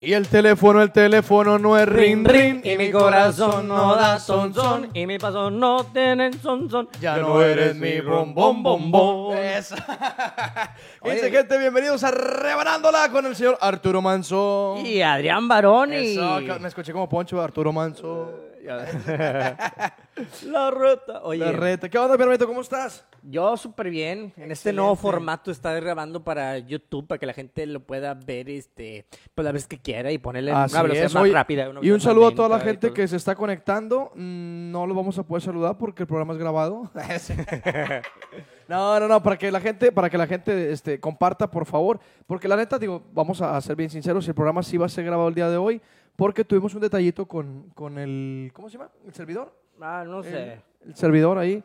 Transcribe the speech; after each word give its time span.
Y 0.00 0.12
el 0.12 0.28
teléfono, 0.28 0.80
el 0.80 0.92
teléfono 0.92 1.58
no 1.58 1.76
es 1.76 1.88
ring 1.88 2.24
ring. 2.24 2.60
y 2.64 2.76
mi 2.76 2.92
corazón 2.92 3.66
no 3.66 3.96
da 3.96 4.20
son 4.20 4.54
son 4.54 4.88
y 4.94 5.08
mi 5.08 5.18
paso 5.18 5.50
no 5.50 5.86
tienen 5.86 6.40
son 6.40 6.70
son. 6.70 6.88
Ya 7.00 7.16
no 7.16 7.42
eres 7.42 7.74
mi 7.74 8.00
bom 8.00 8.32
bom 8.32 8.62
bom 8.62 8.92
bom. 8.92 9.36
Eso. 9.36 9.74
Dice 9.74 9.86
Oye. 11.26 11.30
gente, 11.32 11.58
bienvenidos 11.58 12.04
a 12.04 12.12
Rebanándola 12.12 13.08
con 13.10 13.26
el 13.26 13.34
señor 13.34 13.58
Arturo 13.60 14.00
Manso. 14.00 14.76
Y 14.84 15.02
Adrián 15.02 15.48
Baroni. 15.48 16.12
Eso, 16.12 16.42
me 16.60 16.68
escuché 16.68 16.92
como 16.92 17.08
Poncho 17.08 17.42
Arturo 17.42 17.72
Manso. 17.72 18.47
La 20.46 20.70
reta. 20.70 21.22
Oye, 21.22 21.40
La 21.44 21.52
reta. 21.52 21.88
¿Qué 21.88 21.98
onda, 21.98 22.18
Permito? 22.18 22.46
¿Cómo 22.46 22.60
estás? 22.60 23.04
yo 23.22 23.56
súper 23.56 23.90
bien. 23.90 24.32
En 24.36 24.50
este 24.52 24.72
nuevo 24.72 24.94
formato 24.96 25.50
está 25.50 25.72
grabando 25.74 26.22
para 26.22 26.56
YouTube 26.58 27.06
para 27.06 27.18
que 27.18 27.26
la 27.26 27.32
gente 27.32 27.66
lo 27.66 27.80
pueda 27.80 28.14
ver 28.14 28.48
este, 28.48 29.06
pues 29.34 29.44
la 29.44 29.52
vez 29.52 29.66
que 29.66 29.78
quiera 29.78 30.10
y 30.12 30.18
ponerle 30.18 30.52
Así 30.52 30.74
una 30.74 30.82
velocidad 30.82 31.06
es. 31.06 31.14
más 31.14 31.22
Oye, 31.24 31.32
rápida. 31.32 31.68
una 31.68 31.80
y 31.82 31.90
un 31.90 32.00
saludo 32.00 32.28
a 32.28 32.34
toda 32.34 32.48
la 32.48 32.58
y 32.58 32.60
gente 32.60 32.92
que 32.92 33.06
se 33.08 33.16
está 33.16 33.34
conectando. 33.34 34.12
Mm, 34.14 34.70
No 34.70 34.86
lo 34.86 34.94
vamos 34.94 35.18
a 35.18 35.24
poder 35.24 35.42
saludar 35.42 35.76
porque 35.78 36.04
el 36.04 36.06
programa 36.06 36.32
es 36.32 36.38
grabado. 36.38 36.90
no, 38.68 39.00
no, 39.00 39.08
no, 39.08 39.22
para 39.22 39.36
que 39.36 39.50
la 39.50 39.60
gente, 39.60 39.92
para 39.92 40.08
que 40.08 40.18
la 40.18 40.26
gente 40.26 40.72
este, 40.72 41.00
comparta, 41.00 41.50
por 41.50 41.66
favor. 41.66 41.98
Porque 42.26 42.48
la 42.48 42.56
neta, 42.56 42.78
digo, 42.78 43.02
vamos 43.12 43.40
a 43.42 43.60
ser 43.60 43.76
bien 43.76 43.90
sinceros, 43.90 44.26
el 44.28 44.34
programa 44.34 44.62
sí 44.62 44.76
va 44.76 44.86
a 44.86 44.90
ser 44.90 45.04
grabado 45.04 45.28
el 45.28 45.34
día 45.34 45.50
de 45.50 45.56
hoy 45.56 45.80
porque 46.18 46.44
tuvimos 46.44 46.74
un 46.74 46.80
detallito 46.80 47.26
con, 47.26 47.70
con 47.76 47.96
el, 47.96 48.50
¿cómo 48.52 48.68
se 48.68 48.76
llama? 48.76 48.90
¿El 49.06 49.14
servidor? 49.14 49.54
Ah, 49.80 50.02
no 50.04 50.24
sé. 50.24 50.54
El, 50.82 50.88
el 50.88 50.96
servidor 50.96 51.38
ahí. 51.38 51.62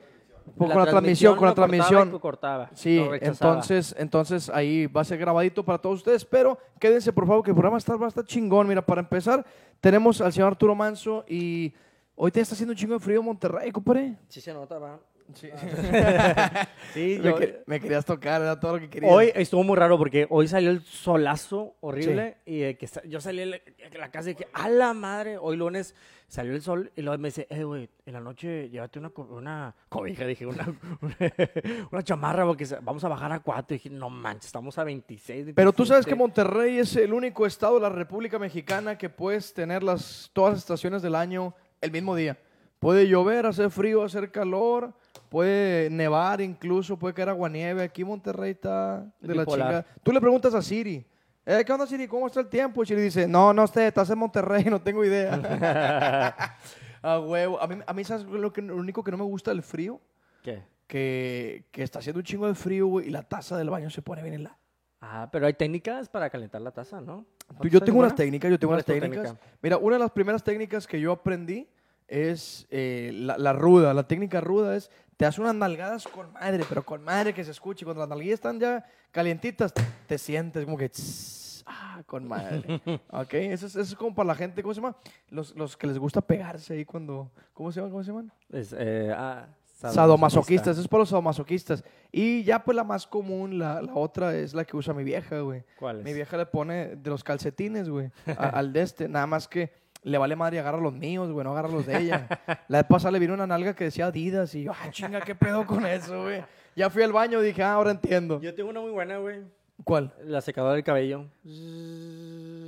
Con 0.55 0.69
la 0.69 0.85
transmisión, 0.85 1.35
con 1.35 1.47
la 1.47 1.55
cortaba 1.55 1.67
transmisión. 1.69 2.19
cortaba, 2.19 2.69
Sí, 2.75 3.03
entonces, 3.21 3.95
entonces 3.97 4.51
ahí 4.51 4.85
va 4.85 5.01
a 5.01 5.05
ser 5.05 5.17
grabadito 5.17 5.65
para 5.65 5.79
todos 5.79 5.97
ustedes, 5.97 6.23
pero 6.23 6.59
quédense 6.79 7.11
por 7.11 7.25
favor 7.25 7.43
que 7.43 7.49
el 7.49 7.55
programa 7.55 7.79
está, 7.79 7.95
va 7.95 8.05
a 8.05 8.09
estar 8.09 8.25
chingón. 8.25 8.67
Mira, 8.67 8.85
para 8.85 9.01
empezar, 9.01 9.43
tenemos 9.81 10.21
al 10.21 10.31
señor 10.31 10.49
Arturo 10.49 10.75
Manso 10.75 11.25
y 11.27 11.73
hoy 12.15 12.29
te 12.29 12.39
está 12.39 12.53
haciendo 12.53 12.73
un 12.73 12.77
chingo 12.77 12.93
de 12.93 12.99
frío 12.99 13.21
en 13.21 13.25
Monterrey, 13.25 13.71
compadre. 13.71 14.19
Sí 14.27 14.39
se 14.39 14.53
nota, 14.53 14.77
va. 14.77 14.99
Sí. 15.33 15.49
Sí, 16.93 17.17
me, 17.23 17.29
yo- 17.29 17.37
me 17.65 17.79
querías 17.79 18.05
tocar, 18.05 18.41
era 18.41 18.59
todo 18.59 18.73
lo 18.73 18.79
que 18.79 18.89
quería. 18.89 19.09
Hoy 19.09 19.31
estuvo 19.33 19.63
muy 19.63 19.75
raro 19.75 19.97
porque 19.97 20.27
hoy 20.29 20.47
salió 20.47 20.69
el 20.69 20.81
solazo 20.83 21.75
horrible 21.81 22.37
y 22.45 22.61
eh, 22.61 22.77
que 22.77 22.87
yo 23.07 23.19
salí 23.19 23.39
de 23.39 23.45
la, 23.47 23.57
de 23.89 23.97
la 23.97 24.11
casa 24.11 24.29
y 24.29 24.33
dije, 24.35 24.47
a 24.53 24.69
la 24.69 24.93
madre, 24.93 25.37
hoy 25.39 25.57
lunes 25.57 25.95
salió 26.27 26.53
el 26.53 26.61
sol 26.61 26.91
y 26.95 27.01
luego 27.01 27.17
me 27.19 27.29
dice, 27.29 27.47
eh, 27.49 27.63
güey, 27.63 27.89
en 28.05 28.13
la 28.13 28.19
noche 28.19 28.69
llévate 28.69 28.99
una, 28.99 29.09
co- 29.09 29.23
una 29.23 29.73
cobija, 29.89 30.25
dije, 30.25 30.45
una, 30.45 30.67
una, 31.91 32.03
chamarra 32.03 32.45
porque 32.45 32.67
vamos 32.83 33.03
a 33.03 33.07
bajar 33.07 33.31
a 33.31 33.39
4. 33.39 33.73
Y 33.75 33.79
dije, 33.79 33.89
no 33.89 34.09
manches, 34.11 34.45
estamos 34.47 34.77
a 34.77 34.83
26. 34.83 35.53
Pero 35.55 35.73
tú 35.73 35.85
sabes 35.85 36.05
que 36.05 36.13
27". 36.13 36.15
Monterrey 36.15 36.77
es 36.77 36.95
el 36.95 37.11
único 37.11 37.47
estado 37.47 37.75
de 37.75 37.81
la 37.81 37.89
República 37.89 38.37
Mexicana 38.37 38.97
que 38.99 39.09
puedes 39.09 39.51
tener 39.53 39.81
las, 39.81 40.29
todas 40.33 40.53
las 40.53 40.59
estaciones 40.59 41.01
del 41.01 41.15
año 41.15 41.55
el 41.81 41.91
mismo 41.91 42.15
día. 42.15 42.37
Puede 42.79 43.07
llover, 43.07 43.45
hacer 43.47 43.69
frío, 43.71 44.03
hacer 44.03 44.29
calor, 44.31 44.93
puede 45.29 45.89
nevar 45.89 46.41
incluso, 46.41 46.97
puede 46.97 47.13
caer 47.13 47.29
aguanieve. 47.29 47.83
Aquí 47.83 48.03
Monterrey 48.03 48.51
está 48.51 48.99
de 49.19 49.35
la 49.35 49.41
Bipolar. 49.43 49.67
chingada. 49.67 49.85
Tú 50.03 50.11
le 50.11 50.19
preguntas 50.21 50.53
a 50.53 50.61
Siri, 50.61 51.05
eh, 51.45 51.63
¿qué 51.65 51.73
onda 51.73 51.85
Siri? 51.87 52.07
¿Cómo 52.07 52.27
está 52.27 52.39
el 52.39 52.47
tiempo? 52.47 52.83
Y 52.83 52.85
Siri 52.85 53.01
dice, 53.01 53.27
no, 53.27 53.53
no 53.53 53.67
sé, 53.67 53.87
estás 53.87 54.09
en 54.09 54.17
Monterrey, 54.19 54.63
no 54.69 54.81
tengo 54.81 55.03
idea. 55.03 55.33
a 57.01 57.19
huevo. 57.19 57.61
A 57.61 57.67
mí, 57.67 57.75
a 57.85 57.93
mí 57.93 58.03
¿sabes 58.03 58.25
lo, 58.25 58.51
que, 58.53 58.61
lo 58.61 58.75
único 58.75 59.03
que 59.03 59.11
no 59.11 59.17
me 59.17 59.23
gusta 59.25 59.51
del 59.51 59.61
frío? 59.63 59.99
¿Qué? 60.41 60.63
Que, 60.87 61.65
que 61.71 61.83
está 61.83 61.99
haciendo 61.99 62.19
un 62.19 62.23
chingo 62.25 62.47
de 62.47 62.55
frío, 62.55 62.87
güey, 62.87 63.07
y 63.07 63.09
la 63.09 63.23
taza 63.23 63.57
del 63.57 63.69
baño 63.69 63.89
se 63.89 64.01
pone 64.01 64.21
bien 64.21 64.35
helada. 64.35 64.57
Ah, 65.01 65.27
pero 65.31 65.45
hay 65.47 65.53
técnicas 65.53 66.07
para 66.07 66.29
calentar 66.29 66.61
la 66.61 66.71
taza, 66.71 67.01
¿no? 67.01 67.25
Tú- 67.61 67.67
yo 67.67 67.79
¿Sabes 67.79 67.85
tengo 67.87 67.99
unas 67.99 68.15
técnicas, 68.15 68.49
yo 68.49 68.57
tengo 68.57 68.69
¿Cuál 68.71 68.77
unas 68.77 68.87
es 68.89 68.95
tu 68.95 69.01
técnicas. 69.01 69.23
técnica? 69.33 69.57
Mira, 69.61 69.77
una 69.77 69.95
de 69.95 69.99
las 69.99 70.11
primeras 70.11 70.43
técnicas 70.43 70.87
que 70.87 70.99
yo 70.99 71.11
aprendí 71.11 71.67
es 72.07 72.67
eh, 72.69 73.11
la, 73.13 73.37
la 73.37 73.51
ruda. 73.53 73.93
La 73.93 74.07
técnica 74.07 74.39
ruda 74.39 74.77
es, 74.77 74.89
te 75.17 75.25
hace 75.25 75.41
unas 75.41 75.55
nalgadas 75.55 76.07
con 76.07 76.31
madre, 76.33 76.63
pero 76.67 76.83
con 76.83 77.03
madre 77.03 77.33
que 77.33 77.43
se 77.43 77.51
escuche. 77.51 77.85
Cuando 77.85 78.01
las 78.01 78.09
nalguillas 78.09 78.35
están 78.35 78.59
ya 78.59 78.85
calientitas, 79.11 79.73
te 80.07 80.17
sientes 80.17 80.65
como 80.65 80.77
que... 80.77 80.89
tss, 80.89 81.63
ah, 81.65 82.01
con 82.05 82.27
madre. 82.27 82.81
¿Ok? 83.11 83.33
Eso 83.33 83.67
es, 83.67 83.75
eso 83.75 83.81
es 83.81 83.95
como 83.95 84.15
para 84.15 84.27
la 84.27 84.35
gente, 84.35 84.61
¿cómo 84.61 84.73
se 84.73 84.81
llama? 84.81 84.95
Los, 85.29 85.55
los 85.55 85.77
que 85.77 85.87
les 85.87 85.97
gusta 85.97 86.21
pegarse 86.21 86.73
ahí 86.73 86.85
cuando... 86.85 87.31
¿Cómo 87.53 87.71
se 87.71 87.79
llaman? 87.79 87.91
¿Cómo 87.91 88.03
se 88.03 88.11
llaman? 88.11 88.31
Es, 88.49 88.75
eh, 88.77 89.13
ah, 89.15 89.47
Sadomasoquistas, 89.91 90.73
eso 90.73 90.81
es 90.81 90.87
para 90.87 90.99
los 91.01 91.09
sadomasoquistas. 91.09 91.83
Y 92.11 92.43
ya 92.43 92.63
pues 92.63 92.75
la 92.75 92.83
más 92.83 93.05
común, 93.05 93.59
la, 93.59 93.81
la 93.81 93.93
otra 93.95 94.35
es 94.35 94.53
la 94.53 94.63
que 94.63 94.77
usa 94.77 94.93
mi 94.93 95.03
vieja, 95.03 95.39
güey. 95.39 95.63
¿Cuál 95.77 95.99
es? 95.99 96.05
Mi 96.05 96.13
vieja 96.13 96.37
le 96.37 96.45
pone 96.45 96.95
de 96.95 97.09
los 97.09 97.23
calcetines, 97.23 97.89
güey, 97.89 98.11
al 98.37 98.71
de 98.71 98.81
este. 98.81 99.09
Nada 99.09 99.27
más 99.27 99.47
que 99.47 99.71
le 100.03 100.17
vale 100.17 100.35
madre 100.35 100.57
y 100.57 100.59
agarra 100.59 100.77
los 100.79 100.93
míos, 100.93 101.31
güey, 101.31 101.43
no 101.43 101.51
agarra 101.51 101.69
los 101.69 101.85
de 101.85 101.97
ella. 101.97 102.27
La 102.67 102.79
vez 102.79 102.87
pasada 102.87 103.11
le 103.11 103.19
vino 103.19 103.33
una 103.33 103.47
nalga 103.47 103.73
que 103.73 103.85
decía 103.85 104.07
Adidas 104.07 104.53
y 104.55 104.63
yo, 104.63 104.71
ah, 104.73 104.89
chinga, 104.89 105.21
¿qué 105.21 105.35
pedo 105.35 105.65
con 105.65 105.85
eso, 105.85 106.23
güey? 106.23 106.43
Ya 106.75 106.89
fui 106.89 107.03
al 107.03 107.13
baño 107.13 107.41
y 107.41 107.45
dije, 107.45 107.63
ah, 107.63 107.73
ahora 107.73 107.91
entiendo. 107.91 108.41
Yo 108.41 108.53
tengo 108.53 108.69
una 108.69 108.81
muy 108.81 108.91
buena, 108.91 109.17
güey. 109.17 109.41
¿Cuál? 109.83 110.13
La 110.25 110.41
secadora 110.41 110.73
del 110.73 110.83
cabello. 110.83 111.25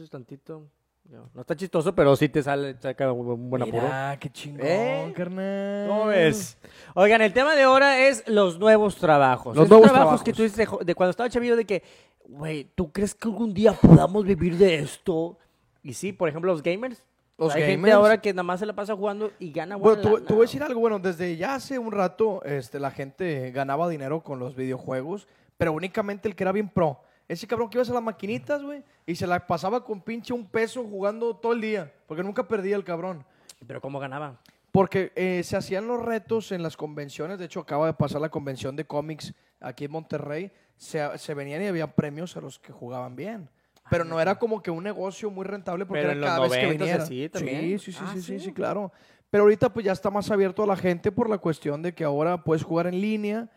Tantito. 0.09 0.63
No, 1.09 1.29
no 1.35 1.41
está 1.41 1.55
chistoso, 1.55 1.93
pero 1.93 2.15
sí 2.15 2.29
te 2.29 2.41
sale, 2.41 2.75
saca 2.79 3.11
un 3.11 3.49
buen 3.49 3.61
apuro. 3.61 3.83
Mira, 3.83 4.17
qué 4.19 4.29
chingón, 4.31 4.65
¿Eh? 4.65 5.13
carnal. 5.15 5.87
¿Cómo 5.87 6.05
ves? 6.07 6.57
Oigan, 6.95 7.21
el 7.21 7.31
tema 7.31 7.53
de 7.55 7.61
ahora 7.61 8.07
es 8.07 8.27
los 8.27 8.57
nuevos 8.57 8.95
trabajos. 8.95 9.55
Los 9.55 9.65
Esos 9.65 9.69
nuevos 9.69 9.91
trabajos 9.91 10.23
que 10.23 10.33
trabajos. 10.33 10.55
tú 10.55 10.61
dices 10.61 10.85
de 10.87 10.95
cuando 10.95 11.11
estaba 11.11 11.29
chavillo 11.29 11.55
de 11.55 11.65
que, 11.65 11.83
güey, 12.27 12.71
¿tú 12.73 12.91
crees 12.91 13.13
que 13.13 13.27
algún 13.27 13.53
día 13.53 13.73
podamos 13.73 14.25
vivir 14.25 14.57
de 14.57 14.79
esto? 14.79 15.37
Y 15.83 15.93
sí, 15.93 16.11
por 16.11 16.27
ejemplo, 16.27 16.51
los 16.51 16.63
gamers. 16.63 17.03
Los 17.37 17.53
Hay 17.53 17.63
gente 17.63 17.91
ahora 17.91 18.21
que 18.21 18.31
nada 18.31 18.43
más 18.43 18.61
se 18.61 18.65
la 18.65 18.73
pasa 18.73 18.95
jugando 18.95 19.31
y 19.39 19.51
gana 19.51 19.75
Bueno, 19.75 20.01
buena 20.01 20.13
lana. 20.13 20.27
te 20.27 20.33
voy 20.33 20.43
a 20.43 20.45
decir 20.45 20.63
algo, 20.63 20.79
bueno, 20.79 20.99
desde 20.99 21.35
ya 21.35 21.55
hace 21.55 21.77
un 21.77 21.91
rato 21.91 22.41
este, 22.45 22.79
la 22.79 22.91
gente 22.91 23.51
ganaba 23.51 23.89
dinero 23.89 24.21
con 24.21 24.39
los 24.39 24.55
videojuegos, 24.55 25.27
pero 25.57 25.73
únicamente 25.73 26.29
el 26.29 26.35
que 26.35 26.43
era 26.43 26.53
bien 26.53 26.69
pro. 26.69 27.01
Ese 27.27 27.47
cabrón 27.47 27.69
que 27.69 27.77
iba 27.77 27.83
a 27.83 27.93
las 27.93 28.03
maquinitas, 28.03 28.61
güey, 28.61 28.83
y 29.05 29.15
se 29.15 29.27
la 29.27 29.45
pasaba 29.47 29.83
con 29.83 30.01
pinche 30.01 30.31
un 30.33 30.45
peso 30.45 30.83
jugando 30.83 31.35
todo 31.35 31.53
el 31.53 31.61
día, 31.61 31.91
porque 32.07 32.23
nunca 32.23 32.47
perdía 32.47 32.75
el 32.75 32.83
cabrón. 32.83 33.25
Pero 33.67 33.81
¿cómo 33.81 33.99
ganaba? 33.99 34.39
Porque 34.71 35.11
eh, 35.15 35.41
se 35.43 35.57
hacían 35.57 35.87
los 35.87 36.01
retos 36.01 36.51
en 36.51 36.61
las 36.61 36.77
convenciones, 36.77 37.39
de 37.39 37.45
hecho 37.45 37.61
acaba 37.61 37.87
de 37.87 37.93
pasar 37.93 38.21
la 38.21 38.29
convención 38.29 38.75
de 38.75 38.85
cómics 38.85 39.33
aquí 39.59 39.85
en 39.85 39.91
Monterrey, 39.91 40.51
se, 40.77 41.17
se 41.17 41.33
venían 41.33 41.63
y 41.63 41.67
había 41.67 41.95
premios 41.95 42.37
a 42.37 42.41
los 42.41 42.59
que 42.59 42.71
jugaban 42.71 43.15
bien. 43.15 43.49
Pero 43.89 44.03
no 44.03 44.19
era 44.19 44.39
como 44.39 44.61
que 44.61 44.71
un 44.71 44.83
negocio 44.83 45.29
muy 45.29 45.45
rentable 45.45 45.85
porque 45.85 46.01
Pero 46.01 46.11
era 46.11 46.13
en 46.15 46.21
los 46.21 46.29
cada 46.29 46.39
vez 46.47 46.51
que 46.51 46.67
90s 46.67 46.71
viniera. 46.79 47.03
así 47.03 47.23
Sí, 47.23 47.29
también. 47.29 47.79
sí, 47.79 47.91
sí, 47.91 47.99
Ah, 48.01 48.11
sí, 48.13 48.21
sí, 48.21 48.39
¿sí? 48.39 48.45
sí, 48.45 48.53
claro. 48.53 48.91
Pero 49.29 49.43
ahorita 49.43 49.71
pues 49.73 49.85
ya 49.85 49.91
está 49.91 50.09
más 50.09 50.31
abierto 50.31 50.63
a 50.63 50.67
la 50.67 50.75
gente 50.75 51.11
por 51.11 51.29
la 51.29 51.37
cuestión 51.37 51.81
de 51.81 51.93
que 51.93 52.03
ahora 52.03 52.43
puedes 52.43 52.63
jugar 52.63 52.87
en 52.87 52.99
línea 53.01 53.49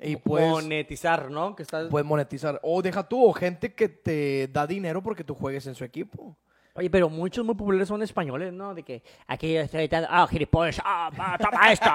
y 0.00 0.16
puedes, 0.16 0.48
Monetizar, 0.50 1.30
¿no? 1.30 1.56
Que 1.56 1.62
estás... 1.62 1.88
puedes 1.88 2.06
monetizar. 2.06 2.60
O 2.62 2.80
deja 2.82 3.08
tú, 3.08 3.24
o 3.24 3.32
gente 3.32 3.74
que 3.74 3.88
te 3.88 4.48
da 4.48 4.66
dinero 4.66 5.02
porque 5.02 5.24
tú 5.24 5.34
juegues 5.34 5.66
en 5.66 5.74
su 5.74 5.84
equipo. 5.84 6.36
Oye, 6.76 6.90
pero 6.90 7.08
muchos 7.08 7.44
muy 7.44 7.54
populares 7.54 7.88
son 7.88 8.02
españoles, 8.02 8.52
¿no? 8.52 8.74
De 8.74 8.82
que 8.82 9.02
aquí 9.26 9.52
yo 9.54 9.60
estoy 9.60 9.80
gritando, 9.80 10.08
ah, 10.10 10.26
gilipollas, 10.28 10.80
ah, 10.84 11.10
va, 11.18 11.38
toma 11.38 11.72
esto. 11.72 11.88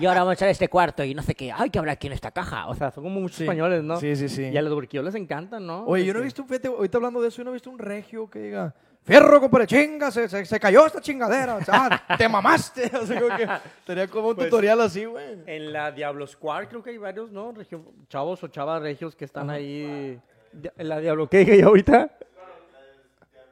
y 0.00 0.06
ahora 0.06 0.20
vamos 0.20 0.32
a 0.32 0.34
echar 0.34 0.48
este 0.48 0.68
cuarto 0.68 1.02
y 1.02 1.14
no 1.14 1.22
sé 1.22 1.34
qué, 1.34 1.50
ay, 1.52 1.70
que 1.70 1.78
habrá 1.78 1.92
aquí 1.92 2.06
en 2.06 2.12
esta 2.12 2.30
caja. 2.30 2.68
O 2.68 2.74
sea, 2.74 2.90
son 2.90 3.04
como 3.04 3.20
muchos 3.20 3.38
Sí. 3.38 3.44
españoles, 3.44 3.82
¿no? 3.82 3.96
Sí, 3.98 4.14
sí, 4.16 4.28
sí. 4.28 4.42
Y 4.44 4.56
a 4.56 4.62
los 4.62 4.72
burquillos 4.74 5.04
les 5.04 5.14
encantan, 5.14 5.66
¿no? 5.66 5.84
Oye, 5.86 6.04
yo 6.04 6.12
no 6.12 6.18
he 6.18 6.22
que- 6.22 6.26
visto, 6.26 6.44
fíjate, 6.44 6.68
ahorita 6.68 6.98
hablando 6.98 7.20
de 7.22 7.28
eso, 7.28 7.38
yo 7.38 7.44
no 7.44 7.50
he 7.50 7.54
visto 7.54 7.70
un 7.70 7.78
regio 7.78 8.28
que 8.28 8.38
diga, 8.40 8.74
fierro, 9.02 9.40
compadre, 9.40 9.66
chinga, 9.66 10.10
se, 10.10 10.28
se, 10.28 10.44
se 10.44 10.60
cayó 10.60 10.84
esta 10.86 11.00
chingadera, 11.00 11.56
o 11.56 11.64
sea, 11.64 12.02
te 12.18 12.28
mamaste. 12.28 12.90
O 13.00 13.06
sea, 13.06 13.20
como 13.20 13.36
que 13.36 13.48
tenía 13.86 14.06
como 14.08 14.28
un 14.28 14.34
Pues, 14.36 14.48
tutorial 14.50 14.80
así, 14.82 15.06
güey. 15.06 15.38
En 15.46 15.72
la 15.72 15.90
Diablo 15.92 16.26
Squad 16.26 16.66
creo 16.68 16.82
que 16.82 16.90
hay 16.90 16.98
varios, 16.98 17.30
¿no? 17.32 17.52
Regio- 17.52 17.84
chavos 18.08 18.42
o 18.44 18.48
chavas 18.48 18.82
regios 18.82 19.16
que 19.16 19.24
están 19.24 19.48
ahí. 19.48 20.18
En 20.76 20.88
la 20.88 20.98
Diablo, 20.98 21.28
¿qué 21.28 21.38
dije 21.38 21.58
yo 21.60 21.68
ahorita? 21.68 22.10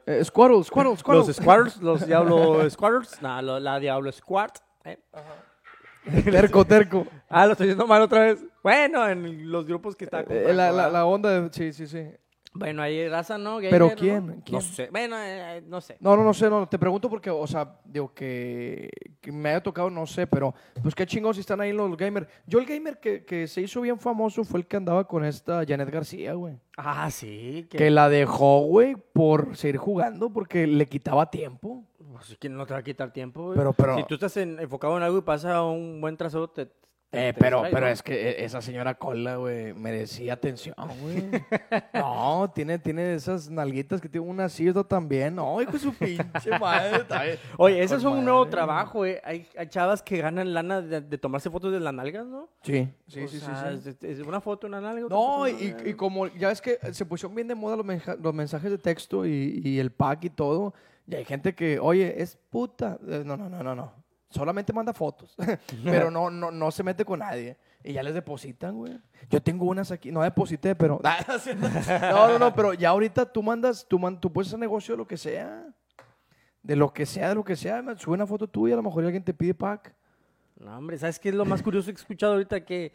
Eh, 0.09 0.23
Squirtle, 0.25 0.63
Squirtle, 0.63 0.97
Squirtle. 0.97 1.27
Los 1.27 1.35
Squatters, 1.35 1.77
los 1.81 2.05
Diablo 2.07 2.67
Squatters. 2.69 3.21
No, 3.21 3.41
lo- 3.43 3.59
la 3.59 3.79
Diablo 3.79 4.11
Squad. 4.11 4.49
¿eh? 4.83 4.97
terco, 6.23 6.65
terco. 6.65 7.05
Ah, 7.29 7.45
lo 7.45 7.51
estoy 7.51 7.67
diciendo 7.67 7.85
mal 7.85 8.01
otra 8.01 8.21
vez. 8.21 8.43
Bueno, 8.63 9.07
en 9.07 9.51
los 9.51 9.65
grupos 9.65 9.95
que 9.95 10.05
está. 10.05 10.21
Eh, 10.21 10.51
la, 10.53 10.71
la, 10.71 10.89
la 10.89 11.05
onda 11.05 11.29
de, 11.41 11.49
sí, 11.53 11.71
sí, 11.73 11.85
sí. 11.85 12.07
Bueno, 12.51 12.81
ahí 12.81 13.07
raza, 13.07 13.37
¿no? 13.37 13.55
Gamer, 13.57 13.69
¿Pero 13.69 13.87
¿no? 13.89 13.95
quién? 13.95 14.27
No 14.27 14.41
¿Quién? 14.43 14.61
sé. 14.61 14.89
Bueno, 14.91 15.15
eh, 15.17 15.57
eh, 15.57 15.63
no 15.67 15.79
sé. 15.81 15.97
No, 15.99 16.17
no, 16.17 16.23
no 16.23 16.33
sé, 16.33 16.49
no, 16.49 16.67
te 16.67 16.79
pregunto 16.79 17.07
porque, 17.09 17.29
o 17.29 17.45
sea, 17.45 17.79
digo 17.85 18.11
que, 18.13 18.89
que 19.21 19.31
me 19.31 19.49
haya 19.49 19.61
tocado, 19.61 19.89
no 19.91 20.05
sé, 20.07 20.25
pero 20.25 20.53
pues 20.81 20.95
qué 20.95 21.05
chingón 21.05 21.33
si 21.35 21.41
están 21.41 21.61
ahí 21.61 21.71
los 21.71 21.95
gamers. 21.95 22.27
Yo 22.47 22.57
el 22.59 22.65
gamer 22.65 22.99
que, 22.99 23.23
que 23.23 23.47
se 23.47 23.61
hizo 23.61 23.81
bien 23.81 23.99
famoso 23.99 24.43
fue 24.43 24.61
el 24.61 24.65
que 24.67 24.77
andaba 24.77 25.07
con 25.07 25.23
esta 25.23 25.63
Janet 25.65 25.89
García, 25.91 26.33
güey. 26.33 26.55
Ah, 26.75 27.11
sí. 27.11 27.67
Que, 27.69 27.77
Que 27.77 27.89
la 27.91 28.09
dejó, 28.09 28.61
güey, 28.65 28.95
por 28.95 29.55
seguir 29.55 29.77
jugando 29.77 30.31
porque 30.33 30.65
le 30.65 30.87
quitaba 30.87 31.29
tiempo. 31.29 31.83
Pues, 32.11 32.35
¿quién 32.39 32.55
no 32.57 32.65
te 32.65 32.73
va 32.73 32.79
a 32.79 32.83
quitar 32.83 33.13
tiempo, 33.13 33.43
güey? 33.45 33.57
Pero- 33.57 33.73
pero- 33.73 33.95
Si 33.97 34.03
tú 34.05 34.15
estás 34.15 34.35
en- 34.37 34.59
enfocado 34.59 34.97
en 34.97 35.03
algo 35.03 35.19
y 35.19 35.21
pasa 35.21 35.61
un 35.61 36.01
buen 36.01 36.17
trasero, 36.17 36.49
te, 36.49 36.67
Eh, 37.11 37.33
pero, 37.39 37.63
pero 37.71 37.87
es 37.87 38.03
que 38.03 38.13
e- 38.29 38.45
esa 38.45 38.61
señora 38.61 38.93
Cola, 38.93 39.37
güey, 39.37 39.73
merecía 39.73 40.33
atención, 40.33 40.75
güey. 41.01 41.23
No, 41.93 42.51
tiene, 42.53 42.77
tiene 42.77 43.15
esas 43.15 43.49
nalguitas 43.49 43.99
que 43.99 44.07
tiene 44.07 44.27
una 44.27 44.47
otra 44.47 44.83
también. 44.83 45.35
No, 45.35 45.59
hijo 45.61 45.71
de 45.71 45.79
su 45.79 45.91
pinche 45.93 46.59
madre. 46.59 47.03
Oye, 47.57 47.81
ese 47.83 47.95
es 47.95 48.03
un 48.03 48.23
nuevo 48.23 48.47
trabajo, 48.47 48.99
güey. 48.99 49.17
Hay, 49.23 49.47
hay 49.57 49.67
chavas 49.67 50.03
que 50.03 50.17
ganan 50.17 50.53
lana 50.53 50.81
de, 50.81 51.01
de 51.01 51.17
tomarse 51.17 51.49
fotos 51.49 51.71
de 51.71 51.79
las 51.79 51.93
nalgas, 51.93 52.27
¿no? 52.27 52.47
Sí, 52.61 52.87
sí, 53.07 53.21
O 53.23 53.27
sí, 53.27 53.39
sí, 53.39 53.45
sea, 53.45 53.75
sí. 53.81 53.89
Es, 53.89 54.03
es 54.03 54.19
una 54.19 54.39
foto, 54.39 54.67
una 54.67 54.79
nalga. 54.79 55.01
No, 55.09 55.09
foto, 55.09 55.47
y, 55.49 55.75
y 55.85 55.93
como 55.95 56.27
ya 56.27 56.51
es 56.51 56.61
que 56.61 56.77
se 56.91 57.05
pusieron 57.05 57.33
bien 57.35 57.47
de 57.47 57.55
moda 57.55 57.75
los, 57.75 57.85
menja- 57.85 58.17
los 58.21 58.33
mensajes 58.35 58.69
de 58.69 58.77
texto 58.77 59.25
y, 59.25 59.61
y 59.63 59.79
el 59.79 59.91
pack 59.91 60.25
y 60.25 60.29
todo, 60.29 60.73
y 61.07 61.15
hay 61.15 61.25
gente 61.25 61.55
que, 61.55 61.79
oye, 61.79 62.21
es 62.21 62.37
puta. 62.51 62.99
Eh, 63.07 63.23
No, 63.25 63.35
no, 63.35 63.49
no, 63.49 63.63
no, 63.63 63.73
no. 63.75 63.93
Solamente 64.29 64.71
manda 64.73 64.93
fotos, 64.93 65.35
pero 65.83 66.11
no, 66.11 66.29
no, 66.29 66.51
no 66.51 66.69
se 66.71 66.83
mete 66.83 67.03
con 67.03 67.19
nadie. 67.19 67.57
Y 67.83 67.93
ya 67.93 68.03
les 68.03 68.13
depositan, 68.13 68.75
güey. 68.77 68.99
Yo 69.29 69.41
tengo 69.41 69.65
unas 69.65 69.89
aquí, 69.91 70.11
no 70.11 70.21
deposité, 70.21 70.75
pero... 70.75 70.99
No, 72.11 72.27
no, 72.27 72.37
no, 72.39 72.53
pero 72.53 72.73
ya 72.73 72.89
ahorita 72.89 73.25
tú 73.31 73.41
mandas, 73.41 73.85
tú, 73.87 73.97
man- 73.97 74.19
tú 74.19 74.31
puedes 74.31 74.49
hacer 74.49 74.59
negocio 74.59 74.93
de 74.93 74.97
lo 74.97 75.07
que 75.07 75.17
sea. 75.17 75.65
De 76.61 76.75
lo 76.75 76.93
que 76.93 77.05
sea, 77.05 77.29
de 77.29 77.35
lo 77.35 77.43
que 77.43 77.55
sea. 77.55 77.81
Sube 77.97 78.13
una 78.15 78.27
foto 78.27 78.47
tuya, 78.47 78.73
a 78.75 78.77
lo 78.77 78.83
mejor 78.83 79.03
alguien 79.05 79.23
te 79.23 79.33
pide 79.33 79.53
pack. 79.53 79.95
No, 80.59 80.77
hombre, 80.77 80.97
¿sabes 80.97 81.17
qué 81.19 81.29
es 81.29 81.35
lo 81.35 81.45
más 81.45 81.63
curioso 81.63 81.85
que 81.87 81.91
he 81.93 81.95
escuchado 82.01 82.33
ahorita? 82.33 82.65
Que 82.65 82.91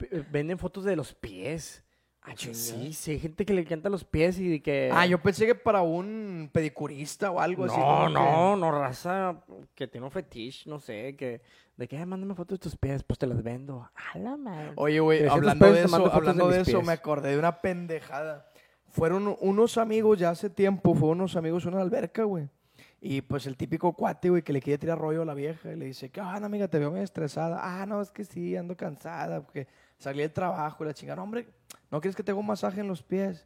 eh, 0.00 0.24
venden 0.30 0.58
fotos 0.58 0.82
de 0.84 0.96
los 0.96 1.14
pies. 1.14 1.84
Ah, 2.24 2.32
Sí, 2.36 2.92
sí, 2.92 3.10
hay 3.12 3.18
gente 3.18 3.44
que 3.44 3.52
le 3.52 3.62
encanta 3.62 3.88
los 3.88 4.04
pies 4.04 4.38
y 4.38 4.60
que... 4.60 4.90
Ah, 4.92 5.06
yo 5.06 5.20
pensé 5.20 5.44
que 5.44 5.56
para 5.56 5.82
un 5.82 6.48
pedicurista 6.52 7.30
o 7.32 7.40
algo 7.40 7.64
así. 7.64 7.76
No, 7.76 8.06
que- 8.06 8.12
no, 8.12 8.56
no, 8.56 8.70
raza 8.70 9.42
que 9.74 9.88
tiene 9.88 10.04
un 10.06 10.12
fetiche, 10.12 10.68
no 10.70 10.78
sé, 10.78 11.16
que... 11.16 11.40
De 11.76 11.88
que, 11.88 11.96
"Ay, 11.96 12.06
mándame 12.06 12.34
fotos 12.34 12.58
de 12.60 12.62
tus 12.62 12.76
pies, 12.76 13.02
pues 13.02 13.18
te 13.18 13.26
las 13.26 13.42
vendo. 13.42 13.88
A 14.12 14.18
la 14.18 14.36
madre. 14.36 14.72
Oye, 14.76 15.00
güey, 15.00 15.18
300 15.20 15.36
hablando 15.38 15.72
de 15.72 15.82
eso, 15.84 16.12
hablando 16.12 16.48
de 16.48 16.60
eso, 16.60 16.72
pies. 16.78 16.86
me 16.86 16.92
acordé 16.92 17.30
de 17.30 17.38
una 17.38 17.60
pendejada. 17.60 18.46
Fueron 18.90 19.36
unos 19.40 19.78
amigos 19.78 20.18
ya 20.18 20.30
hace 20.30 20.50
tiempo, 20.50 20.94
fueron 20.94 21.20
unos 21.20 21.34
amigos 21.34 21.64
una 21.64 21.80
alberca, 21.80 22.24
güey. 22.24 22.48
Y 23.04 23.20
pues 23.22 23.46
el 23.48 23.56
típico 23.56 23.94
cuate, 23.94 24.30
güey, 24.30 24.42
que 24.42 24.52
le 24.52 24.62
quiere 24.62 24.78
tirar 24.78 24.96
rollo 24.96 25.22
a 25.22 25.24
la 25.24 25.34
vieja 25.34 25.72
y 25.72 25.76
le 25.76 25.86
dice, 25.86 26.10
¿qué 26.10 26.20
onda, 26.20 26.46
amiga? 26.46 26.68
Te 26.68 26.78
veo 26.78 26.92
muy 26.92 27.00
estresada. 27.00 27.58
Ah, 27.60 27.84
no, 27.84 28.00
es 28.00 28.12
que 28.12 28.24
sí, 28.24 28.56
ando 28.56 28.76
cansada 28.76 29.40
porque 29.42 29.66
salí 29.98 30.20
del 30.20 30.32
trabajo 30.32 30.84
y 30.84 30.86
la 30.86 30.94
chingada. 30.94 31.16
"No, 31.16 31.24
hombre, 31.24 31.48
¿no 31.90 32.00
quieres 32.00 32.14
que 32.14 32.22
te 32.22 32.30
haga 32.30 32.38
un 32.38 32.46
masaje 32.46 32.80
en 32.80 32.86
los 32.86 33.02
pies? 33.02 33.44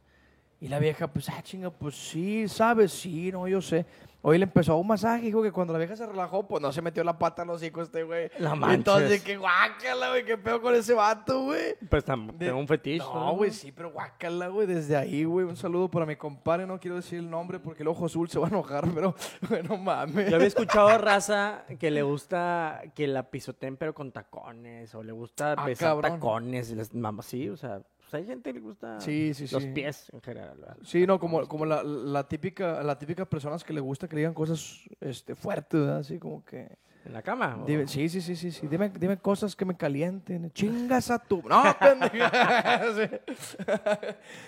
Y 0.59 0.67
la 0.69 0.79
vieja, 0.79 1.07
pues, 1.07 1.29
ah, 1.29 1.41
chinga, 1.43 1.69
pues 1.69 1.95
sí, 1.95 2.47
¿sabes? 2.47 2.91
Sí, 2.91 3.31
no, 3.31 3.47
yo 3.47 3.61
sé. 3.61 3.85
Hoy 4.23 4.39
le 4.39 4.45
empezó 4.45 4.75
un 4.75 4.87
masaje, 4.87 5.21
dijo 5.27 5.43
que 5.43 5.51
cuando 5.51 5.71
la 5.71 5.79
vieja 5.79 5.95
se 5.95 6.05
relajó, 6.05 6.47
pues 6.47 6.61
no 6.61 6.71
se 6.73 6.81
metió 6.81 7.03
la 7.03 7.17
pata 7.17 7.43
en 7.43 7.49
los 7.49 7.61
hijos 7.61 7.83
este 7.83 8.01
güey. 8.03 8.29
Y 8.39 8.41
manches. 8.43 8.73
Entonces, 8.73 9.21
qué 9.21 9.37
guácala, 9.37 10.09
güey, 10.09 10.25
qué 10.25 10.35
pedo 10.37 10.59
con 10.59 10.73
ese 10.73 10.95
vato, 10.95 11.43
güey. 11.43 11.75
Pues 11.87 12.03
tengo 12.03 12.57
un 12.57 12.67
fetiche. 12.67 13.05
No, 13.05 13.35
güey, 13.35 13.51
sí, 13.51 13.71
pero 13.71 13.91
guácala, 13.91 14.47
güey, 14.47 14.65
desde 14.67 14.97
ahí, 14.97 15.23
güey. 15.23 15.45
Un 15.45 15.55
saludo 15.55 15.89
para 15.89 16.05
mi 16.07 16.15
compadre, 16.15 16.65
no 16.65 16.79
quiero 16.79 16.95
decir 16.97 17.19
el 17.19 17.29
nombre 17.29 17.59
porque 17.59 17.83
el 17.83 17.89
ojo 17.89 18.07
azul 18.07 18.27
se 18.27 18.39
va 18.39 18.47
a 18.47 18.49
enojar, 18.49 18.85
pero, 18.95 19.15
güey, 19.47 19.61
no 19.63 19.77
mames. 19.77 20.29
Yo 20.29 20.35
había 20.35 20.47
escuchado 20.47 20.87
a 20.87 20.97
raza 20.97 21.63
que 21.79 21.91
le 21.91 22.01
gusta 22.01 22.81
que 22.95 23.07
la 23.07 23.29
pisoteen 23.29 23.77
pero 23.77 23.93
con 23.93 24.11
tacones 24.11 24.93
o 24.95 25.03
le 25.03 25.11
gusta 25.13 25.53
Ah, 25.55 25.63
besar 25.65 25.89
cabrón. 25.89 26.13
tacones 26.13 26.93
mama, 26.95 27.21
sí, 27.21 27.47
o 27.47 27.55
sea, 27.55 27.81
pues 28.09 28.21
hay 28.21 28.25
gente 28.25 28.49
que 28.51 28.59
le 28.59 28.65
gusta 28.65 28.99
Sí, 29.01 29.33
sí, 29.33 29.47
los 29.51 29.63
sí. 29.63 29.69
pies 29.71 30.09
en 30.13 30.21
general. 30.21 30.57
¿verdad? 30.57 30.77
Sí, 30.83 31.05
no, 31.05 31.19
como, 31.19 31.45
como 31.47 31.65
la, 31.65 31.83
la 31.83 32.27
típica, 32.27 32.81
la 32.83 32.97
típica 32.97 33.25
personas 33.25 33.63
que 33.63 33.73
le 33.73 33.81
gusta 33.81 34.07
que 34.07 34.15
le 34.15 34.21
digan 34.21 34.33
cosas 34.33 34.79
este, 35.01 35.35
fuertes, 35.35 35.79
¿verdad? 35.81 35.97
Así 35.97 36.17
como 36.17 36.43
que... 36.45 36.69
En 37.05 37.13
la 37.13 37.21
cama. 37.21 37.63
Dime- 37.65 37.87
sí, 37.87 38.09
sí, 38.09 38.19
sí, 38.19 38.35
sí, 38.35 38.51
sí. 38.51 38.67
Dime, 38.67 38.89
dime 38.89 39.17
cosas 39.17 39.55
que 39.55 39.63
me 39.63 39.77
calienten. 39.77 40.51
Chingas 40.51 41.09
a 41.09 41.19
tu... 41.19 41.41
No, 41.47 41.63
pendeja. 41.79 42.81
sí. 42.95 43.35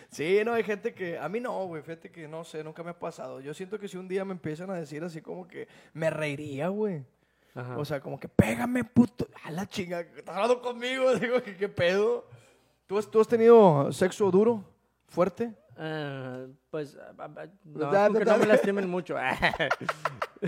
Sí, 0.10 0.40
no, 0.46 0.54
hay 0.54 0.64
gente 0.64 0.94
que... 0.94 1.18
A 1.18 1.30
mí 1.30 1.40
no, 1.40 1.66
güey. 1.68 1.82
Fíjate 1.82 2.12
que 2.12 2.28
no 2.28 2.44
sé, 2.44 2.64
nunca 2.64 2.84
me 2.84 2.90
ha 2.92 3.00
pasado. 3.00 3.40
Yo 3.42 3.54
siento 3.54 3.80
que 3.80 3.88
si 3.88 3.98
un 3.98 4.08
día 4.08 4.26
me 4.26 4.34
empiezan 4.34 4.70
a 4.72 4.76
decir 4.76 5.04
así 5.04 5.22
como 5.22 5.48
que 5.48 5.68
me 5.94 6.10
reiría, 6.10 6.68
güey. 6.70 7.04
Ajá. 7.56 7.78
O 7.78 7.86
sea, 7.86 8.00
como 8.02 8.20
que 8.20 8.28
pégame, 8.28 8.84
puto. 8.84 9.28
A 9.44 9.52
la 9.52 9.66
chinga, 9.66 10.02
estás 10.02 10.36
hablando 10.36 10.62
conmigo. 10.62 11.16
Digo, 11.20 11.42
¿qué, 11.42 11.56
qué 11.56 11.70
pedo? 11.70 12.28
¿Tú 12.90 12.98
has, 12.98 13.12
¿Tú 13.12 13.22
has 13.22 13.28
tenido 13.28 13.94
sexo 13.94 14.32
duro? 14.32 14.64
¿Fuerte? 15.10 15.54
Ah, 15.78 16.46
pues, 16.72 16.98
ah, 17.00 17.14
ah, 17.20 17.30
ah, 17.38 17.46
no, 17.64 17.92
Da- 17.92 18.08
porque 18.08 18.26
da- 18.26 18.34
no 18.34 18.40
me 18.40 18.48
lastimen 18.48 18.90
mucho. 18.90 19.16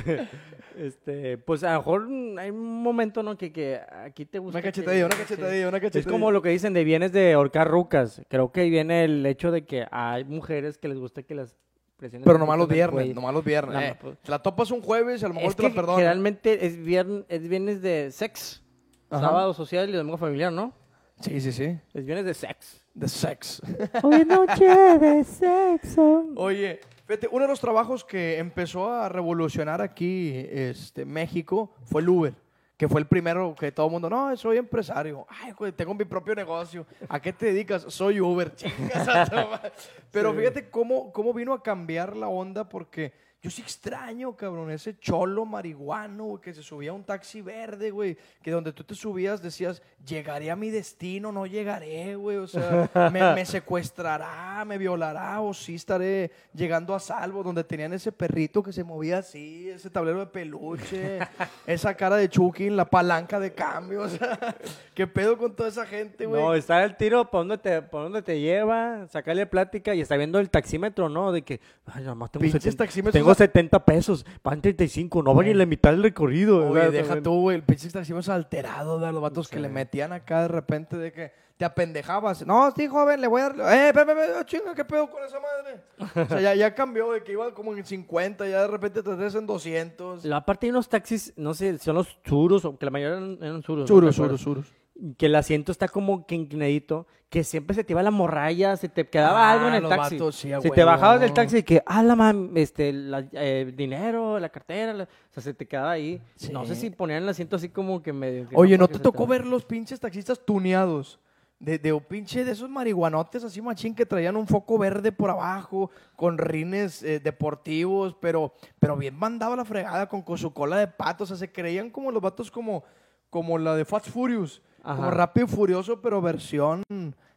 este, 0.75 1.37
pues 1.37 1.63
a 1.63 1.73
lo 1.73 1.79
mejor 1.79 2.07
hay 2.39 2.49
un 2.49 2.81
momento, 2.81 3.21
¿no? 3.21 3.37
Que, 3.37 3.51
que 3.51 3.79
aquí 4.05 4.25
te 4.25 4.39
gusta. 4.39 4.57
Una 4.57 4.61
que- 4.63 4.69
cachetadilla, 4.69 5.05
una 5.05 5.15
sí. 5.15 5.21
cachetadilla, 5.21 5.67
una 5.67 5.79
cachetadilla. 5.79 6.07
Es 6.07 6.11
como 6.11 6.31
lo 6.31 6.41
que 6.41 6.49
dicen 6.49 6.73
de 6.73 6.83
vienes 6.83 7.11
de 7.11 7.33
ahorcar 7.33 7.69
rucas. 7.69 8.21
Creo 8.27 8.51
que 8.51 8.61
ahí 8.61 8.69
viene 8.71 9.03
el 9.03 9.23
hecho 9.25 9.51
de 9.51 9.65
que 9.65 9.85
hay 9.91 10.23
mujeres 10.23 10.77
que 10.79 10.87
les 10.87 10.97
gusta 10.97 11.21
que 11.23 11.35
las 11.35 11.55
presionen. 11.97 12.25
Pero 12.25 12.39
nomás 12.39 12.57
los 12.57 12.67
viernes, 12.67 13.13
nomás 13.13 13.33
los 13.35 13.43
viernes. 13.43 13.73
No, 13.75 13.81
eh. 13.81 13.89
no, 13.89 13.95
pues- 13.99 14.17
Te 14.19 14.31
la 14.31 14.39
topas 14.39 14.71
un 14.71 14.81
jueves 14.81 15.21
y 15.21 15.25
a 15.25 15.27
lo 15.27 15.35
mejor 15.35 15.53
te 15.53 15.61
la 15.63 15.69
perdono. 15.69 15.97
generalmente 15.97 16.65
es, 16.65 16.77
viern- 16.79 17.23
es 17.29 17.47
viernes 17.47 17.81
de 17.83 18.09
sex. 18.11 18.63
Ajá. 19.11 19.27
Sábado 19.27 19.53
social 19.53 19.87
y 19.89 19.93
domingo 19.93 20.17
familiar, 20.17 20.51
¿no? 20.51 20.73
Sí, 21.21 21.39
sí, 21.41 21.51
sí. 21.51 21.77
Es 21.93 22.05
viernes 22.05 22.25
de 22.25 22.33
sex. 22.33 22.83
The 22.99 23.07
sex. 23.07 23.61
Hoy 24.03 24.25
noche 24.25 24.65
de 24.65 25.23
sexo. 25.23 26.25
Oye, 26.35 26.79
fíjate, 27.05 27.27
uno 27.31 27.43
de 27.43 27.47
los 27.49 27.59
trabajos 27.59 28.03
que 28.03 28.37
empezó 28.37 28.91
a 28.91 29.07
revolucionar 29.09 29.81
aquí 29.81 30.33
este, 30.49 31.05
México 31.05 31.71
fue 31.85 32.01
el 32.01 32.09
Uber, 32.09 32.33
que 32.77 32.87
fue 32.89 32.99
el 32.99 33.07
primero 33.07 33.55
que 33.57 33.71
todo 33.71 33.85
el 33.85 33.91
mundo, 33.91 34.09
no, 34.09 34.35
soy 34.35 34.57
empresario, 34.57 35.25
ay, 35.29 35.51
güey, 35.51 35.71
tengo 35.71 35.93
mi 35.93 36.03
propio 36.05 36.33
negocio, 36.35 36.85
¿a 37.07 37.19
qué 37.21 37.31
te 37.31 37.45
dedicas? 37.47 37.83
Soy 37.87 38.19
Uber. 38.19 38.51
Pero 40.11 40.31
Sí. 40.33 40.37
fíjate 40.39 40.69
cómo, 40.69 41.11
cómo 41.13 41.33
vino 41.33 41.53
a 41.53 41.61
cambiar 41.63 42.17
la 42.17 42.27
onda, 42.27 42.67
porque 42.67 43.13
yo 43.41 43.49
sí 43.49 43.63
extraño, 43.63 44.35
cabrón, 44.35 44.69
ese 44.69 44.99
cholo 44.99 45.45
marihuano, 45.45 46.25
güey, 46.25 46.41
que 46.41 46.53
se 46.53 46.61
subía 46.61 46.91
a 46.91 46.93
un 46.93 47.03
taxi 47.03 47.41
verde, 47.41 47.89
güey, 47.89 48.15
que 48.43 48.51
donde 48.51 48.71
tú 48.71 48.83
te 48.83 48.93
subías 48.93 49.41
decías, 49.41 49.81
llegaré 50.05 50.51
a 50.51 50.55
mi 50.55 50.69
destino, 50.69 51.31
no 51.31 51.47
llegaré, 51.47 52.15
güey, 52.15 52.37
o 52.37 52.45
sea, 52.45 52.87
me, 53.11 53.33
me 53.33 53.43
secuestrará, 53.47 54.63
me 54.63 54.77
violará, 54.77 55.41
o 55.41 55.55
sí 55.55 55.73
estaré 55.73 56.29
llegando 56.53 56.93
a 56.93 56.99
salvo, 56.99 57.41
donde 57.41 57.63
tenían 57.63 57.93
ese 57.93 58.11
perrito 58.11 58.61
que 58.61 58.71
se 58.71 58.83
movía 58.83 59.17
así, 59.17 59.69
ese 59.69 59.89
tablero 59.89 60.19
de 60.19 60.27
peluche, 60.27 61.17
esa 61.65 61.95
cara 61.95 62.17
de 62.17 62.29
Chucky, 62.29 62.69
la 62.69 62.85
palanca 62.85 63.39
de 63.39 63.55
cambio, 63.55 64.03
o 64.03 64.09
sea, 64.09 64.55
¿qué 64.93 65.07
pedo 65.07 65.39
con 65.39 65.55
toda 65.55 65.69
esa 65.69 65.87
gente, 65.87 66.27
güey? 66.27 66.39
No, 66.39 66.53
está 66.53 66.83
el 66.83 66.95
tiro 66.95 67.25
para 67.25 67.39
dónde 67.39 67.57
te, 67.57 67.81
pa' 67.81 68.01
dónde 68.01 68.21
te 68.21 68.39
lleva, 68.39 69.07
sacarle 69.07 69.47
plática 69.47 69.95
y 69.95 70.01
está 70.01 70.15
viendo 70.15 70.37
el 70.37 70.51
taxímetro, 70.51 71.09
¿no? 71.09 71.31
De 71.31 71.41
que, 71.41 71.59
ay, 71.87 72.03
nada 72.03 72.13
más 72.13 72.29
tengo, 72.29 72.43
Pinches 72.43 72.61
70, 72.61 72.83
taxímetros, 72.83 73.13
tengo 73.13 73.30
sea- 73.35 73.47
70 73.47 73.83
pesos, 73.85 74.25
van 74.43 74.61
35, 74.61 75.23
no 75.23 75.33
van 75.33 75.45
ni 75.47 75.53
la 75.53 75.65
mitad 75.65 75.91
del 75.91 76.03
recorrido. 76.03 76.65
Oye, 76.65 76.73
¿verdad? 76.73 76.91
deja 76.91 77.05
También. 77.07 77.23
tú, 77.23 77.41
güey, 77.41 77.57
el 77.57 77.63
pinche 77.63 77.89
taxímetros 77.89 78.29
alterado 78.29 78.99
de 78.99 79.11
los 79.11 79.21
vatos 79.21 79.47
que 79.47 79.59
le 79.59 79.69
metían 79.69 80.13
acá 80.13 80.41
de 80.43 80.47
repente 80.49 80.97
de 80.97 81.11
que 81.11 81.31
te 81.57 81.65
apendejabas. 81.65 82.45
No, 82.47 82.71
sí, 82.75 82.87
joven, 82.87 83.21
le 83.21 83.27
voy 83.27 83.41
a 83.41 83.49
dar... 83.49 83.73
¡Eh, 83.73 83.93
pe, 83.93 84.03
pe, 84.05 84.13
oh, 84.39 84.43
chinga, 84.43 84.73
qué 84.73 84.83
pedo 84.83 85.07
con 85.09 85.23
esa 85.23 85.37
madre! 85.39 85.81
O 86.23 86.27
sea, 86.27 86.41
ya, 86.41 86.55
ya 86.55 86.73
cambió 86.73 87.11
de 87.11 87.23
que 87.23 87.33
iba 87.33 87.53
como 87.53 87.75
en 87.75 87.85
50, 87.85 88.47
ya 88.47 88.61
de 88.61 88.67
repente 88.67 89.03
te 89.03 89.15
traes 89.15 89.35
en 89.35 89.45
200. 89.45 90.25
La 90.25 90.43
parte 90.43 90.65
de 90.65 90.71
unos 90.71 90.89
taxis, 90.89 91.33
no 91.35 91.53
sé, 91.53 91.77
son 91.77 91.95
los 91.95 92.19
churros, 92.23 92.65
o 92.65 92.75
que 92.77 92.85
la 92.85 92.91
mayoría 92.91 93.17
eran, 93.17 93.37
eran 93.41 93.61
churros. 93.61 93.81
¿no? 93.83 93.87
Suros, 93.87 94.15
¿Te 94.15 94.21
acuerdas? 94.23 94.41
suros, 94.41 94.63
suros. 94.65 94.80
Que 95.17 95.25
el 95.27 95.35
asiento 95.35 95.71
está 95.71 95.87
como 95.87 96.27
que 96.27 96.35
inclinadito, 96.35 97.07
que 97.29 97.43
siempre 97.43 97.73
se 97.75 97.83
te 97.83 97.93
iba 97.93 98.03
la 98.03 98.11
morralla, 98.11 98.75
se 98.77 98.87
te 98.89 99.07
quedaba 99.07 99.49
Ah, 99.49 99.53
algo 99.53 99.67
en 99.69 99.73
el 99.75 99.87
taxi. 99.89 100.15
vatos, 100.17 100.35
sí, 100.35 100.51
si 100.61 100.69
te 100.71 100.83
bajabas 100.83 101.19
del 101.21 101.33
taxi, 101.33 101.63
que, 101.63 101.81
ah, 101.85 102.03
la 102.03 102.15
mam, 102.15 102.55
este, 102.55 102.91
la- 102.93 103.27
eh, 103.31 103.61
el 103.67 103.75
dinero, 103.75 104.37
la 104.39 104.49
cartera, 104.49 104.93
la- 104.93 105.03
o 105.05 105.07
sea, 105.33 105.41
se 105.41 105.53
te 105.53 105.65
quedaba 105.65 105.91
ahí. 105.91 106.21
No 106.51 106.65
sé 106.65 106.75
si 106.75 106.89
ponían 106.91 107.23
el 107.23 107.29
asiento 107.29 107.55
así 107.55 107.69
como 107.69 108.03
que 108.03 108.13
medio. 108.13 108.47
Oye, 108.53 108.77
¿no 108.77 108.87
te 108.87 108.99
tocó 108.99 109.25
ver 109.25 109.45
los 109.45 109.65
pinches 109.65 109.99
taxistas 109.99 110.39
tuneados? 110.45 111.19
De, 111.57 111.77
de 111.77 111.93
un 111.93 112.01
pinche 112.03 112.43
de 112.43 112.51
esos 112.53 112.67
marihuanotes 112.71 113.43
así 113.43 113.61
machín 113.61 113.93
que 113.93 114.03
traían 114.05 114.35
un 114.35 114.47
foco 114.47 114.79
verde 114.79 115.11
por 115.11 115.29
abajo, 115.29 115.91
con 116.15 116.39
rines 116.39 117.03
eh, 117.03 117.19
deportivos, 117.19 118.15
pero, 118.19 118.51
pero 118.79 118.97
bien 118.97 119.15
mandaba 119.15 119.55
la 119.55 119.63
fregada 119.63 120.09
con, 120.09 120.23
con 120.23 120.37
su 120.39 120.51
cola 120.53 120.77
de 120.77 120.87
pato. 120.87 121.23
O 121.23 121.27
sea, 121.27 121.37
se 121.37 121.51
creían 121.51 121.91
como 121.91 122.11
los 122.11 122.19
vatos 122.21 122.49
como, 122.49 122.83
como 123.29 123.57
la 123.59 123.75
de 123.75 123.85
Fast 123.85 124.09
Furious. 124.09 124.61
Como. 124.83 125.11
Rápido 125.11 125.45
y 125.45 125.49
Furioso, 125.49 126.01
pero 126.01 126.21
versión 126.21 126.83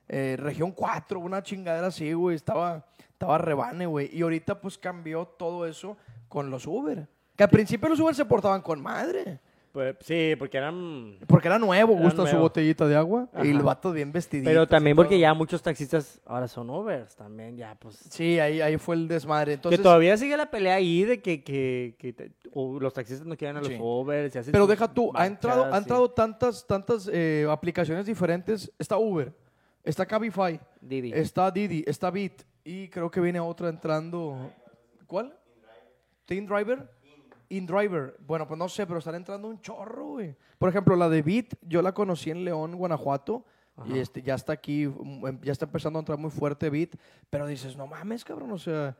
eh, 0.08 0.36
región 0.38 0.72
4, 0.72 1.18
una 1.18 1.42
chingadera 1.42 1.88
así, 1.88 2.12
güey. 2.12 2.36
Estaba, 2.36 2.84
estaba 2.98 3.38
rebane, 3.38 3.86
güey. 3.86 4.10
Y 4.12 4.22
ahorita 4.22 4.60
pues 4.60 4.78
cambió 4.78 5.24
todo 5.26 5.66
eso 5.66 5.96
con 6.28 6.50
los 6.50 6.66
Uber. 6.66 7.08
Que 7.36 7.44
al 7.44 7.50
principio 7.50 7.88
los 7.88 8.00
Uber 8.00 8.14
se 8.14 8.24
portaban 8.24 8.62
con 8.62 8.80
madre. 8.82 9.40
Pues, 9.74 9.96
sí, 10.02 10.36
porque 10.38 10.56
eran... 10.56 11.18
Porque 11.26 11.48
era 11.48 11.58
nuevo, 11.58 11.96
gusta 11.96 12.24
su 12.28 12.36
botellita 12.36 12.86
de 12.86 12.94
agua. 12.94 13.28
Y 13.42 13.48
el 13.50 13.56
Ajá. 13.56 13.64
vato 13.64 13.90
bien 13.90 14.12
vestidito. 14.12 14.48
Pero 14.48 14.68
también 14.68 14.94
porque 14.94 15.16
todo. 15.16 15.20
ya 15.20 15.34
muchos 15.34 15.60
taxistas 15.62 16.20
ahora 16.26 16.46
son 16.46 16.70
Ubers 16.70 17.16
también, 17.16 17.56
ya 17.56 17.74
pues... 17.74 17.96
Sí, 18.08 18.38
ahí, 18.38 18.60
ahí 18.60 18.76
fue 18.78 18.94
el 18.94 19.08
desmadre. 19.08 19.54
Entonces, 19.54 19.80
que 19.80 19.82
todavía 19.82 20.16
sigue 20.16 20.36
la 20.36 20.48
pelea 20.48 20.76
ahí 20.76 21.02
de 21.02 21.20
que, 21.20 21.42
que, 21.42 21.96
que 21.98 22.12
te- 22.12 22.30
o 22.52 22.78
los 22.78 22.94
taxistas 22.94 23.26
no 23.26 23.36
quieren 23.36 23.56
a 23.56 23.60
los 23.62 23.66
Sí. 23.68 23.76
Ubers. 23.80 24.36
hacen 24.36 24.52
Pero 24.52 24.68
deja 24.68 24.86
tú, 24.94 25.10
ha 25.12 25.26
entrado, 25.26 25.74
ha 25.74 25.76
entrado 25.76 26.08
tantas, 26.08 26.64
tantas 26.68 27.10
eh, 27.12 27.44
aplicaciones 27.50 28.06
diferentes. 28.06 28.70
Está 28.78 28.96
Uber, 28.96 29.32
está 29.82 30.06
Cabify, 30.06 30.60
Didi. 30.80 31.10
está 31.12 31.50
Didi, 31.50 31.82
está 31.84 32.12
Bit 32.12 32.44
y 32.62 32.86
creo 32.90 33.10
que 33.10 33.20
viene 33.20 33.40
otra 33.40 33.70
entrando. 33.70 34.52
¿Cuál? 35.08 35.36
Team 36.26 36.46
Driver. 36.46 36.93
InDriver. 37.48 38.16
Bueno, 38.26 38.46
pues 38.46 38.58
no 38.58 38.68
sé, 38.68 38.86
pero 38.86 38.98
están 38.98 39.14
entrando 39.14 39.48
un 39.48 39.60
chorro, 39.60 40.06
güey. 40.06 40.36
Por 40.58 40.68
ejemplo, 40.68 40.96
la 40.96 41.08
de 41.08 41.22
Bit, 41.22 41.54
yo 41.62 41.82
la 41.82 41.92
conocí 41.92 42.30
en 42.30 42.44
León, 42.44 42.76
Guanajuato. 42.76 43.44
Y 43.86 43.98
este, 43.98 44.22
ya 44.22 44.36
está 44.36 44.52
aquí, 44.52 44.86
mm, 44.86 45.26
em, 45.26 45.40
ya 45.42 45.50
está 45.50 45.64
empezando 45.64 45.98
a 45.98 46.00
entrar 46.00 46.16
muy 46.16 46.30
fuerte 46.30 46.70
Bit. 46.70 46.94
Pero 47.28 47.46
dices, 47.46 47.76
no 47.76 47.86
mames, 47.88 48.24
cabrón, 48.24 48.52
o 48.52 48.58
sea, 48.58 48.96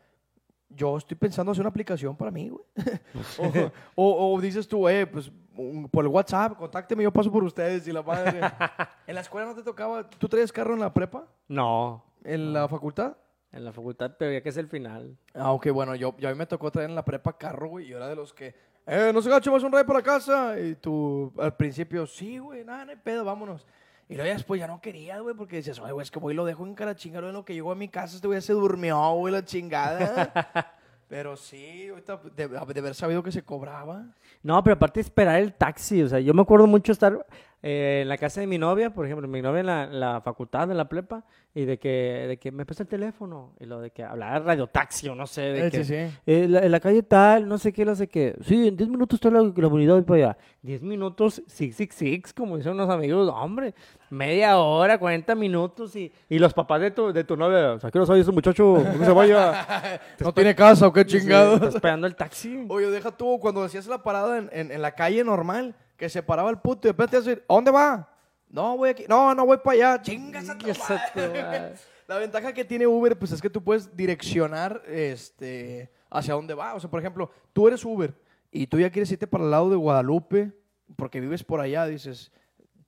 yo 0.68 0.96
estoy 0.96 1.16
pensando 1.16 1.52
hacer 1.52 1.60
una 1.62 1.68
aplicación 1.68 2.16
para 2.16 2.32
mí, 2.32 2.48
güey. 2.48 2.64
o, 3.94 4.04
o- 4.04 4.34
o 4.34 4.40
dices 4.40 4.66
tú, 4.66 4.88
eh, 4.88 5.06
pues 5.06 5.30
un- 5.56 5.88
por 5.88 6.04
el 6.04 6.10
WhatsApp, 6.10 6.56
contácteme, 6.58 7.04
yo 7.04 7.12
paso 7.12 7.30
por 7.30 7.44
ustedes 7.44 7.86
y 7.86 7.92
la 7.92 8.02
madre. 8.02 8.40
¿En 9.06 9.14
la 9.14 9.20
escuela 9.20 9.46
no 9.46 9.54
te 9.54 9.62
tocaba? 9.62 10.10
¿Tú 10.10 10.28
traías 10.28 10.50
carro 10.50 10.74
en 10.74 10.80
la 10.80 10.92
prepa? 10.92 11.24
No, 11.46 12.04
¿En 12.24 12.52
la 12.52 12.66
facultad? 12.66 13.16
En 13.54 13.64
la 13.64 13.72
facultad, 13.72 14.12
pero 14.18 14.32
ya 14.32 14.42
que 14.42 14.48
es 14.48 14.56
el 14.56 14.68
final. 14.68 15.16
Ah, 15.32 15.52
ok, 15.52 15.70
bueno, 15.70 15.94
yo, 15.94 16.14
yo 16.18 16.28
a 16.28 16.32
mí 16.32 16.38
me 16.38 16.46
tocó 16.46 16.70
traer 16.70 16.90
en 16.90 16.96
la 16.96 17.04
prepa 17.04 17.36
carro, 17.38 17.68
güey, 17.68 17.86
y 17.86 17.88
yo 17.88 17.96
era 17.96 18.08
de 18.08 18.16
los 18.16 18.34
que, 18.34 18.54
eh, 18.86 19.10
no 19.14 19.22
se 19.22 19.30
gacho, 19.30 19.52
vas 19.52 19.62
un 19.62 19.72
rey 19.72 19.84
para 19.84 20.00
la 20.00 20.04
casa. 20.04 20.58
Y 20.58 20.74
tú, 20.74 21.32
al 21.38 21.56
principio, 21.56 22.06
sí, 22.06 22.38
güey, 22.38 22.64
nada, 22.64 22.84
no 22.84 22.90
hay 22.90 22.96
pedo, 22.96 23.24
vámonos. 23.24 23.66
Y 24.08 24.14
luego 24.14 24.28
ya 24.28 24.34
después 24.34 24.60
ya 24.60 24.66
no 24.66 24.80
quería, 24.80 25.20
güey, 25.20 25.34
porque 25.34 25.56
dices, 25.56 25.78
oye, 25.78 25.92
güey, 25.92 26.04
es 26.04 26.10
que 26.10 26.18
voy 26.18 26.34
y 26.34 26.36
lo 26.36 26.44
dejo 26.44 26.66
en 26.66 26.74
cara 26.74 26.94
chingado 26.94 27.28
en 27.28 27.32
lo 27.32 27.44
que 27.44 27.54
llegó 27.54 27.72
a 27.72 27.76
mi 27.76 27.88
casa, 27.88 28.16
este 28.16 28.26
güey 28.26 28.40
se 28.42 28.52
durmió, 28.52 29.12
güey, 29.12 29.32
la 29.32 29.44
chingada. 29.44 30.74
Pero 31.08 31.36
sí, 31.36 31.88
ahorita, 31.88 32.20
de, 32.34 32.48
de 32.48 32.80
haber 32.80 32.94
sabido 32.94 33.22
que 33.22 33.30
se 33.30 33.42
cobraba. 33.42 34.06
No, 34.42 34.62
pero 34.64 34.74
aparte 34.74 35.00
esperar 35.00 35.38
el 35.40 35.52
taxi, 35.52 36.02
o 36.02 36.08
sea, 36.08 36.18
yo 36.18 36.32
me 36.34 36.42
acuerdo 36.42 36.66
mucho 36.66 36.92
estar 36.92 37.24
eh, 37.66 38.00
en 38.02 38.08
la 38.10 38.18
casa 38.18 38.42
de 38.42 38.46
mi 38.46 38.58
novia, 38.58 38.92
por 38.92 39.06
ejemplo, 39.06 39.26
mi 39.26 39.40
novia 39.40 39.60
en 39.60 39.66
la, 39.66 39.84
en 39.84 39.98
la 40.00 40.20
facultad, 40.20 40.70
en 40.70 40.76
la 40.76 40.86
prepa, 40.86 41.24
y 41.54 41.64
de 41.64 41.78
que, 41.78 42.26
de 42.28 42.36
que 42.36 42.52
me 42.52 42.66
presta 42.66 42.82
el 42.82 42.88
teléfono, 42.90 43.54
y 43.58 43.64
lo 43.64 43.80
de 43.80 43.90
que 43.90 44.02
hablar 44.04 44.44
radiotaxi 44.44 45.08
o 45.08 45.14
no 45.14 45.26
sé, 45.26 45.40
de 45.40 45.66
Eh, 45.68 45.70
que, 45.70 45.84
sí, 45.84 45.94
sí. 46.08 46.14
eh, 46.26 46.46
la- 46.48 46.60
en 46.60 46.70
la 46.70 46.80
calle 46.80 47.02
tal, 47.02 47.48
no 47.48 47.56
sé 47.56 47.72
qué, 47.72 47.84
no 47.86 47.94
sé 47.94 48.06
qué. 48.08 48.36
Sí, 48.42 48.68
en 48.68 48.76
10 48.76 48.90
minutos 48.90 49.16
está 49.16 49.30
la, 49.30 49.40
la 49.56 49.68
unidad 49.68 50.04
para 50.04 50.16
allá. 50.16 50.38
10 50.62 50.82
minutos, 50.82 51.42
666, 51.46 52.34
como 52.34 52.56
dicen 52.58 52.72
unos 52.72 52.90
amigos, 52.90 53.32
hombre, 53.34 53.74
media 54.10 54.58
hora, 54.58 54.98
40 54.98 55.34
minutos, 55.34 55.96
y, 55.96 56.12
y 56.28 56.38
los 56.38 56.52
papás 56.52 56.80
de 56.82 56.90
tu, 56.90 57.12
de 57.14 57.24
tu 57.24 57.34
novia, 57.36 57.72
o 57.72 57.78
sea, 57.80 57.90
¿qué 57.90 57.98
no 57.98 58.04
sabe 58.04 58.20
ese 58.20 58.30
muchacho? 58.32 58.74
¿Cómo 58.92 59.04
se 59.04 59.12
vaya? 59.12 60.00
No 60.20 60.32
tiene 60.34 60.54
casa 60.54 60.86
o 60.86 60.92
qué 60.92 61.02
Sí, 61.04 61.18
chingados. 61.18 61.54
Está 61.62 61.68
esperando 61.68 62.06
el 62.06 62.14
taxi. 62.14 62.66
Oye, 62.68 62.90
deja 62.90 63.10
tú, 63.10 63.38
cuando 63.40 63.62
hacías 63.62 63.86
la 63.86 64.02
parada 64.02 64.38
en, 64.38 64.50
en- 64.52 64.70
en 64.70 64.82
la 64.82 64.92
calle 64.92 65.22
normal, 65.24 65.74
que 66.04 66.10
se 66.10 66.22
paraba 66.22 66.50
el 66.50 66.58
puto 66.58 66.86
y 66.86 66.88
de 66.88 66.92
repente 66.92 67.16
decir, 67.16 67.42
¿a 67.48 67.54
dónde 67.54 67.70
va? 67.70 68.06
No, 68.50 68.76
voy 68.76 68.90
aquí. 68.90 69.06
No, 69.08 69.34
no 69.34 69.46
voy 69.46 69.56
para 69.56 69.72
allá. 69.72 70.02
Chingas 70.02 70.50
a 70.50 70.58
tu 70.58 70.66
madre. 70.66 71.74
La 72.06 72.18
ventaja 72.18 72.52
que 72.52 72.62
tiene 72.62 72.86
Uber, 72.86 73.18
pues 73.18 73.32
es 73.32 73.40
que 73.40 73.48
tú 73.48 73.64
puedes 73.64 73.96
direccionar 73.96 74.82
este, 74.86 75.90
hacia 76.10 76.34
dónde 76.34 76.52
va. 76.52 76.74
O 76.74 76.80
sea, 76.80 76.90
por 76.90 77.00
ejemplo, 77.00 77.30
tú 77.54 77.66
eres 77.68 77.82
Uber 77.86 78.14
y 78.52 78.66
tú 78.66 78.78
ya 78.78 78.90
quieres 78.90 79.10
irte 79.12 79.26
para 79.26 79.44
el 79.44 79.50
lado 79.50 79.70
de 79.70 79.76
Guadalupe, 79.76 80.52
porque 80.94 81.20
vives 81.20 81.42
por 81.42 81.62
allá, 81.62 81.86
dices, 81.86 82.30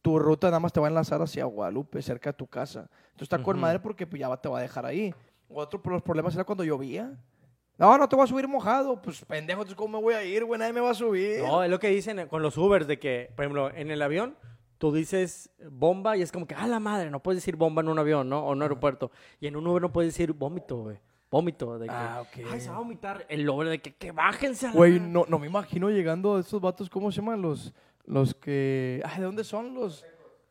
tu 0.03 0.19
ruta 0.19 0.49
nada 0.49 0.61
más 0.61 0.75
te 0.75 0.81
va 0.81 0.89
a 0.89 0.91
enlazar 0.91 1.23
hacia 1.23 1.47
Guadalupe, 1.47 2.03
cerca 2.03 2.33
de 2.33 2.37
tu 2.37 2.47
casa. 2.47 2.91
Entonces 3.13 3.23
está 3.23 3.43
con 3.43 3.57
Ujú. 3.57 3.63
madre 3.63 3.81
porque 3.81 4.07
pues, 4.07 4.21
ya 4.21 4.37
te 4.37 4.51
va 4.51 4.59
a 4.59 4.63
dejar 4.63 4.85
ahí. 4.85 5.15
Otro 5.49 5.81
de 5.83 5.91
los 5.91 6.03
problemas 6.03 6.35
era 6.35 6.45
cuando 6.45 6.65
llovía. 6.65 7.19
No, 7.79 7.99
no 7.99 8.09
te 8.09 8.17
voy 8.17 8.25
a 8.25 8.27
subir 8.27 8.49
mojado. 8.49 9.01
Pues 9.03 9.25
pendejo, 9.25 9.65
¿cómo 9.77 9.99
me 9.99 10.03
voy 10.05 10.15
a 10.15 10.25
ir, 10.25 10.45
güey? 10.45 10.59
Nadie 10.59 10.73
me 10.73 10.81
va 10.81 10.91
a 10.91 10.95
subir. 10.95 11.43
No, 11.43 11.63
es 11.63 11.71
lo 11.71 11.79
que 11.79 11.89
dicen 11.89 12.27
con 12.29 12.43
los 12.43 12.57
Ubers, 12.57 12.87
de 12.87 12.99
que, 12.99 13.31
por 13.37 13.45
ejemplo, 13.45 13.71
en 13.75 13.91
el 13.91 14.01
avión, 14.01 14.37
tú 14.79 14.93
dices 14.93 15.51
bomba 15.71 16.17
y 16.17 16.23
es 16.23 16.33
como 16.33 16.47
que, 16.47 16.55
ah, 16.55 16.67
la 16.67 16.81
madre, 16.81 17.11
no 17.11 17.23
puedes 17.23 17.39
decir 17.43 17.57
bomba 17.57 17.83
en 17.83 17.89
un 17.89 17.99
avión, 17.99 18.29
¿no? 18.29 18.41
O 18.47 18.53
en 18.53 18.59
un 18.59 18.63
aeropuerto. 18.63 19.11
Y 19.41 19.47
en 19.47 19.57
un 19.57 19.67
Uber 19.67 19.83
no 19.83 19.93
puedes 19.93 20.13
decir 20.15 20.33
vómito, 20.33 20.77
güey. 20.79 20.99
Vómito, 21.31 21.79
de 21.79 21.87
que, 21.87 21.93
Ah, 21.95 22.23
ok. 22.23 22.47
ay, 22.51 22.61
se 22.61 22.71
va 22.71 22.77
a 22.77 22.79
vomitar. 22.79 23.27
El 23.29 23.49
Uber 23.49 23.69
de 23.69 23.81
que, 23.81 23.95
que 23.95 24.13
bájense 24.13 24.67
a 24.67 24.71
la 24.71 24.77
Güey, 24.77 24.93
madre". 24.99 25.13
no, 25.13 25.25
no 25.29 25.39
me 25.39 25.47
imagino 25.49 25.91
llegando 25.91 26.37
a 26.37 26.41
estos 26.41 26.61
vatos, 26.61 26.89
¿cómo 26.89 27.11
se 27.11 27.21
llaman? 27.21 27.43
Los, 27.43 27.75
los 28.07 28.35
que... 28.35 29.03
Ay, 29.05 29.19
¿de 29.19 29.25
dónde 29.25 29.45
son 29.45 29.75
los...? 29.75 30.05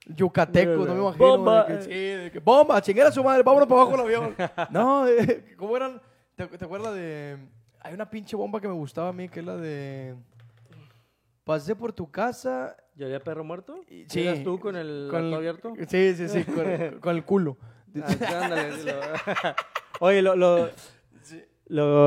Yucatecos, 0.07 0.87
no 0.87 0.93
me 0.93 1.01
imagino. 1.01 1.25
Bomba. 1.27 1.63
de 1.63 1.77
que, 1.77 1.83
sí, 1.83 1.89
de 1.89 2.31
que, 2.31 2.39
bomba, 2.39 2.79
su 3.11 3.23
madre, 3.23 3.41
vámonos 3.41 3.67
para 3.67 3.81
abajo 3.81 3.97
del 3.97 4.01
avión. 4.05 4.35
no, 4.69 5.07
eh, 5.07 5.55
¿cómo 5.57 5.75
eran? 5.75 5.99
¿Te, 6.35 6.47
te 6.47 6.65
acuerdas 6.65 6.93
de...? 6.93 7.37
Hay 7.81 7.93
una 7.93 8.09
pinche 8.09 8.35
bomba 8.35 8.59
que 8.59 8.67
me 8.67 8.73
gustaba 8.73 9.09
a 9.09 9.13
mí, 9.13 9.29
que 9.29 9.39
es 9.41 9.45
la 9.45 9.55
de... 9.57 10.15
Pasé 11.43 11.75
por 11.75 11.93
tu 11.93 12.09
casa... 12.09 12.75
¿Yo 12.95 13.05
había 13.05 13.19
perro 13.19 13.43
muerto? 13.43 13.81
y- 13.89 14.05
¿Sí? 14.09 14.21
¿Eras 14.21 14.43
tú 14.43 14.59
con 14.59 14.75
el 14.75 15.07
con 15.11 15.25
auto 15.25 15.35
abierto? 15.35 15.73
Sí, 15.87 16.15
sí, 16.15 16.27
sí, 16.27 16.43
con, 16.45 16.99
con 17.01 17.15
el 17.15 17.23
culo. 17.23 17.57
Ah, 18.01 18.43
ándale, 18.43 18.83
lo- 18.83 18.93
Oye, 19.99 20.21
lo, 20.21 20.35
lo, 20.35 20.69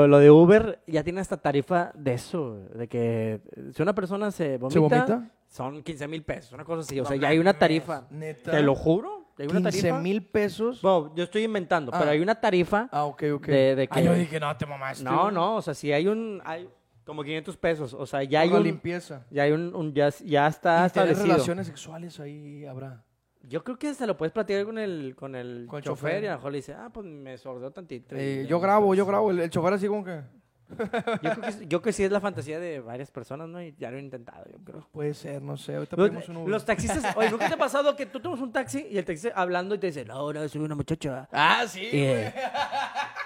lo, 0.06 0.18
de 0.18 0.30
Uber 0.30 0.80
ya 0.87 1.02
tiene 1.04 1.20
hasta 1.20 1.37
tarifa 1.38 1.90
de 1.94 2.14
eso, 2.14 2.56
de 2.75 2.87
que 2.88 3.40
si 3.75 3.82
una 3.82 3.94
persona 3.94 4.30
se 4.30 4.56
vomita, 4.58 4.73
¿Se 4.75 4.78
vomita? 4.78 5.30
son 5.49 5.82
15 5.82 6.08
mil 6.08 6.23
pesos, 6.23 6.52
una 6.52 6.64
cosa 6.64 6.82
así. 6.82 6.99
O 7.00 7.04
sea, 7.04 7.16
ya 7.16 7.28
hay 7.28 7.38
una 7.38 7.58
tarifa. 7.58 8.06
Neta. 8.11 8.50
Te 8.50 8.62
lo 8.62 8.75
juro, 8.75 9.17
hay 9.42 9.49
una 9.49 9.71
15 9.71 9.80
tarifa. 9.83 10.00
mil 10.00 10.23
pesos. 10.25 10.83
Bueno, 10.83 11.12
yo 11.14 11.25
estoy 11.25 11.45
inventando, 11.45 11.90
Ah. 11.95 11.99
pero 11.99 12.11
hay 12.11 12.21
una 12.21 12.35
tarifa. 12.40 12.88
Ah, 12.92 13.04
ok, 13.04 13.23
ok. 13.35 13.47
De- 13.47 13.75
de 13.76 13.88
Ah, 13.90 13.95
que- 13.95 14.04
yo 14.04 14.14
dije, 14.14 14.38
no, 14.40 14.57
te 14.57 14.66
mamaste. 14.66 15.04
No, 15.04 15.23
güey. 15.23 15.35
no, 15.35 15.57
o 15.57 15.62
sea, 15.62 15.75
si 15.75 15.92
hay 15.92 16.07
un, 16.09 16.40
hay 16.45 16.68
como 17.04 17.23
500 17.25 17.57
pesos, 17.57 17.95
o 17.95 18.04
sea, 18.07 18.23
ya 18.23 18.40
hay 18.40 18.50
la 18.50 18.57
un, 18.59 18.62
limpieza. 18.64 19.25
ya 19.30 19.45
hay 19.45 19.52
un, 19.52 19.75
un- 19.75 19.95
ya, 19.95 20.11
ya 20.25 20.47
está 20.47 20.87
Y 20.87 20.90
tener 20.90 21.09
establecido. 21.11 21.26
relaciones 21.26 21.66
sexuales 21.66 22.21
ahí 22.21 22.64
habrá. 22.66 23.04
Yo 23.42 23.64
creo 23.64 23.78
que 23.78 23.95
se 23.95 24.07
lo 24.07 24.16
puedes 24.16 24.33
platicar 24.33 24.64
con 24.66 24.76
el, 24.78 25.14
con 25.16 25.35
el, 25.35 25.66
Con 25.68 25.78
el 25.78 25.85
chofer, 25.85 26.11
chofer. 26.12 26.25
y 26.25 26.26
a 26.26 26.30
lo 26.33 26.37
mejor 26.38 26.52
le 26.52 26.59
dice, 26.59 26.75
ah, 26.75 26.90
pues 26.92 27.07
me 27.07 27.38
sordeó 27.38 27.71
tantito. 27.71 28.14
Eh, 28.18 28.45
yo 28.49 28.61
grabo, 28.61 28.95
yo 28.95 29.07
grabo. 29.07 29.30
El, 29.30 29.38
el 29.40 29.49
chofer 29.49 29.73
así 29.73 29.87
como 29.87 30.04
que... 30.04 30.21
Yo 30.70 30.76
creo, 30.76 31.40
que, 31.40 31.52
yo 31.60 31.68
creo 31.68 31.82
que 31.82 31.92
sí 31.92 32.04
es 32.04 32.10
la 32.10 32.20
fantasía 32.20 32.58
de 32.60 32.80
varias 32.80 33.10
personas, 33.10 33.48
¿no? 33.48 33.62
Y 33.62 33.75
ya 33.78 33.90
lo 33.90 33.96
he 33.96 34.00
intentado, 34.00 34.44
yo 34.52 34.58
creo. 34.64 34.87
Puede 34.92 35.14
ser, 35.14 35.40
no 35.40 35.56
sé. 35.56 35.76
Ahorita 35.76 35.96
Los, 35.96 36.08
pedimos 36.08 36.28
un 36.28 36.37
Uber. 36.38 36.48
los 36.50 36.64
taxistas, 36.64 37.16
oye, 37.16 37.30
¿nunca 37.30 37.48
te 37.48 37.54
ha 37.54 37.58
pasado 37.58 37.96
que 37.96 38.06
tú 38.06 38.20
tomas 38.20 38.40
un 38.40 38.52
taxi 38.52 38.87
y 38.90 38.98
el 38.98 39.04
taxista 39.04 39.32
hablando 39.34 39.75
y 39.75 39.78
te 39.78 39.87
dice, 39.88 40.04
no, 40.04 40.32
no, 40.32 40.48
soy 40.48 40.60
una 40.60 40.75
muchacha? 40.75 41.28
Ah, 41.32 41.64
sí. 41.66 41.80
Y, 41.90 42.00
eh, 42.02 42.34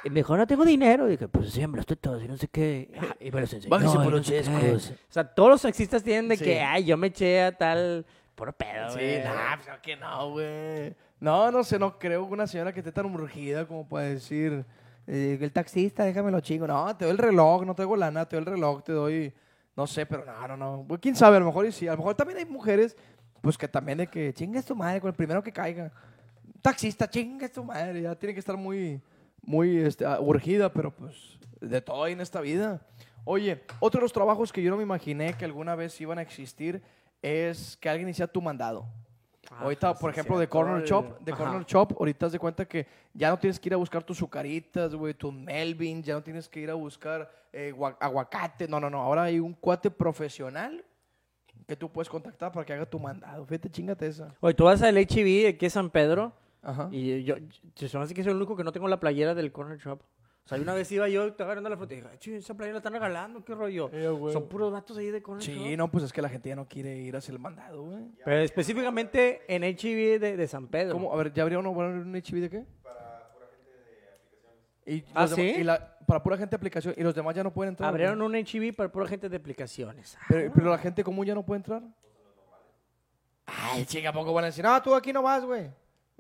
y 0.05 0.11
me 0.11 0.17
dijo, 0.21 0.37
no 0.37 0.47
tengo 0.47 0.65
dinero. 0.65 1.09
Y 1.09 1.13
dije, 1.13 1.29
pues 1.29 1.51
sí, 1.51 1.67
me 1.67 1.81
estoy 1.81 1.97
todo, 1.97 2.21
y 2.23 2.29
no 2.29 2.37
sé 2.37 2.49
qué. 2.49 2.91
Ah, 3.01 3.17
Y 3.19 3.31
me 3.31 3.41
los 3.41 3.53
enseñó. 3.53 3.71
Bájese 3.71 3.95
por 3.97 4.05
no 4.05 4.11
los 4.11 4.23
chescos. 4.27 4.91
O 4.91 5.13
sea, 5.13 5.25
todos 5.25 5.49
los 5.51 5.63
taxistas 5.63 6.03
tienen 6.05 6.29
de 6.29 6.37
Sí. 6.37 6.45
que, 6.45 6.61
ay, 6.61 6.85
yo 6.85 6.97
me 6.97 7.09
eché 7.09 7.43
a 7.43 7.53
tal... 7.57 8.07
Puro 8.35 8.53
pedo, 8.55 8.89
Sí, 8.91 8.95
güey. 8.99 9.23
nah, 9.25 9.57
pues 9.57 9.79
que 9.83 9.95
no, 9.97 10.31
güey. 10.31 10.97
No, 11.21 11.51
no 11.53 11.63
sé, 11.63 11.79
no 11.79 11.99
creo 11.99 12.27
que 12.27 12.33
una 12.33 12.47
señora 12.47 12.73
que 12.73 12.81
esté 12.81 12.91
tan 12.91 13.05
urgida 13.07 13.67
como 13.67 13.87
para 13.87 14.07
decir, 14.07 14.65
eh, 15.07 15.39
el 15.41 15.53
taxista, 15.53 16.05
déjamelo 16.05 16.41
chingo. 16.41 16.67
No, 16.67 16.97
te 16.97 17.05
doy 17.05 17.13
el 17.13 17.19
reloj, 17.19 17.65
no 17.65 17.75
traigo 17.75 17.97
lana, 17.97 18.27
te 18.27 18.37
doy 18.37 18.45
el 18.45 18.47
reloj, 18.47 18.83
te 18.83 18.93
doy, 18.93 19.33
no 19.77 19.87
sé, 19.87 20.07
pero 20.07 20.25
no, 20.25 20.49
no, 20.49 20.57
no. 20.57 20.85
Pues, 20.87 21.01
¿Quién 21.01 21.17
sabe? 21.17 21.37
A 21.37 21.41
lo 21.41 21.47
mejor 21.47 21.67
y 21.67 21.73
sí. 21.73 21.89
A 21.89 21.93
lo 21.93 21.99
mejor 21.99 22.15
también 22.15 22.39
hay 22.39 22.45
mujeres, 22.45 22.97
pues 23.41 23.59
que 23.59 23.69
también 23.69 23.99
de 23.99 24.07
que 24.07 24.33
chinga 24.33 24.63
tu 24.63 24.77
madre 24.77 25.01
con 25.01 25.09
el 25.09 25.15
primero 25.15 25.43
que 25.43 25.53
caiga. 25.53 25.93
Taxista, 26.61 27.09
chinga 27.09 27.49
tu 27.49 27.65
madre. 27.65 28.03
Ya 28.03 28.15
tiene 28.15 28.35
que 28.35 28.41
estar 28.41 28.57
muy, 28.57 29.01
muy 29.43 29.79
este, 29.79 30.07
urgida, 30.21 30.73
pero 30.73 30.95
pues 30.95 31.39
de 31.61 31.81
todo 31.81 32.05
hay 32.05 32.13
en 32.13 32.21
esta 32.21 32.41
vida. 32.41 32.81
Oye, 33.25 33.63
otro 33.81 34.01
de 34.01 34.03
los 34.03 34.13
trabajos 34.13 34.53
que 34.53 34.63
yo 34.63 34.71
no 34.71 34.77
me 34.77 34.83
imaginé 34.83 35.35
que 35.35 35.45
alguna 35.45 35.75
vez 35.75 36.01
iban 36.01 36.19
a 36.19 36.23
existir 36.23 36.83
es 37.21 37.77
que 37.77 37.89
alguien 37.89 38.09
hiciera 38.09 38.31
tu 38.31 38.43
mandado. 38.43 38.87
Ah, 39.51 39.63
ahorita, 39.65 39.95
por 39.95 40.11
ejemplo, 40.11 40.39
de 40.39 40.49
Corner 40.49 40.85
Shop, 40.85 41.19
de. 41.21 41.33
Corner 41.33 41.65
Shop, 41.67 41.95
ahorita 41.99 42.27
haz 42.27 42.33
de 42.33 42.39
cuenta 42.39 42.65
que 42.65 42.87
ya 43.13 43.29
no 43.31 43.39
tienes 43.39 43.59
que 43.59 43.69
ir 43.69 43.75
a 43.75 43.77
buscar 43.77 44.03
tus 44.03 44.17
sucaritas, 44.17 44.95
güey, 44.95 45.15
tus 45.15 45.33
Melvin, 45.35 46.03
ya 46.03 46.15
no 46.15 46.23
tienes 46.23 46.49
que 46.49 46.61
ir 46.61 46.71
a 46.71 46.75
buscar 46.75 47.31
eh, 47.53 47.73
gua- 47.77 47.97
aguacate, 48.01 48.67
no, 48.69 48.79
no, 48.81 48.89
no, 48.89 49.01
ahora 49.01 49.25
hay 49.25 49.39
un 49.41 49.53
cuate 49.53 49.91
profesional 49.91 50.85
que 51.67 51.77
tú 51.77 51.91
puedes 51.91 52.09
contactar 52.09 52.51
para 52.53 52.65
que 52.65 52.73
haga 52.73 52.87
tu 52.87 52.99
mandado. 52.99 53.45
Fíjate, 53.45 53.69
chingate 53.71 54.07
esa. 54.07 54.35
Oye, 54.41 54.55
tú 54.55 54.65
vas 54.65 54.81
al 54.83 54.97
HB 54.97 55.49
aquí 55.49 55.67
en 55.67 55.71
San 55.71 55.91
Pedro 55.91 56.33
Ajá. 56.63 56.89
y 56.91 57.23
yo, 57.25 57.37
yo, 57.77 57.89
se 57.89 57.99
me 57.99 58.05
hace 58.05 58.15
que 58.15 58.23
soy 58.23 58.31
el 58.31 58.37
único 58.39 58.57
que 58.57 58.65
no 58.65 58.73
tengo 58.73 58.89
la 58.89 58.99
playera 59.01 59.35
del 59.35 59.53
Corner 59.53 59.79
Shop. 59.79 60.01
O 60.45 60.49
sea, 60.49 60.59
una 60.59 60.75
vez 60.75 60.91
iba 60.91 61.09
yo, 61.09 61.27
estaba 61.29 61.49
agarrando 61.49 61.71
la 61.71 61.77
foto 61.77 61.95
y 61.95 61.99
dije, 61.99 62.09
"Che, 62.19 62.37
esa 62.39 62.53
playera 62.55 62.75
la 62.75 62.79
están 62.79 62.93
regalando, 62.93 63.45
qué 63.45 63.55
rollo. 63.55 63.89
Eh, 63.93 64.09
güey. 64.09 64.33
Son 64.33 64.49
puros 64.49 64.73
datos 64.73 64.97
ahí 64.99 65.11
de 65.11 65.23
Corner 65.23 65.43
Sí, 65.45 65.55
Shop. 65.55 65.79
no, 65.79 65.91
pues 65.91 66.03
es 66.05 66.13
que 66.13 66.21
la 66.21 66.29
gente 66.29 66.49
ya 66.49 66.57
no 66.57 66.67
quiere 66.67 66.97
ir 66.99 67.15
a 67.15 67.19
hacer 67.19 67.35
el 67.35 67.39
mandado, 67.41 67.83
güey. 67.85 68.11
Pero 68.25 68.41
específicamente 68.41 69.43
en 69.47 69.63
HB 69.63 70.19
de, 70.19 70.37
de 70.37 70.47
San 70.49 70.67
Pedro. 70.67 70.95
¿Cómo? 70.95 71.13
A 71.13 71.17
ver, 71.17 71.33
¿ya 71.33 71.45
habría 71.45 71.59
uno 71.61 71.73
bueno, 71.73 71.91
un 72.03 72.13
HB 72.17 72.41
de 72.41 72.51
qué? 72.51 72.65
Y, 74.85 75.05
¿Ah, 75.15 75.23
los 75.23 75.37
demás- 75.37 75.55
sí? 75.55 75.61
y 75.61 75.65
la- 75.65 75.97
para 76.07 76.23
pura 76.25 76.37
gente 76.37 76.51
de 76.51 76.57
aplicación. 76.57 76.95
Y 76.97 77.03
los 77.05 77.15
demás 77.15 77.37
ya 77.37 77.45
no 77.45 77.53
pueden 77.53 77.71
entrar. 77.75 77.89
Abrieron 77.89 78.21
un 78.21 78.35
HIV 78.35 78.75
para 78.75 78.91
pura 78.91 79.07
gente 79.07 79.29
de 79.29 79.37
aplicaciones. 79.37 80.19
Pero, 80.29 80.53
pero 80.53 80.71
la 80.71 80.79
gente 80.79 81.05
común 81.05 81.25
ya 81.25 81.35
no 81.37 81.47
puede 81.47 81.59
entrar. 81.59 81.83
Ay, 83.47 83.85
chica, 83.87 84.09
¿a 84.09 84.13
poco 84.13 84.33
van 84.33 84.45
a 84.45 84.47
decir? 84.49 84.65
No, 84.65 84.83
tú 84.83 84.93
aquí 84.95 85.13
no 85.13 85.23
vas, 85.23 85.45
güey. 85.45 85.71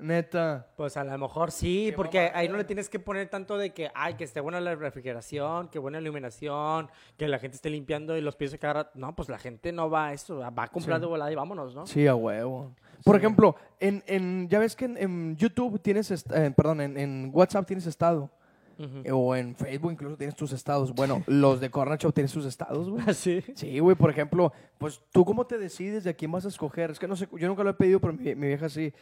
Neta. 0.02 0.66
Pues 0.76 0.97
a 0.97 1.04
lo 1.04 1.16
mejor 1.18 1.50
sí, 1.50 1.87
Qué 1.90 1.92
porque 1.97 2.30
ahí 2.35 2.49
no 2.49 2.56
le 2.56 2.64
tienes 2.64 2.88
que 2.88 2.99
poner 2.99 3.28
tanto 3.28 3.56
de 3.56 3.73
que, 3.73 3.90
ay, 3.94 4.14
que 4.14 4.25
esté 4.25 4.40
buena 4.40 4.61
la 4.61 4.75
refrigeración, 4.75 5.68
que 5.68 5.78
buena 5.78 5.99
iluminación, 6.00 6.90
que 7.16 7.28
la 7.28 7.38
gente 7.38 7.56
esté 7.56 7.71
limpiando 7.71 8.16
y 8.16 8.21
los 8.21 8.37
pies 8.37 8.52
de 8.52 8.59
cada. 8.59 8.90
No, 8.94 9.14
pues 9.14 9.28
la 9.28 9.38
gente 9.38 9.73
no 9.73 9.88
va 9.88 10.09
a 10.09 10.12
eso, 10.12 10.38
va 10.38 10.64
a 10.64 10.68
comprar 10.68 10.99
Sí. 10.99 11.00
de 11.02 11.06
volada 11.06 11.30
y 11.32 11.35
vámonos, 11.35 11.75
¿no? 11.75 11.87
Sí, 11.87 12.06
a 12.06 12.14
huevo. 12.14 12.75
Por 13.04 13.16
ejemplo, 13.16 13.56
en, 13.80 14.02
en, 14.06 14.49
ya 14.49 14.59
ves 14.59 14.76
que 14.76 14.85
en, 14.85 14.97
en 14.97 15.37
YouTube 15.37 15.80
tienes, 15.80 16.11
eh, 16.11 16.52
perdón, 16.56 16.80
en, 16.80 16.97
en 16.97 17.30
WhatsApp 17.32 17.66
tienes 17.66 17.87
estado. 17.87 18.30
Eh, 18.79 19.12
O 19.12 19.35
en 19.37 19.55
Facebook 19.55 19.93
incluso 19.93 20.17
tienes 20.17 20.35
tus 20.37 20.52
estados. 20.52 20.93
Bueno, 20.93 21.23
los 21.26 21.61
de 21.61 21.71
Corner 21.71 21.99
Shop 21.99 22.12
tienen 22.12 22.29
sus 22.29 22.45
estados, 22.47 22.88
güey. 22.91 23.02
sí. 23.14 23.43
Sí, 23.55 23.79
güey, 23.79 23.97
por 23.97 24.11
ejemplo, 24.11 24.52
pues 24.79 25.00
tú 25.12 25.25
cómo 25.25 25.47
te 25.47 25.59
decides 25.59 26.05
de 26.05 26.14
quién 26.17 26.33
vas 26.33 26.45
a 26.45 26.49
escoger. 26.49 26.91
Es 26.91 26.99
que 26.99 27.09
no 27.09 27.17
sé, 27.17 27.29
yo 27.38 27.49
nunca 27.49 27.62
lo 27.64 27.71
he 27.71 27.75
pedido, 27.75 28.00
pero 28.00 28.12
mi, 28.12 28.35
mi 28.35 28.47
vieja 28.49 28.69
sí. 28.69 28.93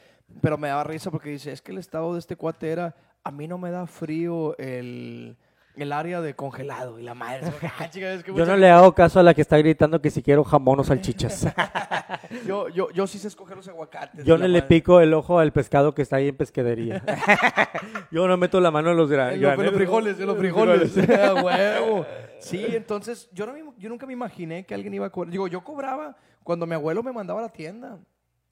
Pero 0.41 0.59
me 0.59 0.69
daba 0.69 0.85
risa 0.85 1.11
porque 1.11 1.31
dice, 1.31 1.53
es 1.53 1.62
que 1.62 1.73
el 1.73 1.79
estado 1.79 2.12
de 2.12 2.19
este 2.21 2.37
cuate 2.37 2.71
era, 2.71 2.95
a 3.25 3.31
mí 3.31 3.47
no 3.49 3.59
me 3.59 3.71
da 3.71 3.87
frío 3.87 4.57
el, 4.59 5.37
el 5.77 5.93
área 5.93 6.21
de 6.21 6.35
congelado. 6.35 6.99
Y 6.99 7.03
la 7.03 7.15
madre, 7.15 7.43
"Ah, 7.79 7.89
chica, 7.91 8.12
es 8.12 8.23
que 8.25 8.35
Yo 8.35 8.45
no 8.45 8.57
le 8.57 8.69
hago 8.71 8.93
caso 8.95 9.21
a 9.21 9.23
la 9.23 9.35
que 9.35 9.41
está 9.41 9.57
gritando 9.59 10.00
que 10.03 10.11
si 10.11 10.23
quiero 10.23 10.45
jamón 10.45 10.81
o 10.81 10.85
salchichas. 10.85 11.47
yo, 12.47 12.69
yo, 12.69 12.91
yo 12.91 13.07
sí 13.07 13.19
sé 13.19 13.29
escoger 13.29 13.57
los 13.57 13.69
aguacates. 13.69 14.25
Yo 14.25 14.37
no 14.39 14.47
le 14.47 14.61
madre. 14.61 14.62
pico 14.69 15.00
el 15.00 15.15
ojo 15.15 15.39
al 15.39 15.53
pescado 15.53 15.95
que 15.95 16.03
está 16.03 16.17
ahí 16.17 16.29
en 16.29 16.37
pesquería. 16.37 17.03
Yo 18.11 18.27
no 18.27 18.37
meto 18.37 18.61
la 18.61 18.71
mano 18.71 18.91
en 18.91 18.97
los 18.97 19.11
gra- 19.11 19.33
En 19.33 19.41
los, 19.41 19.50
en 19.53 19.57
los 19.57 19.57
graneros. 19.57 19.75
frijoles, 19.77 20.21
en 20.21 20.27
los 20.27 20.37
frijoles. 20.39 20.99
A 21.11 21.35
huevo. 21.43 22.07
Sí, 22.41 22.65
entonces 22.71 23.29
yo, 23.33 23.47
no 23.47 23.53
me- 23.53 23.62
yo 23.79 23.89
nunca 23.89 24.07
me 24.07 24.12
imaginé 24.12 24.65
que 24.65 24.75
alguien 24.75 24.95
iba 24.95 25.07
a 25.07 25.11
cobrar. 25.11 25.31
Digo, 25.31 25.47
yo 25.49 25.62
cobraba 25.62 26.17
cuando 26.43 26.67
mi 26.67 26.75
abuelo 26.75 27.03
me 27.03 27.12
mandaba 27.12 27.41
a 27.41 27.43
la 27.45 27.49
tienda. 27.50 27.99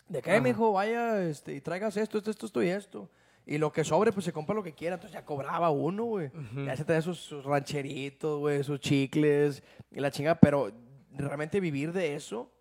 De 0.08 0.22
que, 0.22 0.40
me 0.40 0.50
dijo, 0.50 0.72
vaya 0.72 1.22
este, 1.22 1.54
y 1.54 1.60
traigas 1.60 1.96
esto, 1.96 2.16
esto, 2.18 2.30
esto, 2.30 2.46
esto 2.46 2.62
y 2.62 2.68
esto. 2.68 3.10
Y 3.50 3.56
lo 3.56 3.72
que 3.72 3.82
sobre, 3.82 4.12
pues 4.12 4.26
se 4.26 4.32
compra 4.32 4.54
lo 4.54 4.62
que 4.62 4.74
quiera. 4.74 4.96
Entonces 4.96 5.14
ya 5.14 5.24
cobraba 5.24 5.70
uno, 5.70 6.04
güey. 6.04 6.30
Ya 6.66 6.76
se 6.76 6.84
traía 6.84 7.00
sus, 7.00 7.18
sus 7.18 7.42
rancheritos, 7.44 8.38
güey, 8.38 8.62
sus 8.62 8.78
chicles 8.78 9.62
y 9.90 10.00
la 10.00 10.10
chinga. 10.10 10.34
Pero 10.34 10.70
realmente 11.16 11.58
vivir 11.58 11.92
de 11.92 12.14
eso. 12.14 12.52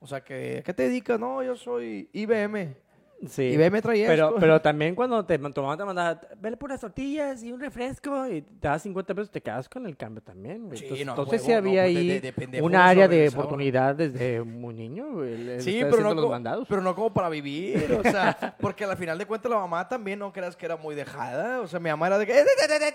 O 0.00 0.06
sea, 0.06 0.22
que, 0.22 0.58
¿a 0.58 0.62
qué 0.62 0.74
te 0.74 0.82
dedicas? 0.82 1.18
No, 1.18 1.42
yo 1.42 1.56
soy 1.56 2.10
IBM. 2.12 2.76
Sí. 3.28 3.42
IBM 3.42 3.80
traía 3.82 4.06
Pero, 4.08 4.28
esto. 4.28 4.40
pero 4.40 4.60
también 4.60 4.94
cuando 4.94 5.24
te 5.24 5.38
tu 5.38 5.62
mamá 5.62 5.76
te 5.76 5.84
mandaba, 5.84 6.20
vele 6.40 6.56
por 6.56 6.70
unas 6.70 6.80
tortillas 6.80 7.42
y 7.42 7.52
un 7.52 7.60
refresco 7.60 8.26
y 8.28 8.42
te 8.42 8.68
das 8.68 8.82
50 8.82 9.14
pesos, 9.14 9.30
te 9.30 9.40
quedas 9.40 9.68
con 9.68 9.86
el 9.86 9.96
cambio 9.96 10.22
también. 10.22 10.66
güey. 10.66 10.78
Sí, 10.78 10.84
entonces, 10.84 11.06
no, 11.06 11.12
entonces 11.12 11.42
huevo, 11.42 11.46
sí 11.46 11.52
no, 11.52 11.58
había 11.58 11.82
pues 11.82 11.94
de- 11.94 12.00
ahí 12.00 12.08
de- 12.08 12.20
de 12.20 12.32
pendejo 12.32 12.66
una 12.66 12.86
área 12.86 13.08
de 13.08 13.28
oportunidad 13.28 13.94
desde 13.94 14.42
muy 14.42 14.74
niño. 14.74 15.12
güey, 15.12 15.34
el- 15.34 15.48
el 15.50 15.60
Sí, 15.62 15.80
pero 15.90 16.02
no, 16.02 16.14
como, 16.14 16.28
mandados. 16.30 16.66
pero 16.68 16.80
no 16.82 16.94
como 16.94 17.12
para 17.12 17.28
vivir, 17.28 17.98
o 17.98 18.02
sea, 18.02 18.36
porque 18.60 18.84
al 18.84 18.96
final 18.96 19.18
de 19.18 19.26
cuentas 19.26 19.50
la 19.50 19.58
mamá 19.58 19.88
también 19.88 20.18
no 20.18 20.32
creas 20.32 20.56
que 20.56 20.66
era 20.66 20.76
muy 20.76 20.94
dejada, 20.94 21.60
o 21.60 21.66
sea, 21.66 21.80
mi 21.80 21.90
mamá 21.90 22.06
era 22.08 22.18
de 22.18 22.26
que, 22.26 22.32
"Eh, 22.32 22.40
eh, 22.42 22.44
eh, 22.68 22.88
eh, 22.88 22.94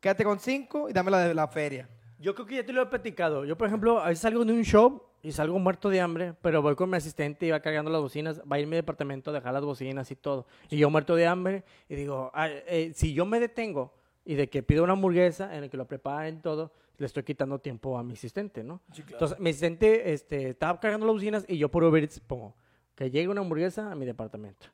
quédate 0.00 0.24
con 0.24 0.38
cinco 0.38 0.88
y 0.88 0.92
dame 0.92 1.10
la 1.10 1.20
de 1.20 1.34
la 1.34 1.48
feria. 1.48 1.88
Yo 2.18 2.34
creo 2.34 2.46
que 2.46 2.56
ya 2.56 2.64
te 2.64 2.72
lo 2.72 2.82
he 2.82 2.86
platicado. 2.86 3.44
Yo, 3.44 3.56
por 3.58 3.66
ejemplo, 3.68 3.98
a 4.00 4.06
veces 4.08 4.20
salgo 4.20 4.44
de 4.44 4.52
un 4.52 4.62
show 4.64 5.02
y 5.26 5.32
salgo 5.32 5.58
muerto 5.58 5.90
de 5.90 6.00
hambre, 6.00 6.34
pero 6.40 6.62
voy 6.62 6.76
con 6.76 6.88
mi 6.88 6.96
asistente 6.96 7.46
y 7.46 7.50
va 7.50 7.58
cargando 7.58 7.90
las 7.90 8.00
bocinas, 8.00 8.40
va 8.40 8.56
a 8.56 8.58
ir 8.60 8.66
a 8.66 8.68
mi 8.68 8.76
departamento 8.76 9.30
a 9.30 9.34
dejar 9.34 9.52
las 9.52 9.64
bocinas 9.64 10.08
y 10.12 10.14
todo. 10.16 10.46
Y 10.70 10.76
yo 10.76 10.88
muerto 10.88 11.16
de 11.16 11.26
hambre 11.26 11.64
y 11.88 11.96
digo, 11.96 12.30
"Ah, 12.32 12.48
eh, 12.48 12.92
si 12.94 13.12
yo 13.12 13.26
me 13.26 13.40
detengo 13.40 13.92
y 14.24 14.34
de 14.36 14.48
que 14.48 14.62
pido 14.62 14.84
una 14.84 14.92
hamburguesa 14.92 15.56
en 15.56 15.64
el 15.64 15.70
que 15.70 15.76
lo 15.76 15.86
preparen 15.86 16.40
todo, 16.42 16.70
le 16.98 17.06
estoy 17.06 17.24
quitando 17.24 17.58
tiempo 17.58 17.98
a 17.98 18.04
mi 18.04 18.12
asistente, 18.12 18.62
¿no? 18.62 18.80
Entonces, 19.12 19.38
mi 19.40 19.50
asistente 19.50 20.12
este, 20.12 20.50
estaba 20.50 20.78
cargando 20.78 21.06
las 21.06 21.14
bocinas 21.16 21.44
y 21.48 21.58
yo 21.58 21.68
por 21.70 21.82
Uber 21.82 22.02
Eats 22.02 22.20
pongo 22.20 22.54
que 22.96 23.10
llegue 23.12 23.28
una 23.28 23.42
hamburguesa 23.42 23.92
a 23.92 23.94
mi 23.94 24.04
departamento. 24.06 24.66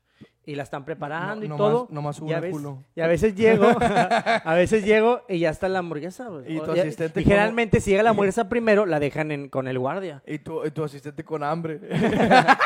Y 0.45 0.55
la 0.55 0.63
están 0.63 0.83
preparando 0.83 1.35
No- 1.35 1.45
y 1.45 1.47
no 1.49 1.55
todo. 1.57 1.81
más- 1.83 1.89
no 1.91 2.01
más 2.01 2.19
y, 2.21 2.33
a 2.33 2.39
veces, 2.39 2.57
culo. 2.57 2.83
y 2.95 3.01
a 3.01 3.07
veces 3.07 3.35
llego, 3.35 3.65
a 4.45 4.53
veces 4.55 4.83
llego 4.83 5.21
y 5.29 5.39
ya 5.39 5.49
está 5.51 5.69
la 5.69 5.79
hamburguesa. 5.79 6.27
Y 6.47 6.59
tu 6.59 6.71
asistente 6.71 7.21
y 7.21 7.23
generalmente 7.23 7.79
si 7.79 7.91
llega 7.91 8.03
la 8.03 8.09
hamburguesa 8.11 8.49
primero, 8.49 8.85
la 8.85 8.99
dejan 8.99 9.31
en- 9.31 9.49
con 9.49 9.67
el 9.67 9.77
guardia. 9.79 10.21
Y 10.25 10.39
tu, 10.39 10.65
y 10.65 10.71
tu 10.71 10.83
asistente 10.83 11.23
con 11.23 11.43
hambre. 11.43 11.79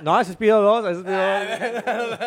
No, 0.00 0.14
a 0.14 0.18
veces 0.18 0.36
pido 0.36 0.62
dos, 0.62 0.84
a 0.84 0.88
veces 0.90 1.02
pido 1.02 2.06
dos. 2.06 2.18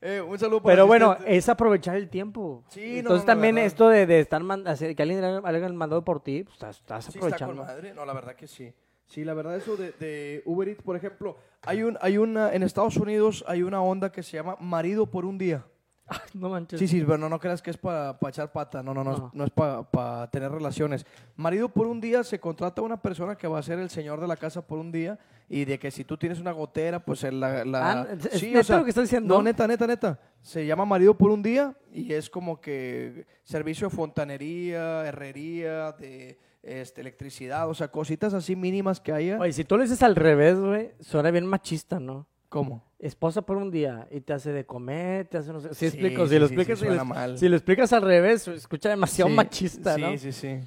Eh, 0.00 0.22
un 0.22 0.38
saludo 0.38 0.62
para 0.62 0.72
Pero 0.72 0.82
el 0.84 0.88
bueno, 0.88 1.16
es 1.26 1.46
aprovechar 1.50 1.96
el 1.96 2.08
tiempo. 2.08 2.64
Sí, 2.68 2.80
no, 2.80 2.98
Entonces 3.00 3.26
no, 3.26 3.26
la 3.28 3.34
también 3.34 3.58
esto 3.58 3.90
de, 3.90 4.06
de 4.06 4.20
estar 4.20 4.42
man- 4.42 4.64
que 4.64 5.02
alguien 5.02 5.20
le 5.20 5.26
haya 5.44 5.68
mandado 5.68 6.02
por 6.02 6.22
ti, 6.22 6.44
pues 6.44 6.54
estás, 6.54 6.78
estás 6.78 7.04
Sí, 7.04 7.10
está 7.10 7.20
con 7.20 7.28
aprovechando. 7.34 7.62
madre. 7.64 7.92
No, 7.92 8.06
la 8.06 8.14
verdad 8.14 8.34
que 8.34 8.46
sí. 8.48 8.72
Sí, 9.10 9.24
la 9.24 9.34
verdad 9.34 9.56
eso 9.56 9.76
de, 9.76 9.92
de 9.92 10.42
Uber 10.46 10.68
Eats, 10.68 10.82
por 10.82 10.94
ejemplo, 10.96 11.36
hay 11.62 11.82
un, 11.82 11.98
hay 12.00 12.16
una, 12.16 12.52
en 12.54 12.62
Estados 12.62 12.96
Unidos 12.96 13.44
hay 13.48 13.62
una 13.62 13.82
onda 13.82 14.10
que 14.12 14.22
se 14.22 14.36
llama 14.36 14.56
marido 14.60 15.04
por 15.06 15.24
un 15.24 15.36
día. 15.36 15.66
no 16.34 16.48
manches. 16.48 16.78
Sí, 16.80 16.88
sí, 16.88 17.00
pero 17.04 17.18
no, 17.18 17.28
no 17.28 17.38
creas 17.38 17.60
que 17.62 17.70
es 17.70 17.76
para 17.76 18.16
echar 18.28 18.50
pata, 18.52 18.82
no, 18.82 18.94
no, 18.94 19.02
no, 19.04 19.12
es- 19.12 19.34
no 19.34 19.44
es 19.44 19.50
para 19.50 20.28
tener 20.30 20.50
relaciones. 20.50 21.04
Marido 21.36 21.68
por 21.68 21.86
un 21.88 22.00
día 22.00 22.22
se 22.24 22.38
contrata 22.40 22.80
a 22.80 22.84
una 22.84 23.00
persona 23.02 23.36
que 23.36 23.46
va 23.48 23.58
a 23.58 23.62
ser 23.62 23.78
el 23.80 23.90
señor 23.90 24.20
de 24.20 24.26
la 24.28 24.36
casa 24.36 24.64
por 24.66 24.78
un 24.78 24.90
día 24.92 25.18
y 25.48 25.64
de 25.64 25.78
que 25.80 25.90
si 25.90 26.04
tú 26.04 26.16
tienes 26.16 26.38
una 26.40 26.52
gotera, 26.52 27.04
pues 27.04 27.24
el- 27.24 27.40
la... 27.40 27.64
la 27.64 27.90
Ah, 28.02 28.06
¿es 28.32 28.42
neta 28.44 28.78
lo 28.78 28.84
que 28.84 28.90
estás 28.90 29.04
diciendo? 29.04 29.34
No, 29.36 29.42
neta, 29.42 29.66
neta, 29.66 29.86
neta. 29.88 30.20
Se 30.42 30.64
llama 30.66 30.84
marido 30.84 31.16
por 31.18 31.30
un 31.32 31.42
día 31.42 31.74
y 31.92 32.12
es 32.12 32.30
como 32.30 32.60
que 32.60 33.26
servicio 33.44 33.88
de 33.88 33.94
fontanería, 33.96 35.04
herrería, 35.06 35.92
de 35.92 36.38
este, 36.62 37.00
electricidad, 37.00 37.68
o 37.68 37.74
sea, 37.74 37.88
cositas 37.88 38.34
así 38.34 38.56
mínimas 38.56 39.00
que 39.00 39.12
haya. 39.12 39.38
Oye, 39.38 39.52
si 39.52 39.64
tú 39.64 39.76
lo 39.76 39.82
dices 39.82 40.02
al 40.02 40.16
revés, 40.16 40.58
güey, 40.58 40.92
suena 41.00 41.30
bien 41.30 41.46
machista, 41.46 42.00
¿no? 42.00 42.26
¿Cómo? 42.48 42.82
Esposa 42.98 43.42
por 43.42 43.56
un 43.56 43.70
día 43.70 44.08
y 44.10 44.20
te 44.20 44.32
hace 44.32 44.52
de 44.52 44.66
comer, 44.66 45.26
te 45.28 45.38
hace 45.38 45.52
no 45.52 45.60
sé. 45.60 45.68
Sí, 45.70 45.74
Sí, 45.74 45.86
explico. 45.86 46.24
sí, 46.26 46.34
si, 46.34 46.38
lo 46.38 46.48
sí, 46.48 46.54
explicas, 46.54 46.78
si, 46.80 46.84
lo, 46.86 47.04
mal. 47.04 47.38
si 47.38 47.48
lo 47.48 47.56
explicas 47.56 47.92
al 47.92 48.02
revés, 48.02 48.48
escucha 48.48 48.88
demasiado 48.88 49.30
machista, 49.30 49.96
¿no? 49.96 50.16
Sí, 50.18 50.32
sí, 50.32 50.58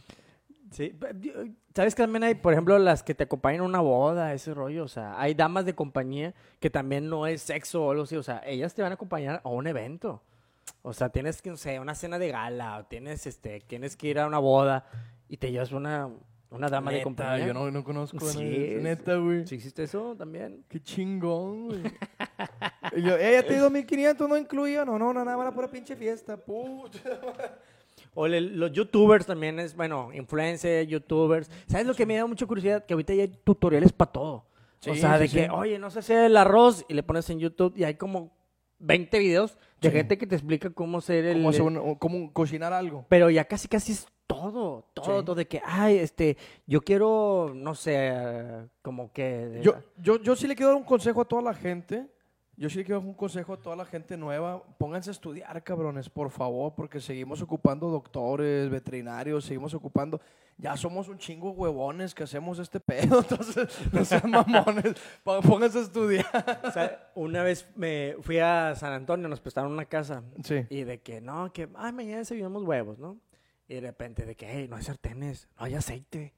Sí, 0.72 0.92
¿Sabes 1.76 1.94
que 1.94 2.02
también 2.02 2.24
hay, 2.24 2.36
por 2.36 2.54
ejemplo, 2.54 2.80
las 2.80 3.04
que 3.04 3.14
te 3.14 3.24
acompañan 3.26 3.62
a 3.62 3.66
una 3.66 3.80
boda, 3.80 4.34
ese 4.34 4.54
rollo? 4.56 4.84
O 4.84 4.88
sea, 4.88 5.20
hay 5.22 5.36
damas 5.36 5.66
de 5.66 5.76
compañía 5.76 6.34
que 6.60 6.70
también 6.72 7.10
no 7.10 7.28
es 7.28 7.44
sexo 7.44 7.86
o 7.86 7.92
algo 7.92 8.04
así. 8.04 8.16
O 8.16 8.24
sea, 8.24 8.42
ellas 8.46 8.74
te 8.74 8.82
van 8.82 8.92
a 8.92 8.96
acompañar 8.96 9.42
a 9.44 9.50
un 9.50 9.68
evento. 9.68 10.24
O 10.82 10.94
sea, 10.94 11.10
tienes 11.10 11.42
que, 11.42 11.50
no 11.52 11.58
sé, 11.58 11.80
una 11.80 11.94
cena 11.94 12.18
de 12.18 12.30
gala 12.30 12.78
o 12.80 12.86
tienes, 12.86 13.28
este, 13.28 13.60
tienes 13.62 13.96
que 13.96 14.08
ir 14.08 14.20
a 14.20 14.26
una 14.28 14.40
boda 14.40 14.86
y 15.34 15.38
te 15.38 15.52
llevas 15.52 15.72
una, 15.72 16.10
una 16.52 16.70
dama 16.70 16.92
de 16.92 17.02
compañía. 17.02 17.48
yo 17.48 17.54
no, 17.56 17.72
no 17.72 17.84
conozco 17.84 18.18
a 18.18 18.30
Sí, 18.32 18.38
nadie. 18.38 18.78
Neta, 18.82 19.16
güey. 19.16 19.48
¿Sí 19.48 19.56
existe 19.56 19.82
eso 19.84 20.16
también? 20.16 20.64
Qué 20.70 20.80
chingón, 20.80 21.70
güey. 21.70 21.82
y 22.98 23.02
yo, 23.02 23.18
eh, 23.18 23.32
ya 23.34 23.44
te 23.44 23.54
di 23.54 23.60
2500, 23.60 24.30
no 24.30 24.38
incluía. 24.38 24.86
No, 24.86 25.00
no, 25.00 25.12
nada, 25.12 25.36
para 25.36 25.52
pura 25.52 25.68
pinche 25.72 25.96
fiesta. 25.96 26.38
Puta. 26.38 27.00
O 28.14 28.28
le- 28.28 28.42
los 28.42 28.72
youtubers 28.72 29.26
también 29.26 29.60
es, 29.60 29.76
bueno, 29.76 30.12
influencers, 30.14 30.88
youtubers. 30.88 31.50
¿Sabes 31.66 31.88
lo 31.88 31.96
que 31.96 32.06
me 32.06 32.16
da 32.16 32.28
mucha 32.28 32.46
curiosidad? 32.46 32.86
Que 32.86 32.94
ahorita 32.94 33.14
ya 33.16 33.24
hay 33.24 33.30
tutoriales 33.44 33.92
para 33.92 34.12
todo. 34.12 34.34
o 34.36 34.46
Sí, 34.80 34.96
sea, 34.98 35.18
de 35.18 35.28
que, 35.30 35.46
sí. 35.46 35.50
oye, 35.52 35.80
no 35.80 35.90
sé 35.90 35.98
hacer 36.00 36.26
el 36.26 36.38
arroz 36.38 36.86
y 36.88 36.94
le 36.94 37.02
pones 37.02 37.28
en 37.32 37.40
YouTube 37.40 37.74
y 37.76 37.86
hay 37.86 37.96
como 37.96 38.32
20 38.78 39.18
videos 39.18 39.58
de 39.82 39.90
gente 39.90 40.18
que 40.18 40.28
te 40.28 40.36
explica 40.36 40.70
cómo 40.70 41.00
hacer 41.00 41.26
el... 41.26 41.44
Hacer 41.48 41.62
un- 41.64 41.96
como 41.96 42.32
cocinar 42.34 42.72
algo. 42.72 43.06
Pero 43.10 43.30
ya 43.32 43.46
casi 43.46 43.68
casi 43.68 43.94
es 43.94 44.06
todo, 44.28 44.86
todo, 44.94 45.20
Sí. 45.20 45.26
todo 45.26 45.36
de 45.36 45.48
que, 45.48 45.62
ay, 45.66 45.98
este, 45.98 46.38
yo 46.66 46.82
quiero, 46.82 47.52
no 47.56 47.76
sé, 47.76 48.14
como 48.82 49.12
que... 49.12 49.60
Yo, 49.64 49.76
yo, 49.98 50.18
yo 50.22 50.36
sí 50.36 50.48
le 50.48 50.56
quiero 50.56 50.70
dar 50.72 50.78
un 50.78 50.86
consejo 50.86 51.22
a 51.22 51.26
toda 51.26 51.42
la 51.42 51.54
gente. 51.54 52.08
Yo 52.56 52.70
sí 52.70 52.78
le 52.78 52.86
quiero 52.86 53.00
dar 53.00 53.08
un 53.10 53.16
consejo 53.16 53.54
a 53.54 53.58
toda 53.58 53.76
la 53.76 53.86
gente 53.86 54.16
nueva. 54.16 54.62
Pónganse 54.78 55.10
a 55.10 55.14
estudiar, 55.14 55.64
cabrones, 55.64 56.08
por 56.10 56.30
favor, 56.30 56.74
porque 56.76 57.00
seguimos 57.00 57.42
ocupando 57.42 57.88
doctores, 57.90 58.70
veterinarios, 58.70 59.46
seguimos 59.46 59.74
ocupando. 59.74 60.22
Ya 60.58 60.78
somos 60.78 61.10
un 61.10 61.18
chingo 61.18 61.50
huevones 61.50 62.14
que 62.14 62.22
hacemos 62.24 62.60
este 62.60 62.80
pedo, 62.80 63.20
entonces 63.20 63.68
no 63.92 64.06
sean 64.06 64.30
mamones. 64.30 64.94
Pó- 65.24 65.42
Pónganse 65.42 65.80
a 65.80 65.82
estudiar. 65.82 66.62
O 66.64 66.70
sea, 66.72 67.12
una 67.16 67.42
vez 67.42 67.68
me 67.76 68.16
fui 68.22 68.38
a 68.38 68.76
San 68.76 68.94
Antonio, 68.94 69.28
nos 69.28 69.42
prestaron 69.42 69.72
una 69.72 69.86
casa 69.86 70.24
Sí. 70.44 70.64
Y 70.70 70.84
de 70.84 71.02
que, 71.02 71.22
no, 71.22 71.52
que, 71.52 71.68
ay, 71.76 71.92
mañana 71.92 72.20
desayunamos 72.20 72.62
huevos, 72.64 73.00
¿no? 73.00 73.18
Y 73.74 73.78
de 73.78 73.82
repente 73.82 74.24
de 74.28 74.36
que, 74.36 74.46
hey, 74.48 74.68
no 74.70 74.76
hay 74.76 74.84
sartenes, 74.84 75.50
no 75.58 75.66
hay 75.66 75.74
aceite. 75.74 76.32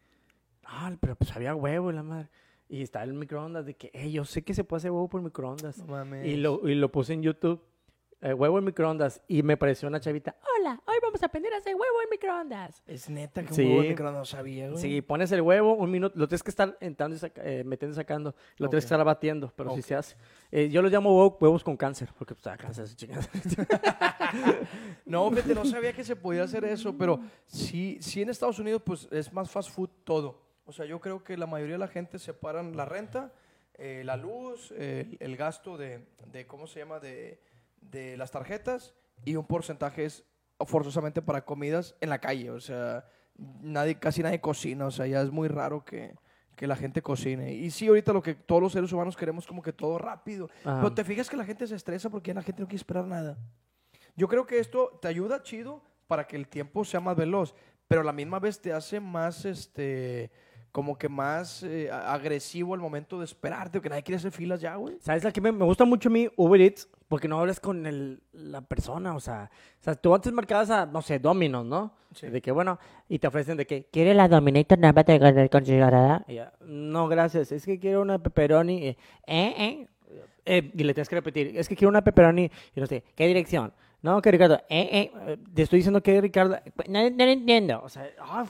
No, 0.64 0.98
pero 1.02 1.18
pues 1.18 1.36
había 1.36 1.54
huevo 1.54 1.92
y 1.92 1.94
la 1.94 2.02
madre. 2.02 2.30
Y 2.70 2.82
está 2.82 3.04
el 3.04 3.14
microondas 3.14 3.66
de 3.66 3.74
que, 3.74 3.92
hey, 3.94 4.10
yo 4.10 4.24
sé 4.24 4.44
que 4.44 4.54
se 4.54 4.64
puede 4.64 4.78
hacer 4.78 4.92
huevo 4.92 5.10
por 5.10 5.22
microondas. 5.22 5.80
No 5.80 5.88
mames. 5.88 6.26
Y 6.26 6.38
lo, 6.38 6.66
y 6.66 6.76
lo 6.76 6.90
puse 6.94 7.12
en 7.12 7.24
YouTube, 7.24 7.62
eh, 8.26 8.34
huevo 8.34 8.58
en 8.60 8.66
microondas. 8.66 9.22
Y 9.28 9.44
me 9.44 9.56
pareció 9.56 9.88
una 9.88 10.00
chavita, 10.00 10.36
hola, 10.60 10.82
hoy 10.86 10.96
vamos 11.02 11.22
a 11.22 11.28
aprender 11.28 11.54
a 11.54 11.58
hacer 11.58 11.76
huevo 11.76 12.02
en 12.04 12.10
microondas. 12.10 12.82
Es 12.88 13.10
neta 13.10 13.44
que 13.44 13.50
un 13.50 13.54
Sí. 13.56 13.66
huevo 13.66 13.82
de 13.84 13.90
microondas 13.90 14.30
sabía, 14.30 14.70
güey. 14.70 14.82
Sí, 14.82 15.02
pones 15.02 15.32
el 15.32 15.42
huevo, 15.42 15.74
un 15.76 15.92
minuto, 15.92 16.18
lo 16.18 16.28
tienes 16.28 16.42
que 16.44 16.50
estar 16.50 16.76
entrando 16.82 17.16
y 17.16 17.20
saca- 17.20 17.42
eh, 17.44 17.64
metiendo 17.64 17.94
y 17.94 17.96
sacando, 17.96 18.36
lo 18.58 18.68
tienes 18.70 18.84
que 18.86 18.88
estar 18.94 19.04
batiendo, 19.06 19.54
pero 19.56 19.72
sí 19.76 19.80
Ok. 19.82 19.86
se 19.86 19.96
hace. 19.96 20.16
Eh, 20.52 20.70
yo 20.70 20.82
los 20.82 20.92
llamo 20.92 21.12
huevo- 21.16 21.38
huevos 21.40 21.64
con 21.64 21.78
cáncer, 21.78 22.10
porque 22.18 22.34
pues, 22.34 22.44
da 22.44 22.58
cáncer 22.58 22.86
esa 22.86 22.96
chingada. 22.96 23.28
No, 25.06 25.30
fíjate, 25.32 25.54
no 25.56 25.66
sabía 25.66 25.94
que 25.94 26.04
se 26.04 26.16
podía 26.16 26.44
hacer 26.44 26.66
eso, 26.66 26.98
pero 26.98 27.20
sí, 27.46 27.98
sí 28.02 28.22
en 28.22 28.30
Estados 28.30 28.60
Unidos 28.60 28.82
pues 28.84 29.08
es 29.12 29.32
más 29.32 29.50
fast 29.52 29.70
food 29.70 29.90
todo. 30.04 30.42
O 30.66 30.72
sea, 30.72 30.86
yo 30.86 31.00
creo 31.00 31.24
que 31.24 31.38
la 31.38 31.46
mayoría 31.46 31.76
de 31.76 31.80
la 31.80 31.88
gente 31.88 32.18
separan 32.18 32.76
la 32.76 32.86
renta, 32.86 33.32
eh, 33.76 34.02
la 34.04 34.18
luz, 34.18 34.74
eh, 34.76 35.16
el 35.20 35.38
gasto 35.38 35.78
de, 35.78 36.08
de, 36.32 36.48
¿cómo 36.48 36.66
se 36.66 36.80
llama?, 36.80 37.00
de, 37.00 37.40
de 37.92 38.18
las 38.18 38.32
tarjetas 38.32 38.94
y 39.24 39.36
un 39.36 39.46
porcentaje 39.46 40.06
es 40.06 40.26
forzosamente 40.60 41.22
para 41.22 41.46
comidas 41.46 41.96
en 42.02 42.10
la 42.10 42.20
calle. 42.20 42.52
O 42.52 42.60
sea, 42.60 43.06
nadie, 43.38 44.00
casi 44.00 44.24
nadie 44.24 44.42
cocina, 44.42 44.86
o 44.86 44.92
sea, 44.92 45.08
ya 45.08 45.22
es 45.22 45.32
muy 45.32 45.48
raro 45.48 45.84
que, 45.84 46.16
que 46.56 46.68
la 46.68 46.76
gente 46.76 47.02
cocine. 47.02 47.54
Y 47.54 47.72
sí, 47.72 47.88
ahorita 47.88 48.14
lo 48.14 48.22
que 48.22 48.36
todos 48.36 48.62
los 48.62 48.72
seres 48.72 48.92
humanos 48.92 49.16
queremos 49.16 49.46
como 49.46 49.62
que 49.62 49.74
todo 49.74 49.98
rápido. 49.98 50.50
Ajá. 50.64 50.82
Pero 50.82 50.94
te 50.94 51.04
fijas 51.04 51.30
que 51.30 51.38
la 51.38 51.46
gente 51.46 51.68
se 51.68 51.76
estresa 51.76 52.10
porque 52.10 52.30
ya 52.30 52.36
la 52.36 52.44
gente 52.44 52.62
no 52.62 52.68
quiere 52.68 52.78
esperar 52.78 53.06
nada. 53.06 53.38
Yo 54.16 54.28
creo 54.28 54.46
que 54.46 54.60
esto 54.60 54.98
te 55.02 55.08
ayuda 55.08 55.44
chido 55.44 55.82
para 56.08 56.26
que 56.26 56.36
el 56.36 56.48
tiempo 56.48 56.86
sea 56.86 57.00
más 57.00 57.16
veloz, 57.18 57.54
pero 57.88 58.02
a 58.02 58.04
la 58.04 58.14
misma 58.14 58.40
vez 58.40 58.62
te 58.62 58.72
hace 58.72 59.00
más, 59.00 59.44
este, 59.44 60.32
como 60.72 60.98
que 60.98 61.10
más 61.10 61.64
eh, 61.64 61.90
agresivo 61.92 62.74
al 62.74 62.80
momento 62.80 63.20
de 63.20 63.26
esperarte, 63.26 63.82
que 63.82 63.90
nadie 63.90 64.04
quiere 64.04 64.18
hacer 64.18 64.32
filas 64.32 64.62
ya, 64.62 64.76
güey. 64.76 64.98
¿Sabes 65.02 65.24
la 65.24 65.32
que 65.32 65.42
me, 65.42 65.52
me 65.52 65.66
gusta 65.66 65.84
mucho 65.84 66.10
a 66.10 66.12
mí? 66.12 66.30
Uber 66.38 66.62
Eats, 66.62 66.88
porque 67.08 67.28
no 67.28 67.40
hablas 67.40 67.60
con 67.60 67.86
el- 67.86 68.22
la 68.34 68.62
persona, 68.62 69.16
o 69.16 69.20
sea, 69.20 69.50
o 69.80 69.84
sea, 69.84 69.96
tú 69.96 70.14
antes 70.16 70.34
marcabas 70.34 70.70
a, 70.72 70.86
no 70.86 71.02
sé, 71.02 71.20
Domino's, 71.20 71.66
¿no? 71.66 71.94
Sí. 72.14 72.28
De 72.28 72.42
que, 72.42 72.52
bueno, 72.52 72.80
y 73.10 73.20
te 73.20 73.28
ofrecen 73.28 73.58
de 73.58 73.68
que, 73.68 73.86
¿quiere 73.92 74.14
la 74.14 74.28
Dominator 74.28 74.80
nada 74.80 74.94
más 74.94 75.06
de 75.06 75.50
considerada? 75.52 76.26
No, 76.62 77.08
gracias, 77.08 77.52
es 77.52 77.66
que 77.66 77.78
quiero 77.80 78.02
una 78.02 78.18
pepperoni, 78.20 78.88
eh, 78.88 78.98
eh, 79.28 79.54
eh, 79.58 79.88
eh, 80.46 80.72
y 80.74 80.84
le 80.84 80.94
tienes 80.94 81.10
que 81.10 81.16
repetir, 81.16 81.58
es 81.58 81.68
que 81.68 81.76
quiero 81.76 81.90
una 81.90 82.04
pepperoni, 82.04 82.50
y 82.76 82.80
no 82.80 82.86
sé, 82.88 83.04
¿qué 83.16 83.28
dirección? 83.28 83.74
No, 84.02 84.22
que 84.22 84.30
Ricardo, 84.32 84.62
eh, 84.70 85.12
eh, 85.28 85.38
te 85.54 85.64
estoy 85.64 85.78
diciendo 85.80 86.02
que 86.02 86.22
Ricardo, 86.22 86.58
no, 86.88 87.10
no 87.10 87.26
lo 87.26 87.32
entiendo, 87.32 87.82
o 87.84 87.90
sea, 87.90 88.04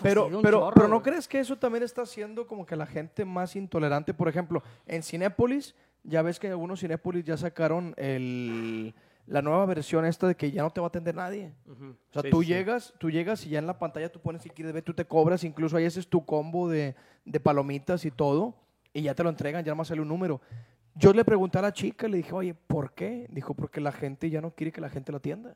Pero, 0.04 0.24
fastidia 0.24 0.38
un 0.38 0.42
pero, 0.44 0.60
chorro, 0.60 0.74
pero 0.76 0.88
¿no 0.90 0.96
güey. 1.00 1.04
crees 1.12 1.28
que 1.30 1.40
eso 1.40 1.56
también 1.58 1.84
está 1.84 2.02
haciendo 2.02 2.46
como 2.46 2.66
que 2.66 2.76
la 2.76 2.86
gente 2.86 3.24
más 3.26 3.56
intolerante? 3.56 4.14
Por 4.14 4.28
ejemplo, 4.28 4.62
en 4.86 5.02
Cinépolis, 5.02 5.74
ya 6.08 6.22
ves 6.22 6.40
que 6.40 6.48
algunos 6.50 6.80
Cinépolis 6.80 7.24
ya 7.26 7.38
sacaron 7.38 7.94
el, 7.98 8.94
la 9.28 9.42
nueva 9.42 9.66
versión 9.66 10.06
esta 10.06 10.28
de 10.28 10.36
que 10.36 10.52
ya 10.52 10.62
no 10.64 10.70
te 10.72 10.80
va 10.82 10.88
a 10.88 10.90
atender 10.90 11.16
nadie. 11.16 11.52
Ujú. 11.68 11.96
O 12.10 12.14
sea, 12.14 12.22
Sí, 12.22 12.30
tú 12.30 12.42
sí. 12.44 12.48
llegas, 12.50 12.94
tú 12.98 13.10
llegas 13.10 13.46
y 13.46 13.50
ya 13.50 13.60
en 13.60 13.68
la 13.68 13.78
pantalla 13.80 14.12
tú 14.12 14.20
pones 14.20 14.42
si 14.42 14.50
quieres 14.50 14.74
ver, 14.74 14.84
tú 14.84 14.94
te 14.94 15.06
cobras, 15.06 15.44
incluso 15.44 15.78
ahí 15.78 15.86
ese 15.86 16.00
es 16.00 16.08
tu 16.08 16.26
combo 16.26 16.70
de, 16.70 16.96
de 17.26 17.40
palomitas 17.40 18.06
y 18.06 18.12
todo, 18.12 18.56
y 18.94 19.02
ya 19.04 19.14
te 19.16 19.24
lo 19.24 19.30
entregan, 19.30 19.64
ya 19.66 19.76
más 19.76 19.88
sale 19.90 20.02
un 20.02 20.08
número. 20.08 20.42
Yo 20.96 21.12
le 21.12 21.26
pregunté 21.26 21.58
a 21.60 21.62
la 21.62 21.74
chica, 21.74 22.08
le 22.08 22.18
dije, 22.18 22.32
oye, 22.34 22.54
¿por 22.54 22.94
qué? 22.94 23.28
Dijo, 23.30 23.54
porque 23.54 23.82
la 23.82 23.92
gente 23.92 24.30
ya 24.30 24.40
no 24.40 24.52
quiere 24.52 24.72
que 24.72 24.80
la 24.80 24.90
gente 24.90 25.12
lo 25.12 25.18
atienda. 25.18 25.56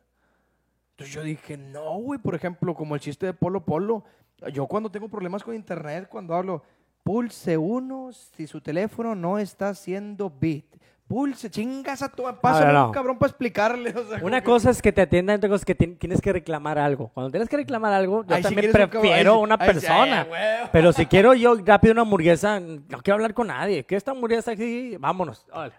Entonces 0.92 1.16
yo 1.16 1.24
dije, 1.24 1.56
no, 1.56 1.98
güey, 2.00 2.20
por 2.20 2.36
ejemplo, 2.36 2.74
como 2.76 2.94
el 2.96 3.00
chiste 3.00 3.26
de 3.26 3.34
Polo 3.34 3.64
Polo. 3.64 4.04
Yo 4.52 4.68
cuando 4.68 4.92
tengo 4.92 5.08
problemas 5.08 5.44
con 5.44 5.56
internet, 5.56 6.10
cuando 6.10 6.34
hablo, 6.34 6.62
pulse 7.10 7.58
uno 7.58 8.12
si 8.14 8.46
su 8.46 8.62
teléfono 8.62 9.16
no 9.16 9.40
está 9.40 9.70
haciendo 9.70 10.30
bit. 10.30 10.76
Pulse, 11.08 11.50
chingas 11.50 12.04
a 12.04 12.10
tu... 12.10 12.22
Pásame 12.40 12.72
no. 12.72 12.86
un 12.86 12.92
cabrón 12.92 13.18
para 13.18 13.32
explicarle. 13.32 13.90
o 13.98 14.08
sea, 14.08 14.20
Una 14.24 14.44
cosa 14.44 14.70
es 14.70 14.80
que 14.80 14.92
te 14.92 15.02
atiendan, 15.02 15.38
otra 15.38 15.50
cosa 15.50 15.62
es 15.62 15.66
que 15.66 15.74
ti- 15.74 15.96
tienes 15.96 16.22
que 16.22 16.32
reclamar 16.32 16.78
algo. 16.78 17.08
Cuando 17.16 17.32
tienes 17.32 17.50
que 17.50 17.58
reclamar 17.58 17.94
algo, 17.94 18.24
yo 18.26 18.36
Ay, 18.36 18.44
si 18.44 18.44
también 18.44 18.68
un 18.68 18.72
cabrón, 18.74 18.90
prefiero 19.02 19.34
sí, 19.34 19.40
una 19.42 19.56
ay, 19.60 19.68
sí, 19.68 19.74
persona. 19.74 20.28
ay. 20.32 20.70
Pero 20.72 20.94
si 20.94 21.08
quiero 21.08 21.34
yo 21.34 21.56
rápido 21.66 21.94
una 21.94 22.04
hamburguesa, 22.04 22.60
no 22.60 23.02
quiero 23.02 23.16
hablar 23.16 23.34
con 23.34 23.48
nadie. 23.48 23.84
¿Qué 23.88 23.96
esta 23.96 24.12
hamburguesa 24.12 24.52
aquí? 24.52 24.96
Vámonos. 24.98 25.48
Hola. 25.52 25.74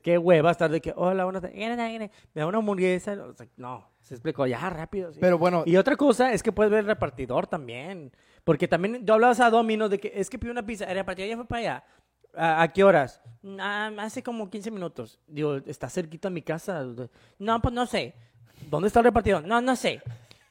Qué 0.00 0.16
hueva 0.16 0.52
estar 0.52 0.70
de 0.70 0.80
que, 0.80 0.92
hola, 0.94 1.24
buenas 1.24 1.42
tardes. 1.42 1.58
Me 1.58 2.08
da 2.40 2.46
una 2.46 2.58
hamburguesa. 2.58 3.14
O 3.14 3.32
sea, 3.32 3.48
no, 3.56 3.84
se 4.00 4.14
explicó 4.14 4.46
ya 4.46 4.70
rápido. 4.70 5.12
sí. 5.12 5.18
Pero 5.20 5.38
bueno, 5.38 5.64
Y 5.66 5.76
otra 5.76 5.96
cosa 5.96 6.32
es 6.32 6.40
que 6.40 6.52
puedes 6.52 6.70
ver 6.70 6.80
el 6.80 6.86
repartidor 6.86 7.48
también. 7.48 8.12
Porque 8.44 8.66
también 8.68 9.04
yo 9.06 9.14
hablabas 9.14 9.40
a 9.40 9.50
Domino's 9.50 9.90
de 9.90 9.98
que 9.98 10.12
es 10.14 10.28
que 10.28 10.38
pidió 10.38 10.52
una 10.52 10.66
pizza, 10.66 10.84
el 10.86 10.96
repartidor 10.96 11.28
ya 11.30 11.36
fue 11.36 11.46
para 11.46 11.60
allá. 11.60 11.84
¿A, 12.34 12.66
qué 12.72 12.82
horas? 12.82 13.20
"Ah, 13.60 13.90
hace 13.98 14.22
como 14.22 14.48
15 14.50 14.70
minutos. 14.70 15.20
Digo, 15.26 15.56
está 15.66 15.88
cerquita 15.90 16.28
a 16.28 16.30
mi 16.30 16.40
casa. 16.42 16.84
No, 17.38 17.60
pues 17.60 17.74
no 17.74 17.86
sé. 17.86 18.14
¿Dónde 18.70 18.88
está 18.88 19.00
el 19.00 19.04
repartidor? 19.04 19.44
No, 19.44 19.60
no 19.60 19.76
sé. 19.76 20.00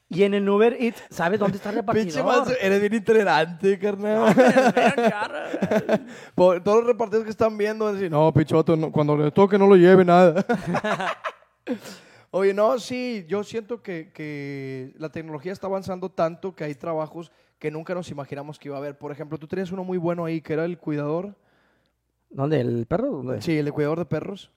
Y 0.08 0.22
en 0.24 0.34
el 0.34 0.46
Uber 0.48 0.76
Eats, 0.78 1.02
¿sabes 1.10 1.40
dónde 1.40 1.56
está 1.56 1.70
el 1.70 1.76
pinche 1.84 2.18
repartidor? 2.20 2.46
más, 2.46 2.56
eres 2.60 2.80
bien 2.80 2.94
intolerante, 2.94 3.78
carnal. 3.78 4.34
Por- 6.34 6.62
todos 6.62 6.78
los 6.78 6.86
repartidores 6.86 7.24
que 7.24 7.30
están 7.30 7.56
viendo 7.56 7.86
van 7.86 7.94
a 7.94 7.96
decir, 7.96 8.10
no, 8.10 8.32
pichoto, 8.32 8.76
no, 8.76 8.92
cuando 8.92 9.16
le 9.16 9.30
toque 9.30 9.58
no 9.58 9.66
lo 9.66 9.76
lleve 9.76 10.04
nada. 10.04 10.44
Oye, 12.30 12.54
no, 12.54 12.78
sí, 12.78 13.24
yo 13.28 13.44
siento 13.44 13.82
que, 13.82 14.10
que 14.12 14.94
la 14.98 15.10
tecnología 15.10 15.52
está 15.52 15.66
avanzando 15.66 16.10
tanto 16.10 16.54
que 16.54 16.64
hay 16.64 16.74
trabajos 16.74 17.30
que 17.62 17.70
nunca 17.70 17.94
nos 17.94 18.10
imaginamos 18.10 18.58
que 18.58 18.66
iba 18.66 18.76
a 18.76 18.80
haber. 18.80 18.98
Por 18.98 19.12
ejemplo, 19.12 19.38
tú 19.38 19.46
tenías 19.46 19.70
uno 19.70 19.84
muy 19.84 19.96
bueno 19.96 20.24
ahí, 20.24 20.40
que 20.40 20.52
era 20.54 20.64
el 20.64 20.78
cuidador. 20.78 21.36
¿Dónde? 22.28 22.60
¿El 22.60 22.86
perro? 22.86 23.08
¿Dónde? 23.12 23.40
Sí, 23.40 23.56
el 23.56 23.66
de 23.66 23.70
cuidador 23.70 24.00
de 24.00 24.04
perros. 24.04 24.50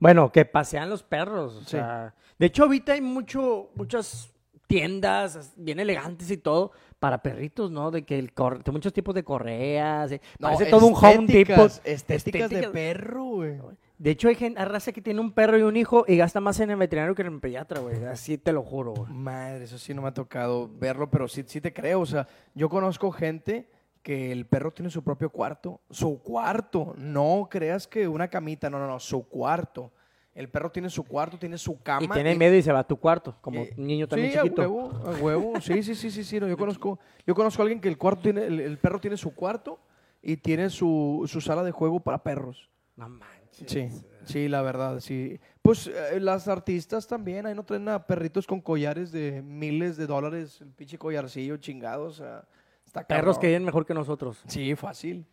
Bueno, 0.00 0.32
que 0.32 0.44
pasean 0.44 0.90
los 0.90 1.04
perros. 1.04 1.54
o 1.54 1.60
Sí. 1.60 1.66
sea, 1.70 2.16
de 2.36 2.46
hecho, 2.46 2.64
ahorita 2.64 2.94
hay 2.94 3.00
mucho, 3.00 3.70
muchas 3.76 4.32
tiendas 4.66 5.52
bien 5.56 5.78
elegantes 5.78 6.32
y 6.32 6.36
todo 6.36 6.72
para 6.98 7.22
perritos, 7.22 7.70
¿no? 7.70 7.92
De 7.92 8.04
que 8.04 8.18
el 8.18 8.32
cor- 8.34 8.64
de 8.64 8.72
muchos 8.72 8.92
tipos 8.92 9.14
de 9.14 9.22
correas. 9.22 10.10
eh, 10.10 10.20
Parece 10.40 10.66
todo 10.66 10.84
un 10.86 10.94
Home 10.96 11.26
Depot. 11.28 11.66
estéticas, 11.84 11.86
Estéticas 11.86 12.50
de 12.50 12.68
perro, 12.70 13.24
güey. 13.24 13.60
De 13.98 14.10
hecho, 14.10 14.28
hay 14.28 14.36
gente, 14.36 14.60
hay 14.60 14.66
raza 14.66 14.92
que 14.92 15.02
tiene 15.02 15.20
un 15.20 15.32
perro 15.32 15.58
y 15.58 15.62
un 15.62 15.76
hijo 15.76 16.04
y 16.06 16.16
gasta 16.16 16.40
más 16.40 16.60
en 16.60 16.70
el 16.70 16.76
veterinario 16.76 17.16
que 17.16 17.22
en 17.22 17.34
el 17.34 17.40
pediatra, 17.40 17.80
güey. 17.80 18.04
Así 18.04 18.38
te 18.38 18.52
lo 18.52 18.62
juro, 18.62 18.94
güey. 18.94 19.12
Madre, 19.12 19.64
eso 19.64 19.76
sí 19.76 19.92
no 19.92 20.02
me 20.02 20.08
ha 20.08 20.14
tocado 20.14 20.70
verlo, 20.78 21.10
pero 21.10 21.26
sí, 21.26 21.44
sí 21.46 21.60
te 21.60 21.72
creo. 21.72 22.00
O 22.00 22.06
sea, 22.06 22.28
yo 22.54 22.68
conozco 22.68 23.10
gente 23.10 23.68
que 24.02 24.30
el 24.30 24.46
perro 24.46 24.72
tiene 24.72 24.90
su 24.90 25.02
propio 25.02 25.30
cuarto. 25.30 25.80
Su 25.90 26.22
cuarto. 26.22 26.94
No 26.96 27.48
creas 27.50 27.88
que 27.88 28.06
una 28.06 28.28
camita, 28.28 28.70
no, 28.70 28.78
no, 28.78 28.86
no, 28.86 29.00
su 29.00 29.28
cuarto. 29.28 29.92
El 30.32 30.48
perro 30.48 30.70
tiene 30.70 30.88
su 30.88 31.02
cuarto, 31.02 31.36
tiene 31.36 31.58
su 31.58 31.82
cama. 31.82 32.04
Y 32.04 32.08
tiene 32.08 32.36
miedo 32.36 32.54
y 32.54 32.62
se 32.62 32.70
va 32.70 32.78
a 32.78 32.86
tu 32.86 32.96
cuarto, 32.96 33.36
como 33.40 33.62
eh, 33.62 33.74
un 33.76 33.84
niño 33.84 34.06
también 34.06 34.30
sí, 34.30 34.38
chiquito. 34.38 34.62
a 34.62 34.68
huevo, 34.68 34.92
a 35.04 35.10
huevo. 35.16 35.60
Sí, 35.60 35.82
sí, 35.82 35.96
sí, 35.96 36.12
sí, 36.12 36.22
sí. 36.22 36.38
no, 36.38 36.46
yo 36.46 36.56
conozco, 36.56 37.00
yo 37.26 37.34
conozco 37.34 37.60
a 37.60 37.64
alguien 37.64 37.80
que 37.80 37.88
el 37.88 37.98
cuarto 37.98 38.22
tiene, 38.22 38.44
el, 38.44 38.60
el 38.60 38.78
perro 38.78 39.00
tiene 39.00 39.16
su 39.16 39.34
cuarto 39.34 39.80
y 40.22 40.36
tiene 40.36 40.70
su, 40.70 41.24
su 41.26 41.40
sala 41.40 41.64
de 41.64 41.72
juego 41.72 41.98
para 41.98 42.22
perros. 42.22 42.70
Manches. 42.94 43.37
Sí, 43.66 43.88
sí, 44.24 44.48
la 44.48 44.62
verdad, 44.62 45.00
sí. 45.00 45.38
Pues 45.62 45.86
eh, 45.88 46.18
las 46.20 46.48
artistas 46.48 47.06
también, 47.06 47.46
ahí 47.46 47.54
no 47.54 47.64
traen 47.64 47.88
a 47.88 48.06
perritos 48.06 48.46
con 48.46 48.60
collares 48.60 49.12
de 49.12 49.42
miles 49.42 49.96
de 49.96 50.06
dólares, 50.06 50.60
el 50.60 50.68
pinche 50.72 50.98
collarcillo 50.98 51.56
chingado, 51.58 52.04
o 52.06 52.12
sea, 52.12 52.44
está 52.86 53.06
Perros 53.06 53.36
cabrón. 53.36 53.40
que 53.40 53.46
viven 53.48 53.64
mejor 53.64 53.84
que 53.86 53.94
nosotros. 53.94 54.42
Sí, 54.46 54.74
fácil, 54.76 55.26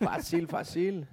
fácil, 0.00 0.46
fácil. 0.46 1.06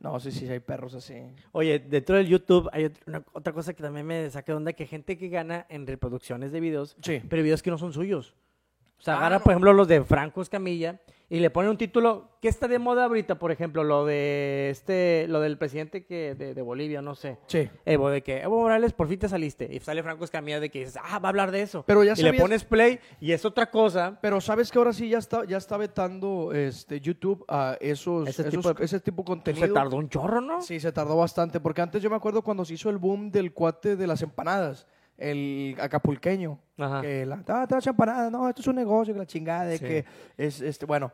No, 0.00 0.18
sí, 0.18 0.32
sí, 0.32 0.48
hay 0.48 0.58
perros 0.58 0.94
así. 0.94 1.14
Oye, 1.52 1.78
dentro 1.78 2.16
del 2.16 2.26
YouTube 2.26 2.68
hay 2.72 2.86
ot- 2.86 2.98
una- 3.06 3.24
otra 3.34 3.52
cosa 3.52 3.72
que 3.72 3.82
también 3.84 4.04
me 4.04 4.28
saca 4.30 4.50
de 4.52 4.56
onda, 4.56 4.72
que 4.72 4.84
gente 4.84 5.16
que 5.16 5.28
gana 5.28 5.64
en 5.68 5.86
reproducciones 5.86 6.50
de 6.50 6.58
videos, 6.58 6.96
Sí. 7.02 7.22
pero 7.28 7.40
videos 7.44 7.62
que 7.62 7.70
no 7.70 7.78
son 7.78 7.92
suyos. 7.92 8.34
O 9.02 9.04
sea, 9.04 9.16
agarra, 9.16 9.40
por 9.40 9.50
ejemplo, 9.52 9.72
los 9.72 9.88
de 9.88 10.02
Franco 10.04 10.42
Escamilla 10.42 11.00
y 11.28 11.40
le 11.40 11.50
pone 11.50 11.68
un 11.68 11.76
título 11.76 12.28
que 12.40 12.46
está 12.48 12.68
de 12.68 12.78
moda 12.78 13.06
ahorita, 13.06 13.36
por 13.38 13.50
ejemplo, 13.50 13.82
lo 13.82 14.04
de 14.06 14.68
este, 14.70 15.26
lo 15.28 15.40
del 15.40 15.58
presidente 15.58 16.04
que 16.04 16.34
de, 16.36 16.54
de 16.54 16.62
Bolivia, 16.62 17.02
no 17.02 17.14
sé. 17.16 17.38
Sí. 17.48 17.68
Evo, 17.84 18.10
de 18.10 18.22
que 18.22 18.42
Evo 18.42 18.60
Morales 18.60 18.92
por 18.92 19.08
fin 19.08 19.18
te 19.18 19.28
saliste. 19.28 19.68
Y 19.72 19.80
sale 19.80 20.04
Franco 20.04 20.22
Escamilla 20.24 20.60
de 20.60 20.70
que 20.70 20.80
dices, 20.80 20.98
ah, 21.02 21.18
va 21.18 21.28
a 21.28 21.30
hablar 21.30 21.50
de 21.50 21.62
eso. 21.62 21.82
Pero 21.86 22.04
ya 22.04 22.12
y 22.12 22.16
le 22.22 22.28
sabías- 22.28 22.42
pones 22.42 22.64
play 22.64 23.00
y 23.20 23.32
es 23.32 23.44
otra 23.44 23.70
cosa. 23.70 24.18
Pero 24.22 24.40
sabes 24.40 24.70
que 24.70 24.78
ahora 24.78 24.92
sí 24.92 25.08
ya 25.08 25.18
está, 25.18 25.44
ya 25.46 25.56
está 25.56 25.76
vetando 25.76 26.52
este, 26.52 27.00
YouTube 27.00 27.44
a 27.48 27.76
esos, 27.80 28.28
Ese 28.28 28.42
esos- 28.42 28.54
tipo 28.54 28.72
de- 28.74 28.84
ese 28.84 29.00
tipo 29.00 29.22
de 29.22 29.26
contenido. 29.26 29.66
se 29.66 29.72
tardó 29.72 29.96
un 29.96 30.08
chorro, 30.10 30.40
¿no? 30.40 30.62
Sí, 30.62 30.78
se 30.78 30.92
tardó 30.92 31.16
bastante, 31.16 31.58
porque 31.58 31.80
antes 31.80 32.02
yo 32.02 32.10
me 32.10 32.16
acuerdo 32.16 32.42
cuando 32.42 32.64
se 32.64 32.74
hizo 32.74 32.88
el 32.90 32.98
boom 32.98 33.32
del 33.32 33.52
cuate 33.52 33.96
de 33.96 34.06
las 34.06 34.22
empanadas, 34.22 34.86
el 35.30 35.76
acapulqueño, 35.80 36.58
Ajá. 36.78 37.00
que 37.00 37.24
la, 37.26 37.42
ah, 37.48 37.66
te 37.66 37.74
das 37.74 37.86
empanadas, 37.86 38.30
no, 38.32 38.48
esto 38.48 38.60
es 38.60 38.66
un 38.66 38.76
negocio, 38.76 39.14
que 39.14 39.20
la 39.20 39.26
chingada, 39.26 39.64
de 39.64 39.78
Sí. 39.78 39.84
que 39.84 40.04
es, 40.36 40.60
este, 40.60 40.84
bueno, 40.86 41.12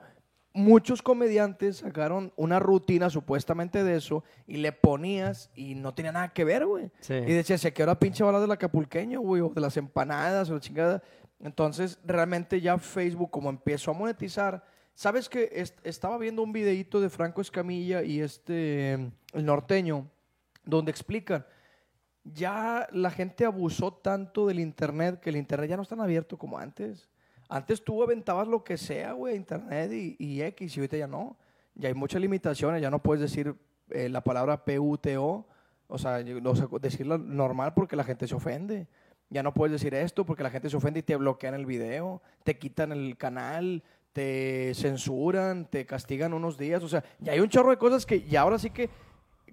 muchos 0.54 1.02
comediantes 1.02 1.76
sacaron 1.78 2.32
una 2.36 2.58
rutina 2.58 3.10
supuestamente 3.10 3.84
de 3.84 3.96
eso 3.96 4.24
y 4.46 4.56
le 4.56 4.72
ponías 4.72 5.50
y 5.54 5.74
no 5.74 5.94
tenía 5.94 6.10
nada 6.12 6.28
que 6.32 6.44
ver, 6.44 6.66
güey. 6.66 6.90
Sí. 7.00 7.14
Y 7.14 7.32
decías, 7.32 7.64
¿a 7.64 7.70
qué 7.70 7.82
hora 7.82 7.98
pinche 7.98 8.24
va 8.24 8.28
a 8.28 8.30
hablar 8.30 8.42
del 8.42 8.52
acapulqueño, 8.52 9.20
güey? 9.20 9.42
O 9.42 9.50
de 9.50 9.60
las 9.60 9.76
empanadas 9.76 10.50
o 10.50 10.54
la 10.54 10.60
chingada. 10.60 11.02
Entonces, 11.40 11.98
realmente 12.04 12.60
ya 12.60 12.78
Facebook, 12.78 13.30
como 13.30 13.50
empezó 13.50 13.92
a 13.92 13.94
monetizar, 13.94 14.64
¿sabes 14.94 15.28
que 15.28 15.48
est- 15.52 15.78
estaba 15.84 16.18
viendo 16.18 16.42
un 16.42 16.52
videíto 16.52 17.00
de 17.00 17.08
Franco 17.10 17.40
Escamilla 17.40 18.02
y 18.02 18.20
este, 18.20 18.94
el 18.94 19.44
norteño, 19.44 20.08
donde 20.64 20.90
explican, 20.90 21.46
ya 22.24 22.88
la 22.92 23.10
gente 23.10 23.44
abusó 23.44 23.92
tanto 23.92 24.46
del 24.46 24.60
internet 24.60 25.20
que 25.20 25.30
el 25.30 25.36
internet 25.36 25.70
ya 25.70 25.76
no 25.76 25.82
es 25.82 25.88
tan 25.88 26.00
abierto 26.00 26.36
como 26.36 26.58
antes. 26.58 27.08
Antes 27.48 27.82
tú 27.82 28.02
aventabas 28.02 28.46
lo 28.46 28.62
que 28.62 28.76
sea, 28.76 29.12
güey, 29.12 29.36
internet 29.36 29.90
y, 29.92 30.42
X, 30.42 30.76
y 30.76 30.80
ahorita 30.80 30.96
ya 30.96 31.06
no. 31.06 31.38
Ya 31.74 31.88
hay 31.88 31.94
muchas 31.94 32.20
limitaciones, 32.20 32.82
ya 32.82 32.90
no 32.90 33.02
puedes 33.02 33.22
decir 33.22 33.54
eh, 33.90 34.08
la 34.08 34.22
palabra 34.22 34.64
PUTO, 34.64 35.46
o 35.86 35.98
sea, 35.98 36.22
o 36.44 36.56
sea, 36.56 36.68
decirlo 36.80 37.16
normal 37.16 37.72
porque 37.74 37.96
la 37.96 38.04
gente 38.04 38.28
se 38.28 38.34
ofende. 38.34 38.86
Ya 39.30 39.42
no 39.42 39.54
puedes 39.54 39.72
decir 39.72 39.94
esto 39.94 40.24
porque 40.24 40.42
la 40.42 40.50
gente 40.50 40.68
se 40.68 40.76
ofende 40.76 41.00
y 41.00 41.02
te 41.02 41.16
bloquean 41.16 41.54
el 41.54 41.66
video, 41.66 42.22
te 42.44 42.58
quitan 42.58 42.92
el 42.92 43.16
canal, 43.16 43.82
te 44.12 44.72
censuran, 44.74 45.66
te 45.66 45.86
castigan 45.86 46.32
unos 46.32 46.58
días. 46.58 46.82
O 46.82 46.88
sea, 46.88 47.04
ya 47.18 47.32
hay 47.32 47.40
un 47.40 47.48
chorro 47.48 47.70
de 47.70 47.78
cosas 47.78 48.04
que 48.04 48.22
ya 48.22 48.42
ahora 48.42 48.58
sí 48.58 48.70
que, 48.70 48.90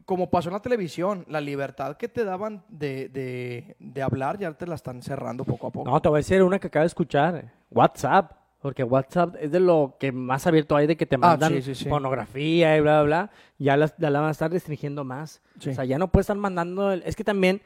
como 0.05 0.29
pasó 0.29 0.49
en 0.49 0.53
la 0.53 0.61
televisión, 0.61 1.25
la 1.27 1.41
libertad 1.41 1.97
que 1.97 2.07
te 2.07 2.23
daban 2.23 2.63
de, 2.69 3.09
de, 3.09 3.75
de 3.79 4.01
hablar 4.03 4.37
ya 4.37 4.53
te 4.53 4.67
la 4.67 4.75
están 4.75 5.01
cerrando 5.01 5.43
poco 5.43 5.67
a 5.67 5.71
poco. 5.71 5.89
No, 5.89 5.99
te 6.01 6.09
voy 6.09 6.17
a 6.17 6.19
decir 6.19 6.43
una 6.43 6.59
que 6.59 6.67
acabo 6.67 6.81
de 6.83 6.87
escuchar. 6.87 7.51
WhatsApp. 7.71 8.31
Porque 8.61 8.83
WhatsApp 8.83 9.35
es 9.39 9.51
de 9.51 9.59
lo 9.59 9.95
que 9.99 10.11
más 10.11 10.47
abierto 10.47 10.75
hay 10.75 10.87
de 10.87 10.97
que 10.97 11.05
te 11.05 11.17
mandan 11.19 11.53
Ah, 11.53 11.55
sí, 11.57 11.61
sí, 11.61 11.75
sí. 11.75 11.85
pornografía 11.89 12.75
y 12.75 12.81
bla, 12.81 13.03
bla, 13.03 13.25
bla. 13.27 13.31
Ya 13.59 13.77
la, 13.77 13.87
van 14.19 14.25
a 14.29 14.31
estar 14.31 14.49
restringiendo 14.51 15.03
más. 15.03 15.41
O 15.59 15.61
sea, 15.73 15.85
ya 15.85 15.99
no 15.99 16.07
puedes 16.11 16.23
estar 16.25 16.37
mandando... 16.37 16.91
el- 16.91 17.03
Es 17.05 17.15
que 17.15 17.23
también... 17.23 17.61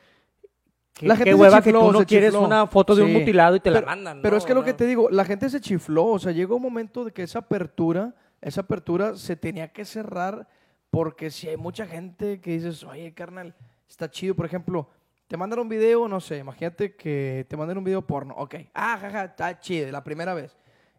Qué, 0.93 1.07
La 1.07 1.15
gente 1.15 1.29
qué 1.31 1.35
se 1.37 1.41
hueva 1.41 1.61
chifló, 1.61 1.79
que 1.79 1.85
tú 1.87 1.91
no 1.99 2.05
quieres 2.05 2.31
chifló. 2.31 2.45
una 2.45 2.67
foto 2.67 2.95
de 2.95 3.03
un 3.03 3.13
mutilado 3.13 3.55
y 3.55 3.59
te 3.61 3.69
pero, 3.71 3.79
la 3.79 3.85
mandan. 3.85 4.21
Pero 4.21 4.35
es 4.35 4.43
que 4.43 4.53
lo 4.53 4.63
que 4.65 4.73
te 4.73 4.85
digo, 4.85 5.09
la 5.09 5.23
gente 5.23 5.49
se 5.49 5.61
chifló, 5.61 6.05
o 6.05 6.19
sea, 6.19 6.33
llegó 6.33 6.57
un 6.57 6.63
momento 6.63 7.05
de 7.05 7.11
que 7.13 7.23
esa 7.23 7.39
apertura, 7.39 8.13
esa 8.41 8.61
apertura 8.61 9.15
se 9.15 9.37
tenía 9.37 9.69
que 9.71 9.85
cerrar 9.85 10.49
porque 10.89 11.29
si 11.31 11.47
hay 11.47 11.57
mucha 11.57 11.85
gente 11.85 12.41
que 12.41 12.51
dices, 12.51 12.83
oye, 12.83 13.13
carnal, 13.13 13.55
está 13.87 14.09
chido, 14.09 14.35
por 14.35 14.45
ejemplo, 14.45 14.89
te 15.27 15.37
mandan 15.37 15.59
un 15.59 15.69
video, 15.69 16.07
no 16.07 16.19
sé, 16.19 16.37
imagínate 16.37 16.95
que 16.95 17.45
te 17.47 17.55
mandan 17.55 17.77
un 17.77 17.83
video 17.83 18.01
porno, 18.01 18.33
ok, 18.35 18.55
ah, 18.73 18.97
jaja, 18.99 19.25
está 19.25 19.59
chido, 19.59 19.91
la 19.91 20.03
primera 20.03 20.33
vez. 20.33 20.55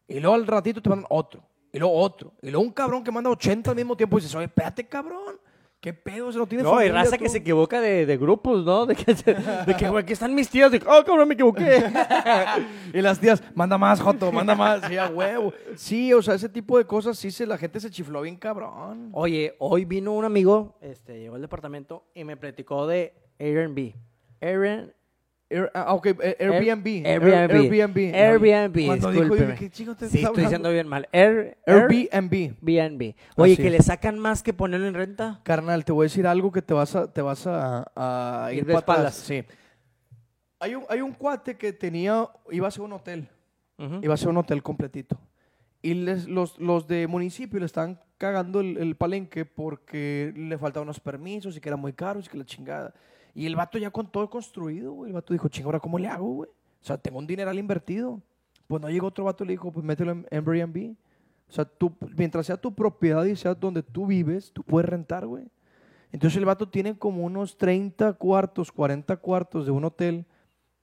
Y 0.07 0.20
luego 0.20 0.35
al 0.35 0.46
ratito 0.46 0.81
te 0.81 0.88
mandan 0.88 1.07
otro, 1.11 1.42
y 1.72 1.79
luego 1.79 1.94
otro, 1.94 2.33
y 2.40 2.50
luego 2.50 2.64
un 2.64 2.72
cabrón 2.72 3.03
que 3.03 3.11
manda 3.11 3.31
80 3.31 3.70
al 3.70 3.76
mismo 3.76 3.96
tiempo 3.96 4.18
y 4.18 4.20
dices, 4.20 4.35
oye, 4.35 4.46
espérate, 4.46 4.87
cabrón, 4.87 5.40
¿qué 5.80 5.94
pedo? 5.94 6.30
Se 6.30 6.38
lo 6.38 6.46
tienes 6.46 6.64
No, 6.64 6.76
hay 6.76 6.90
raza 6.90 7.16
que 7.16 7.28
se 7.28 7.38
equivoca 7.38 7.80
de, 7.80 8.06
de 8.06 8.16
grupos, 8.16 8.64
¿no? 8.64 8.86
De 8.86 8.94
que, 8.94 9.14
de 9.14 9.76
que, 9.76 9.88
güey, 9.88 10.02
aquí 10.02 10.12
están 10.12 10.34
mis 10.34 10.48
tías. 10.48 10.70
De, 10.70 10.78
oh, 10.78 11.04
cabrón, 11.04 11.26
me 11.28 11.34
equivoqué. 11.34 11.84
Y 12.92 13.00
las 13.00 13.20
tías, 13.20 13.42
manda 13.54 13.78
más, 13.78 14.00
Joto, 14.00 14.32
manda 14.32 14.54
más. 14.54 14.82
Sí, 14.86 14.96
a 14.96 15.08
huevo. 15.08 15.52
Sí, 15.76 16.12
o 16.12 16.20
sea, 16.22 16.34
ese 16.34 16.48
tipo 16.48 16.76
de 16.76 16.84
cosas, 16.84 17.16
sí, 17.16 17.30
se, 17.30 17.46
la 17.46 17.56
gente 17.56 17.80
se 17.80 17.90
chifló 17.90 18.22
bien 18.22 18.36
cabrón. 18.36 19.10
Oye, 19.12 19.54
hoy 19.58 19.84
vino 19.84 20.12
un 20.12 20.24
amigo, 20.24 20.76
este, 20.80 21.20
llegó 21.20 21.36
al 21.36 21.42
departamento 21.42 22.04
y 22.14 22.24
me 22.24 22.36
platicó 22.36 22.86
de 22.86 23.14
Airbnb. 23.38 23.94
Airbnb. 24.40 24.90
Air- 25.50 25.70
ah, 25.74 25.94
ok, 25.94 26.06
eh, 26.06 26.36
Airbnb. 26.38 27.04
Airbnb. 27.06 27.34
Airbnb. 27.34 28.14
Airbnb, 28.14 28.86
Cuando 28.86 29.10
dijo, 29.10 29.22
discúlpeme. 29.24 29.50
dije, 29.52 29.64
¿qué 29.64 29.70
chingo 29.70 29.96
te 29.96 30.08
Sí, 30.08 30.22
estoy 30.22 30.44
diciendo 30.44 30.70
bien 30.70 30.86
mal. 30.86 31.08
Air, 31.12 31.58
Airbnb. 31.66 32.54
Airbnb. 32.62 33.14
Oye, 33.36 33.52
Así 33.54 33.56
que 33.62 33.66
es. 33.68 33.72
le 33.72 33.82
sacan 33.82 34.18
más 34.18 34.42
que 34.44 34.52
ponerlo 34.52 34.86
en 34.86 34.94
renta. 34.94 35.40
Carnal, 35.42 35.84
te 35.84 35.90
voy 35.92 36.04
a 36.04 36.06
decir 36.06 36.26
algo 36.26 36.52
que 36.52 36.62
te 36.62 36.72
vas 36.72 36.94
a, 36.94 37.12
te 37.12 37.20
vas 37.20 37.46
a, 37.48 37.90
a 37.96 38.52
Ir 38.52 38.58
ir 38.58 38.66
de 38.66 38.74
espaldas. 38.74 39.14
Sí. 39.16 39.42
Hay 40.60 40.74
un, 40.76 40.84
hay 40.88 41.00
un 41.00 41.12
cuate 41.12 41.56
que 41.56 41.72
tenía, 41.72 42.28
iba 42.50 42.68
a 42.68 42.70
ser 42.70 42.82
un 42.82 42.92
hotel. 42.92 43.28
Iba 44.02 44.12
a 44.12 44.16
ser 44.18 44.28
un 44.28 44.36
hotel 44.36 44.62
completito. 44.62 45.18
Y 45.82 45.94
les- 45.94 46.28
los, 46.28 46.58
los 46.60 46.86
de 46.86 47.06
municipio 47.06 47.58
le 47.58 47.64
están 47.66 47.98
cagando 48.18 48.60
el, 48.60 48.76
el 48.76 48.94
palenque 48.94 49.46
porque 49.46 50.34
le 50.36 50.58
faltaban 50.58 50.86
unos 50.86 51.00
permisos 51.00 51.56
y 51.56 51.60
que 51.60 51.70
eran 51.70 51.80
muy 51.80 51.94
caros 51.94 52.26
y 52.26 52.28
que 52.28 52.36
la 52.36 52.44
chingada. 52.44 52.92
Y 53.34 53.46
el 53.46 53.56
vato 53.56 53.78
ya 53.78 53.90
con 53.90 54.10
todo 54.10 54.28
construido. 54.28 55.06
El 55.06 55.12
vato 55.12 55.32
dijo, 55.32 55.48
chinga, 55.48 55.66
¿ahora 55.66 55.80
cómo 55.80 55.98
le 55.98 56.08
hago, 56.08 56.28
güey? 56.28 56.50
O 56.50 56.84
sea, 56.84 56.98
tengo 56.98 57.18
un 57.18 57.26
dineral 57.26 57.58
invertido. 57.58 58.20
Pues 58.66 58.80
no 58.80 58.88
llegó 58.88 59.08
otro 59.08 59.24
vato 59.24 59.44
y 59.44 59.48
le 59.48 59.52
dijo, 59.52 59.72
pues 59.72 59.84
mételo 59.84 60.12
en 60.12 60.26
Airbnb. 60.30 60.94
O 61.48 61.52
sea, 61.52 61.64
tú, 61.64 61.92
mientras 62.16 62.46
sea 62.46 62.56
tu 62.56 62.74
propiedad 62.74 63.24
y 63.24 63.36
sea 63.36 63.54
donde 63.54 63.82
tú 63.82 64.06
vives, 64.06 64.52
tú 64.52 64.62
puedes 64.62 64.88
rentar, 64.88 65.26
güey. 65.26 65.44
Entonces 66.12 66.38
el 66.38 66.44
vato 66.44 66.68
tiene 66.68 66.96
como 66.96 67.24
unos 67.24 67.58
30 67.58 68.12
cuartos, 68.14 68.72
40 68.72 69.16
cuartos 69.16 69.66
de 69.66 69.72
un 69.72 69.84
hotel. 69.84 70.26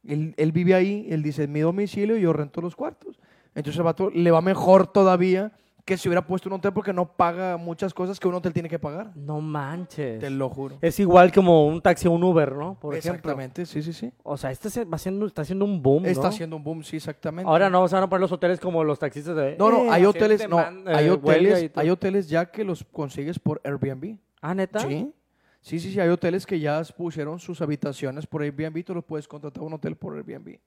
Él, 0.04 0.34
él 0.38 0.52
vive 0.52 0.74
ahí, 0.74 1.08
él 1.10 1.24
dice, 1.24 1.48
mi 1.48 1.62
domicilio 1.62 2.18
y 2.18 2.22
yo 2.22 2.34
rento 2.34 2.62
los 2.62 2.76
cuartos. 2.76 3.20
Entonces 3.56 3.78
el 3.78 3.84
vato 3.84 4.10
le 4.10 4.32
va 4.32 4.42
mejor 4.42 4.88
todavía 4.88 5.58
que 5.88 5.96
si 5.96 6.10
hubiera 6.10 6.28
puesto 6.28 6.50
un 6.50 6.54
hotel 6.54 6.74
porque 6.74 6.92
no 6.92 7.10
paga 7.10 7.56
muchas 7.56 7.94
cosas 7.94 8.20
que 8.20 8.28
un 8.28 8.34
hotel 8.34 8.52
tiene 8.52 8.68
que 8.68 8.78
pagar. 8.78 9.16
No 9.16 9.40
manches. 9.40 10.20
Te 10.20 10.30
lo 10.30 10.50
juro. 10.50 10.78
Es 10.82 11.00
igual 11.00 11.32
como 11.32 11.66
un 11.66 11.82
taxi 11.82 12.10
o 12.10 12.12
un 12.12 12.22
Uber, 12.22 12.52
¿no? 12.52 12.78
Por 12.78 12.94
ejemplo. 12.94 13.16
Exactamente, 13.16 13.66
sí, 13.66 13.82
sí, 13.82 13.94
sí. 13.94 14.12
O 14.24 14.36
sea, 14.36 14.52
este 14.52 14.70
se 14.70 14.84
va 14.84 14.98
haciendo, 14.98 15.26
está 15.26 15.44
haciendo 15.44 15.64
un 15.64 15.82
boom, 15.82 16.04
¿no? 16.04 16.10
Está 16.10 16.28
haciendo 16.28 16.58
un 16.58 16.64
boom, 16.66 16.84
sí, 16.84 16.98
exactamente. 16.98 17.50
Ahora 17.50 17.70
no 17.70 17.88
se 17.88 17.96
van 17.96 18.04
a 18.04 18.10
poner 18.10 18.20
los 18.20 18.32
hoteles 18.34 18.60
como 18.60 18.84
los 18.84 19.00
taxistas 19.00 19.34
de... 19.38 19.56
No, 19.58 19.72
no, 19.72 19.86
eh, 19.86 19.90
hay 19.92 20.04
hoteles, 20.04 20.50
no, 20.50 20.60
hay 20.60 21.08
eh, 21.08 21.12
hoteles, 21.12 21.72
hay 21.74 21.90
hoteles 21.90 22.28
ya 22.28 22.52
que 22.52 22.66
los 22.66 22.84
consigues 22.84 23.40
por 23.40 23.62
Airbnb. 23.64 24.18
Ah, 24.42 24.54
¿neta? 24.54 24.82
Sí. 24.82 25.14
Sí, 25.62 25.80
sí, 25.80 25.94
sí, 25.94 26.02
hay 26.02 26.10
hoteles 26.10 26.46
que 26.46 26.60
ya 26.60 26.84
pusieron 26.98 27.40
sus 27.40 27.62
habitaciones 27.62 28.28
por 28.28 28.42
Airbnb, 28.42 28.84
tú 28.84 28.94
los 28.94 29.06
puedes 29.06 29.26
contratar 29.26 29.64
a 29.64 29.66
un 29.66 29.74
hotel 29.74 29.96
por 29.96 30.18
Airbnb. 30.18 30.60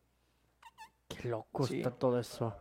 Qué 1.08 1.28
loco 1.28 1.66
Sí. 1.66 1.76
está 1.76 1.90
todo 1.90 2.18
eso. 2.18 2.56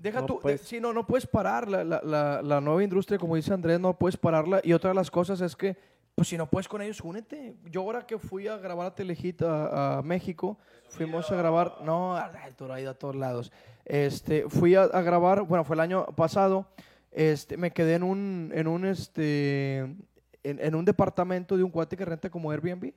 Deja 0.00 0.20
No 0.20 0.26
tú, 0.26 0.40
de- 0.42 0.56
sí, 0.56 0.80
no, 0.80 0.92
no 0.94 1.06
puedes 1.06 1.26
parar 1.26 1.68
la, 1.68 1.84
la, 1.84 2.00
la, 2.02 2.40
la 2.42 2.60
nueva 2.60 2.82
industria, 2.82 3.18
como 3.18 3.36
dice 3.36 3.52
Andrés, 3.52 3.78
no 3.78 3.92
puedes 3.98 4.16
pararla. 4.16 4.60
Y 4.64 4.72
otra 4.72 4.90
de 4.90 4.94
las 4.94 5.10
cosas 5.10 5.40
es 5.42 5.54
que, 5.54 5.76
pues 6.14 6.28
si 6.28 6.38
no 6.38 6.48
puedes 6.48 6.68
con 6.68 6.80
ellos, 6.80 7.00
únete. 7.02 7.54
Yo 7.70 7.82
ahora 7.82 8.06
que 8.06 8.18
fui 8.18 8.48
a 8.48 8.56
grabar 8.56 8.86
a 8.86 8.94
Telehit 8.94 9.42
a, 9.42 9.98
a 9.98 10.02
México, 10.02 10.58
fuimos 10.88 11.30
a 11.30 11.36
grabar, 11.36 11.82
no, 11.84 12.16
Arturo 12.16 12.72
ha 12.72 12.80
ido 12.80 12.90
a 12.90 12.94
todos 12.94 13.14
lados. 13.14 13.52
Este, 13.84 14.48
fui 14.48 14.74
a, 14.74 14.84
a 14.84 15.02
grabar, 15.02 15.42
bueno, 15.42 15.64
fue 15.64 15.76
el 15.76 15.80
año 15.80 16.06
pasado, 16.16 16.66
este, 17.10 17.56
me 17.58 17.70
quedé 17.72 17.94
en 17.96 18.02
un, 18.02 18.52
en 18.54 18.68
un, 18.68 18.86
este, 18.86 19.80
en, 19.80 19.98
en 20.42 20.74
un 20.74 20.84
departamento 20.86 21.56
de 21.58 21.62
un 21.62 21.70
cuate 21.70 21.96
que 21.96 22.04
renta 22.06 22.30
como 22.30 22.50
Airbnb. 22.50 22.92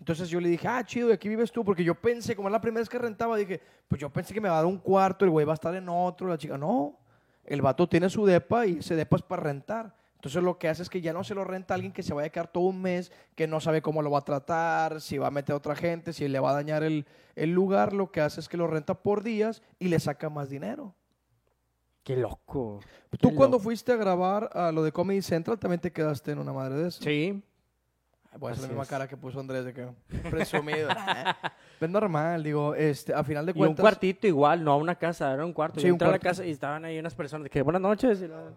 Entonces 0.00 0.28
yo 0.30 0.40
le 0.40 0.48
dije, 0.48 0.66
ah, 0.66 0.82
chido, 0.84 1.10
¿y 1.10 1.12
aquí 1.12 1.28
vives 1.28 1.52
tú? 1.52 1.62
Porque 1.64 1.84
yo 1.84 1.94
pensé, 1.94 2.34
como 2.34 2.48
es 2.48 2.52
la 2.52 2.60
primera 2.60 2.80
vez 2.80 2.88
que 2.88 2.98
rentaba, 2.98 3.36
dije, 3.36 3.60
pues 3.86 4.00
yo 4.00 4.10
pensé 4.10 4.34
que 4.34 4.40
me 4.40 4.48
va 4.48 4.54
a 4.54 4.58
dar 4.62 4.66
un 4.66 4.78
cuarto, 4.78 5.24
el 5.24 5.30
güey 5.30 5.44
va 5.46 5.52
a 5.52 5.54
estar 5.54 5.74
en 5.74 5.88
otro, 5.88 6.26
la 6.26 6.38
chica, 6.38 6.56
no. 6.56 6.98
El 7.44 7.60
vato 7.62 7.88
tiene 7.88 8.08
su 8.08 8.24
depa 8.24 8.66
y 8.66 8.78
ese 8.78 8.96
depa 8.96 9.16
es 9.16 9.22
para 9.22 9.42
rentar. 9.42 9.94
Entonces 10.14 10.42
lo 10.42 10.58
que 10.58 10.68
hace 10.68 10.82
es 10.82 10.90
que 10.90 11.00
ya 11.00 11.12
no 11.12 11.22
se 11.22 11.34
lo 11.34 11.44
renta 11.44 11.72
a 11.72 11.76
alguien 11.76 11.92
que 11.92 12.02
se 12.02 12.12
vaya 12.14 12.26
a 12.28 12.30
quedar 12.30 12.48
todo 12.50 12.64
un 12.64 12.80
mes, 12.80 13.12
que 13.34 13.46
no 13.46 13.60
sabe 13.60 13.82
cómo 13.82 14.02
lo 14.02 14.10
va 14.10 14.18
a 14.18 14.24
tratar, 14.24 15.00
si 15.00 15.18
va 15.18 15.28
a 15.28 15.30
meter 15.30 15.52
a 15.52 15.56
otra 15.56 15.74
gente, 15.74 16.12
si 16.12 16.28
le 16.28 16.40
va 16.40 16.50
a 16.50 16.54
dañar 16.54 16.82
el, 16.82 17.06
el 17.36 17.52
lugar. 17.52 17.92
Lo 17.92 18.10
que 18.10 18.20
hace 18.20 18.40
es 18.40 18.48
que 18.48 18.56
lo 18.56 18.66
renta 18.66 18.94
por 19.02 19.22
días 19.22 19.62
y 19.78 19.88
le 19.88 19.98
saca 19.98 20.28
más 20.30 20.48
dinero. 20.48 20.94
Qué 22.02 22.16
loco. 22.16 22.80
Tú 23.18 23.30
Qué 23.30 23.34
cuando 23.34 23.56
loco. 23.58 23.64
fuiste 23.64 23.92
a 23.92 23.96
grabar 23.96 24.50
a 24.54 24.72
lo 24.72 24.82
de 24.82 24.92
Comedy 24.92 25.20
Central 25.22 25.58
también 25.58 25.80
te 25.80 25.92
quedaste 25.92 26.32
en 26.32 26.38
una 26.38 26.52
madre 26.52 26.76
de 26.76 26.88
eso. 26.88 27.02
Sí. 27.02 27.42
Voy 28.38 28.50
a 28.50 28.52
hacer 28.52 28.62
la 28.62 28.68
misma 28.68 28.82
es. 28.84 28.88
cara 28.88 29.08
que 29.08 29.16
puso 29.16 29.40
Andrés 29.40 29.64
de 29.64 29.72
que 29.74 29.88
presumido. 30.30 30.88
es 31.80 31.90
normal, 31.90 32.42
digo, 32.42 32.74
este, 32.74 33.12
a 33.12 33.24
final 33.24 33.44
de 33.46 33.50
Y 33.50 33.54
un 33.54 33.58
cuentas. 33.58 33.82
cuartito 33.82 34.26
igual, 34.26 34.62
no 34.64 34.76
una 34.78 34.94
casa, 34.94 35.32
era 35.32 35.44
un 35.44 35.52
cuarto. 35.52 35.80
Sí, 35.80 35.86
Yo 35.86 35.92
un 35.92 35.94
entré 35.96 36.08
a 36.08 36.10
la 36.12 36.18
cuarto. 36.18 36.28
casa 36.38 36.46
y 36.46 36.50
estaban 36.52 36.84
ahí 36.84 36.98
unas 36.98 37.14
personas 37.14 37.44
de 37.44 37.50
que 37.50 37.62
buenas 37.62 37.82
noches. 37.82 38.22
y 38.22 38.28
la- 38.28 38.52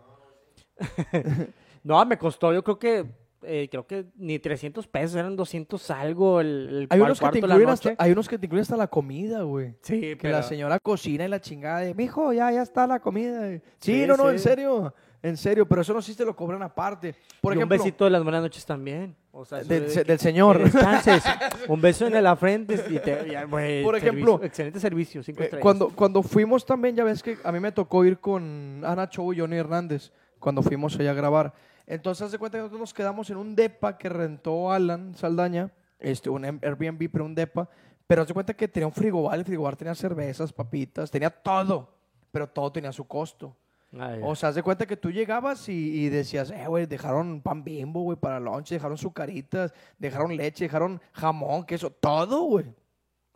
no, 1.84 2.06
me 2.06 2.18
costó, 2.18 2.54
yo 2.54 2.64
creo 2.64 2.80
que, 2.80 3.06
eh, 3.44 3.68
creo 3.70 3.86
que 3.86 4.06
ni 4.16 4.40
300 4.40 4.88
pesos, 4.88 5.16
eran 5.16 5.36
200 5.36 5.92
algo 5.92 6.40
el, 6.40 6.48
el 6.84 6.88
hay 6.90 7.02
unos, 7.02 7.20
que 7.20 7.26
te 7.26 7.30
cuarto 7.40 7.48
la 7.48 7.54
incluyen 7.56 7.70
hasta, 7.70 7.90
noche. 7.90 7.96
hay 8.04 8.12
unos 8.12 8.30
que 8.30 8.38
te 8.40 8.46
incluyen 8.46 8.62
hasta 8.62 8.78
la 8.78 8.88
comida, 8.88 9.42
güey. 9.44 9.76
Sí, 9.82 10.00
Que 10.00 10.18
pero... 10.22 10.38
la 10.38 10.44
señora 10.44 10.80
cocina 10.80 11.26
y 11.26 11.28
la 11.28 11.42
chingada 11.42 11.80
de, 11.80 11.94
mijo, 11.94 12.32
ya, 12.34 12.52
ya 12.52 12.62
está 12.62 12.88
la 12.88 13.00
comida. 13.00 13.50
Sí, 13.50 13.62
Sí, 13.80 14.06
no, 14.08 14.16
no, 14.18 14.26
sí. 14.26 14.30
en 14.34 14.40
serio. 14.40 14.94
En 15.24 15.38
serio, 15.38 15.66
pero 15.66 15.82
eso 15.82 15.94
no 15.94 16.02
sí 16.02 16.16
te 16.16 16.26
lo 16.26 16.36
cobran 16.36 16.62
aparte. 16.62 17.16
Por 17.40 17.54
y 17.54 17.58
ejemplo, 17.58 17.76
un 17.78 17.80
besito 17.82 18.04
de 18.04 18.10
las 18.12 18.22
buenas 18.24 18.42
noches 18.42 18.66
también. 18.66 19.16
O 19.32 19.46
sea, 19.46 19.60
eso 19.62 19.70
del, 19.70 20.06
de 20.06 20.18
señor. 20.18 20.62
descanses. 20.62 21.24
un 21.70 21.80
beso 21.80 22.06
en 22.06 22.22
la 22.22 22.36
frente 22.36 22.74
y 22.90 23.00
te, 23.00 23.32
ya, 23.32 23.46
güey, 23.46 23.84
Por 23.84 23.96
servicio- 23.96 23.98
ejemplo, 23.98 24.40
excelente 24.44 24.80
servicio, 24.82 25.24
cinco 25.24 25.44
Eh, 25.44 25.60
cuando, 25.62 25.88
cuando 25.88 26.22
fuimos 26.24 26.66
también, 26.66 26.98
ya 26.98 27.06
ves 27.06 27.24
que 27.24 27.38
a 27.42 27.54
mí 27.54 27.62
me 27.62 27.72
tocó 27.72 28.04
ir 28.04 28.20
con 28.20 28.82
Ana 28.84 29.08
Chow 29.10 29.32
y 29.32 29.40
Johnny 29.40 29.56
Hernández 29.56 30.12
cuando 30.40 30.62
fuimos 30.62 31.00
allá 31.00 31.12
a 31.12 31.14
grabar. 31.14 31.54
Entonces, 31.88 32.26
haz 32.26 32.32
de 32.34 32.38
cuenta 32.38 32.58
que 32.58 32.64
nosotros 32.64 32.82
nos 32.82 32.94
quedamos 32.94 33.30
en 33.30 33.38
un 33.38 33.56
depa 33.56 33.98
que 33.98 34.10
rentó 34.10 34.74
Alan 34.74 35.16
Saldaña, 35.16 35.72
este, 36.00 36.30
un 36.30 36.44
Airbnb, 36.44 37.10
pero 37.10 37.24
un 37.24 37.34
depa. 37.34 37.70
Pero 38.08 38.22
haz 38.24 38.28
de 38.28 38.34
cuenta 38.34 38.54
que 38.54 38.68
tenía 38.68 38.88
un 38.88 38.94
frigobar, 38.94 39.40
el 39.40 39.46
frigobar 39.46 39.78
tenía 39.78 39.96
cervezas, 39.96 40.52
papitas, 40.52 41.10
tenía 41.10 41.30
todo, 41.30 41.90
pero 42.30 42.46
todo 42.48 42.74
tenía 42.74 42.92
su 42.92 43.06
costo. 43.08 43.56
Ay, 43.99 44.19
O 44.23 44.34
sea, 44.36 44.49
haz 44.49 44.56
de 44.56 44.63
cuenta 44.63 44.86
que 44.88 44.97
tú 44.97 45.12
llegabas 45.12 45.69
y, 45.69 46.06
y 46.06 46.10
decías, 46.10 46.49
eh, 46.51 46.65
güey, 46.67 46.86
dejaron 46.88 47.41
pan 47.41 47.63
bimbo, 47.63 48.01
güey, 48.01 48.17
para 48.17 48.39
lunch, 48.39 48.69
dejaron 48.69 48.97
sucaritas, 48.97 49.73
dejaron 49.99 50.36
leche, 50.36 50.65
dejaron 50.65 50.99
jamón, 51.12 51.63
queso, 51.65 51.91
todo, 51.91 52.41
güey. 52.43 52.65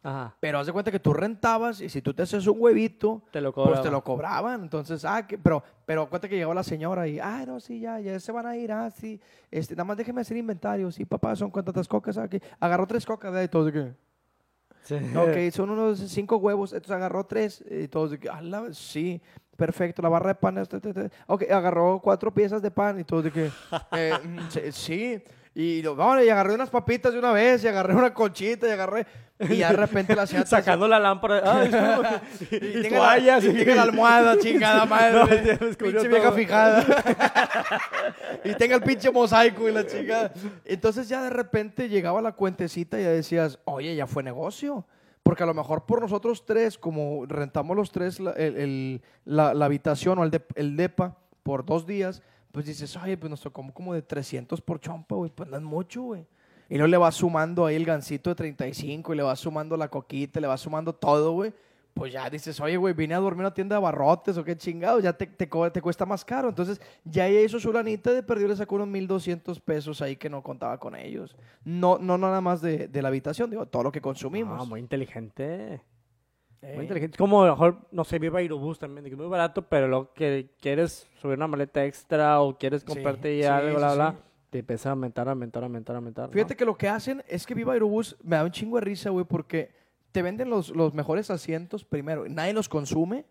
Ajá. 0.04 0.36
Pero 0.40 0.60
haz 0.60 0.68
de 0.68 0.74
cuenta 0.74 0.90
que 0.92 1.00
tú 1.00 1.14
rentabas 1.14 1.82
y 1.82 1.90
si 1.90 2.02
tú 2.02 2.14
te 2.14 2.22
haces 2.24 2.48
un 2.48 2.56
huevito, 2.60 3.24
Te 3.32 3.42
lo 3.42 3.52
pues 3.54 3.82
te 3.82 3.92
lo 3.92 4.04
cobraban. 4.04 4.62
Entonces, 4.62 5.04
ah, 5.04 5.28
que- 5.28 5.38
pero, 5.38 5.62
pero 5.86 6.08
cuenta 6.10 6.30
que 6.30 6.38
llegó 6.38 6.54
la 6.54 6.64
señora 6.64 7.08
y, 7.08 7.20
ah, 7.20 7.44
no, 7.46 7.60
sí, 7.60 7.80
ya, 7.82 8.00
ya 8.00 8.18
se 8.20 8.32
van 8.32 8.46
a 8.46 8.56
ir, 8.56 8.72
ah, 8.72 8.90
sí. 8.90 9.20
Este, 9.52 9.76
nada 9.76 9.84
más 9.84 9.98
déjeme 9.98 10.22
hacer 10.22 10.38
inventario. 10.38 10.90
Sí, 10.92 11.04
papá, 11.04 11.36
son 11.36 11.52
cuántas 11.52 11.88
cocas 11.88 12.18
aquí. 12.18 12.40
Agarró 12.60 12.88
tres 12.88 13.06
cocas 13.06 13.34
de 13.34 13.40
ahí, 13.42 13.48
todos 13.48 13.66
de 13.66 13.74
que, 13.74 13.94
Sí. 14.84 14.96
ok, 14.96 15.52
son 15.54 15.72
unos 15.72 16.00
cinco 16.00 16.38
huevos. 16.38 16.72
Entonces 16.72 16.96
agarró 16.96 17.26
tres 17.26 17.62
y 17.70 17.88
todos 17.90 18.12
de 18.12 18.20
que, 18.20 18.30
ah, 18.30 18.42
la- 18.42 18.74
sí, 18.74 19.22
perfecto, 19.58 20.02
la 20.02 20.10
barra 20.10 20.30
de 20.30 20.36
pan. 20.36 20.58
este, 20.60 20.78
este, 20.78 20.90
este. 20.90 21.10
Ok, 21.28 21.44
agarró 21.52 22.00
cuatro 22.02 22.34
piezas 22.34 22.62
de 22.62 22.72
pan 22.72 23.00
y 23.00 23.04
todos 23.04 23.26
de 23.26 23.32
que, 23.32 23.52
eh, 23.92 24.14
mm, 24.24 24.72
sí. 24.72 25.22
Y, 25.54 25.82
lo- 25.82 25.96
vamos, 25.96 26.24
y 26.24 26.30
agarré 26.30 26.54
unas 26.54 26.70
papitas 26.70 27.12
de 27.12 27.18
una 27.18 27.32
vez, 27.32 27.64
y 27.64 27.68
agarré 27.68 27.96
una 27.96 28.14
conchita, 28.14 28.68
y 28.68 28.72
agarré. 28.72 29.08
Y 29.40 29.58
ya 29.58 29.70
de 29.72 29.78
repente 29.78 30.16
la 30.16 30.28
señora. 30.28 30.46
Sacando 30.50 30.88
la 30.88 31.00
lámpara. 31.00 31.62
Disculpa. 31.64 32.22
Y, 32.52 32.56
y 32.56 32.82
tenga 32.84 32.98
toallas. 32.98 33.44
La, 33.44 33.52
y 33.52 33.56
tenga 33.56 33.76
la 33.76 33.82
almohada, 33.84 34.38
chingada 34.38 34.86
madre. 34.86 35.58
No, 35.60 35.68
pinche 35.76 36.08
vieja 36.08 36.24
todo. 36.28 36.32
fijada. 36.34 36.86
y 38.44 38.54
tenga 38.54 38.76
el 38.76 38.82
pinche 38.84 39.10
mosaico 39.12 39.68
y 39.68 39.72
la 39.72 39.86
chingada. 39.86 40.32
Entonces 40.66 41.10
ya 41.10 41.24
de 41.24 41.30
repente 41.32 41.90
llegaba 41.90 42.22
la 42.22 42.34
cuentecita 42.34 43.00
y 43.00 43.04
ya 43.04 43.10
decías, 43.10 43.60
oye, 43.66 43.96
ya 43.96 44.06
fue 44.08 44.22
negocio. 44.24 44.86
Porque 45.28 45.44
a 45.44 45.46
lo 45.46 45.54
mejor 45.54 45.86
por 45.86 46.00
nosotros 46.02 46.46
tres, 46.46 46.78
como 46.78 47.26
rentamos 47.26 47.76
los 47.76 47.92
tres 47.92 48.20
la, 48.22 48.32
el- 48.32 48.56
el- 48.56 49.02
la- 49.26 49.54
la 49.54 49.66
habitación 49.66 50.18
o 50.20 50.24
el, 50.24 50.32
dep- 50.32 50.54
el 50.56 50.78
DEPA 50.78 51.18
por 51.44 51.66
dos 51.66 51.86
días, 51.86 52.22
pues 52.54 52.66
dices, 52.66 52.96
oye, 52.96 53.18
pues 53.18 53.30
nos 53.30 53.42
tocó 53.42 53.62
como 53.74 53.94
de 53.94 54.02
300 54.02 54.62
por 54.62 54.80
chompa, 54.80 55.16
güey. 55.16 55.30
Pues 55.30 55.50
no 55.50 55.58
es 55.58 55.64
mucho, 55.64 56.02
güey. 56.04 56.26
Y 56.70 56.76
luego 56.76 56.88
le 56.88 56.98
vas 56.98 57.16
sumando 57.16 57.66
ahí 57.66 57.76
el 57.76 57.84
gancito 57.86 58.30
de 58.30 58.36
35 58.36 59.14
y 59.14 59.18
le 59.18 59.24
vas 59.24 59.40
sumando 59.40 59.76
la 59.76 59.90
coquita, 59.90 60.40
le 60.40 60.48
vas 60.48 60.62
sumando 60.62 60.94
todo, 60.94 61.34
güey. 61.34 61.54
Pues 61.98 62.14
ya 62.14 62.30
dices, 62.30 62.60
oye, 62.60 62.78
güey, 62.78 62.94
vine 62.94 63.16
a 63.16 63.20
dormir 63.20 63.40
en 63.42 63.46
una 63.48 63.54
tienda 63.54 63.76
de 63.76 63.78
abarrotes 63.78 64.38
o 64.38 64.44
qué 64.44 64.56
chingados, 64.56 65.04
ya 65.04 65.14
te, 65.14 65.26
te, 65.26 65.50
cuesta 65.50 66.06
más 66.06 66.24
caro. 66.24 66.50
Entonces, 66.50 66.80
ya 67.04 67.28
ella 67.28 67.42
hizo 67.42 67.60
su 67.60 67.74
lanita 67.74 68.12
de 68.12 68.24
perdió, 68.24 68.48
le 68.48 68.56
sacó 68.56 68.76
unos 68.76 68.88
1200 68.88 69.60
pesos 69.62 70.02
ahí 70.02 70.16
que 70.16 70.30
no 70.30 70.44
contaba 70.44 70.80
con 70.80 70.96
ellos. 70.96 71.36
No, 71.66 71.98
no 71.98 72.18
nada 72.18 72.40
más 72.42 72.62
de, 72.62 72.88
de 72.88 73.02
la 73.02 73.08
habitación, 73.08 73.50
digo, 73.50 73.66
todo 73.66 73.84
lo 73.84 73.92
que 73.92 74.02
consumimos. 74.02 74.62
Ah, 74.62 74.66
muy 74.66 74.80
inteligente. 74.80 75.82
Eh, 76.62 76.74
Muy 76.76 76.86
inteligente. 76.86 77.16
Es 77.16 77.18
como, 77.20 77.44
a 77.44 77.48
lo 77.48 77.54
mejor, 77.54 77.88
no 77.92 78.04
sé, 78.04 78.18
Viva 78.20 78.40
Aerobús 78.40 78.80
también, 78.80 79.06
que 79.06 79.16
muy 79.16 79.28
barato, 79.28 79.62
pero 79.68 79.88
lo 79.88 80.14
que 80.14 80.50
quieres 80.60 81.08
subir 81.22 81.38
una 81.38 81.48
maleta 81.48 81.86
extra 81.86 82.42
o 82.42 82.58
quieres 82.58 82.82
Sí, 82.82 82.88
comprarte 82.88 83.36
sí, 83.36 83.42
ya 83.44 83.58
algo, 83.58 83.78
bla, 83.78 83.90
sí, 83.92 83.96
bla, 83.96 84.12
sí. 84.12 84.18
te 84.50 84.60
empieza 84.60 84.90
a 84.90 84.92
aumentar, 84.94 85.30
aumentar, 85.30 85.64
aumentar, 85.64 85.96
aumentar. 85.96 86.28
¿no? 86.28 86.34
Fíjate 86.34 86.56
que 86.56 86.66
lo 86.66 86.76
que 86.76 86.90
hacen 86.90 87.24
es 87.28 87.46
que 87.46 87.54
Viva 87.54 87.74
Aerobús 87.74 88.18
me 88.24 88.38
da 88.38 88.44
un 88.44 88.52
chingo 88.52 88.78
de 88.78 88.82
risa, 88.82 89.12
güey, 89.12 89.26
porque 89.26 89.72
te 90.18 90.24
venden 90.24 90.50
los, 90.50 90.70
los 90.70 90.96
mejores 90.96 91.30
asientos 91.30 91.86
primero, 91.86 92.26
nadie 92.28 92.52
los 92.52 92.68
consume, 92.68 93.24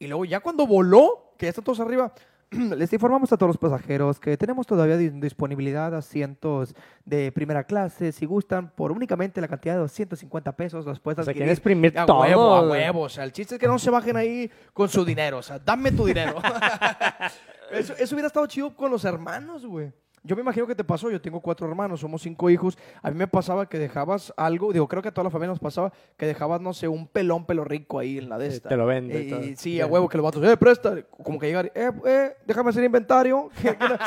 y 0.00 0.08
luego 0.08 0.24
ya 0.24 0.40
cuando 0.40 0.66
voló, 0.66 1.32
que 1.38 1.46
ya 1.46 1.50
están 1.50 1.62
todos 1.64 1.78
arriba, 1.78 2.12
les 2.50 2.92
informamos 2.92 3.32
a 3.32 3.36
todos 3.36 3.50
los 3.50 3.56
pasajeros 3.58 4.18
que 4.18 4.36
tenemos 4.36 4.66
todavía 4.66 4.96
di- 4.96 5.10
disponibilidad 5.10 5.92
de 5.92 5.98
asientos 5.98 6.74
de 7.04 7.30
primera 7.30 7.62
clase, 7.62 8.10
si 8.10 8.26
gustan, 8.26 8.68
por 8.74 8.90
únicamente 8.90 9.40
la 9.40 9.46
cantidad 9.46 9.74
de 9.74 9.80
250 9.82 10.56
pesos, 10.56 10.84
los 10.84 10.98
puedes 10.98 11.20
O 11.20 11.22
sea, 11.22 11.30
adquirir. 11.30 11.48
exprimir 11.50 11.96
a 11.96 12.04
todo. 12.04 12.22
huevo, 12.22 12.54
a 12.54 12.68
huevo. 12.68 13.02
O 13.02 13.08
sea, 13.08 13.22
el 13.22 13.30
chiste 13.30 13.54
es 13.54 13.60
que 13.60 13.68
no 13.68 13.78
se 13.78 13.90
bajen 13.90 14.16
ahí 14.16 14.50
con 14.72 14.88
su 14.88 15.04
dinero. 15.04 15.38
O 15.38 15.42
sea, 15.42 15.60
dame 15.60 15.92
tu 15.92 16.04
dinero. 16.04 16.34
eso, 17.70 17.94
eso 17.96 18.14
hubiera 18.16 18.26
estado 18.26 18.46
chido 18.48 18.74
con 18.74 18.90
los 18.90 19.04
hermanos, 19.04 19.64
güey. 19.64 19.92
Yo 20.26 20.34
me 20.34 20.40
imagino 20.40 20.66
que 20.66 20.74
te 20.74 20.84
pasó, 20.84 21.10
yo 21.10 21.20
tengo 21.20 21.38
cuatro 21.40 21.68
hermanos, 21.68 22.00
somos 22.00 22.22
cinco 22.22 22.48
hijos. 22.48 22.78
A 23.02 23.10
mí 23.10 23.16
me 23.18 23.26
pasaba 23.28 23.68
que 23.68 23.78
dejabas 23.78 24.32
algo, 24.38 24.72
digo, 24.72 24.88
creo 24.88 25.02
que 25.02 25.08
a 25.08 25.12
toda 25.12 25.24
la 25.24 25.30
familia 25.30 25.50
nos 25.50 25.58
pasaba, 25.58 25.92
que 26.16 26.24
dejabas, 26.24 26.62
no 26.62 26.72
sé, 26.72 26.88
un 26.88 27.06
pelón 27.06 27.44
pelo 27.44 27.62
rico 27.62 27.98
ahí 27.98 28.16
en 28.16 28.30
la 28.30 28.38
de 28.38 28.48
Sí, 28.50 28.56
esta. 28.56 28.70
te 28.70 28.76
lo 28.78 28.86
vende 28.86 29.22
y 29.22 29.26
Y, 29.26 29.30
todo. 29.30 29.40
sí, 29.56 29.80
a 29.82 29.86
huevo 29.86 30.08
que 30.08 30.16
los 30.16 30.24
vatos, 30.24 30.42
eh, 30.42 30.56
presta. 30.56 30.94
Como 31.22 31.38
que 31.38 31.46
llegar, 31.48 31.70
eh, 31.74 31.90
eh, 32.06 32.36
déjame 32.46 32.70
hacer 32.70 32.82
inventario. 32.84 33.50
¿Quién- 33.60 33.74
quién- 33.74 33.98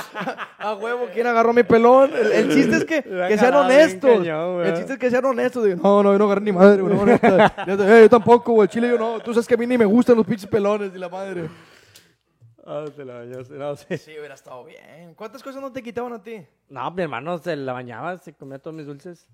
a 0.58 0.74
huevo, 0.74 1.06
¿quién 1.14 1.28
agarró 1.28 1.54
mi 1.54 1.62
pelón? 1.62 2.10
El, 2.16 2.32
el 2.32 2.50
chiste 2.52 2.78
es 2.78 2.86
que, 2.86 3.04
sean 3.38 3.54
honestos. 3.54 4.10
cañón, 4.18 4.66
el 4.66 4.74
chiste 4.74 4.94
es 4.94 5.00
que 5.00 5.12
sean 5.12 5.24
honestos. 5.24 5.64
Digo, 5.66 5.80
no, 5.84 6.02
no, 6.02 6.14
yo 6.14 6.18
no 6.18 6.26
agarré 6.26 6.42
ni 6.42 6.52
madre, 6.52 6.82
güey. 6.82 6.96
No. 6.96 7.06
Yo, 7.68 7.74
eh, 7.96 8.02
yo 8.02 8.10
tampoco, 8.10 8.54
güey. 8.54 8.68
Chile, 8.68 8.90
yo 8.90 8.98
no. 8.98 9.20
Tú 9.20 9.34
sabes 9.34 9.48
que 9.48 9.54
a 9.54 9.58
mí 9.58 9.68
ni 9.68 9.78
me 9.78 9.86
gustan 9.86 10.16
los 10.16 10.26
pinches 10.26 10.48
pelones 10.50 10.92
y 10.96 10.98
la 10.98 11.10
madre. 11.10 11.48
Ah, 12.70 12.84
te 12.94 13.06
la 13.06 13.20
bañaste, 13.20 13.54
no, 13.54 13.76
sí. 13.78 13.98
Sí, 13.98 14.12
hubiera 14.20 14.36
estado 14.36 14.66
bien. 14.66 15.14
¿Cuántas 15.16 15.42
cosas 15.42 15.62
no 15.62 15.72
te 15.72 15.82
quitaban 15.82 16.12
a 16.12 16.22
ti? 16.22 16.46
No, 16.68 16.92
mi 16.92 17.02
hermano 17.04 17.38
se 17.38 17.56
la 17.56 17.72
bañaba, 17.72 18.18
se 18.18 18.34
comía 18.34 18.60
todos 18.60 18.76
mis 18.76 18.86
dulces. 18.86 19.26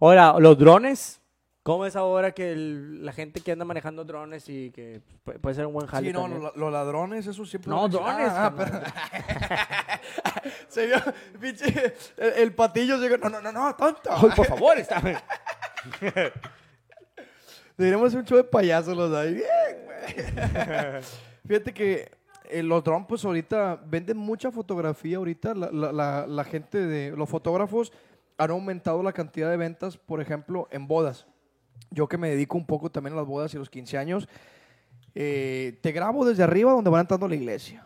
Ahora, 0.00 0.34
los 0.38 0.56
drones. 0.56 1.20
¿Cómo 1.64 1.84
es 1.84 1.96
ahora 1.96 2.30
que 2.32 2.52
el- 2.52 3.04
la 3.04 3.12
gente 3.12 3.40
que 3.42 3.52
anda 3.52 3.64
manejando 3.64 4.02
drones 4.04 4.48
y 4.48 4.70
que 4.70 5.02
pu- 5.26 5.38
puede 5.40 5.54
ser 5.56 5.66
un 5.66 5.74
buen 5.74 5.86
jale 5.86 6.06
Sí, 6.06 6.12
no, 6.14 6.22
también? 6.22 6.42
los, 6.44 6.56
los 6.56 6.72
ladrones, 6.72 7.26
eso 7.26 7.44
siempre. 7.44 7.68
No, 7.68 7.88
drones, 7.88 8.28
Ah, 8.30 8.46
ah, 8.46 8.54
carnal. 8.56 8.82
pero- 10.40 10.50
Se 10.68 10.86
vio, 10.86 10.96
pinche, 11.40 11.94
el, 12.16 12.32
el 12.34 12.54
patillo 12.54 12.96
llegó. 12.96 13.18
No, 13.18 13.28
no, 13.28 13.42
no, 13.42 13.52
no, 13.52 13.74
tonto. 13.76 14.08
Ay, 14.10 14.30
por 14.34 14.46
favor, 14.46 14.78
está. 14.78 15.02
Deberíamos 17.76 18.08
hacer 18.08 18.20
un 18.20 18.26
show 18.26 18.36
de 18.38 18.44
payasos 18.44 18.96
los 18.96 19.12
ahí. 19.14 19.34
Bien, 19.34 19.84
güey. 19.84 21.02
Fíjate 21.46 21.74
que 21.74 22.10
eh, 22.50 22.62
los 22.62 22.82
drones, 22.84 23.06
pues 23.08 23.24
ahorita 23.24 23.80
venden 23.86 24.16
mucha 24.16 24.50
fotografía. 24.50 25.16
Ahorita 25.18 25.54
la, 25.54 25.70
la- 25.70 25.92
la- 25.92 26.26
la 26.26 26.44
gente 26.44 26.78
de 26.86 27.16
los 27.16 27.28
fotógrafos 27.28 27.92
han 28.36 28.50
aumentado 28.50 29.02
la 29.02 29.12
cantidad 29.12 29.50
de 29.50 29.56
ventas, 29.56 29.96
por 29.96 30.20
ejemplo, 30.20 30.68
en 30.70 30.86
bodas. 30.86 31.26
Yo 31.90 32.08
que 32.08 32.18
me 32.18 32.28
dedico 32.30 32.56
un 32.56 32.66
poco 32.66 32.90
también 32.90 33.14
a 33.14 33.16
las 33.16 33.26
bodas 33.26 33.52
y 33.54 33.56
los 33.58 33.70
15 33.70 33.98
años, 33.98 34.28
eh, 35.14 35.78
te 35.82 35.92
grabo 35.92 36.24
desde 36.24 36.42
arriba 36.42 36.72
donde 36.72 36.90
van 36.90 37.00
entrando 37.02 37.26
a 37.26 37.28
la 37.28 37.34
iglesia. 37.34 37.84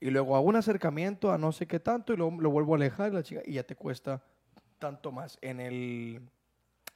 Y 0.00 0.10
luego 0.10 0.34
hago 0.36 0.46
un 0.46 0.56
acercamiento 0.56 1.30
a 1.32 1.38
no 1.38 1.52
sé 1.52 1.66
qué 1.66 1.78
tanto 1.80 2.12
y 2.12 2.16
luego 2.16 2.40
lo 2.40 2.50
vuelvo 2.50 2.74
a 2.74 2.76
alejar 2.76 3.12
y, 3.12 3.14
la 3.14 3.22
chica, 3.22 3.40
y 3.44 3.54
ya 3.54 3.62
te 3.64 3.76
cuesta 3.76 4.22
tanto 4.78 5.12
más. 5.12 5.38
En 5.42 5.60
el, 5.60 6.20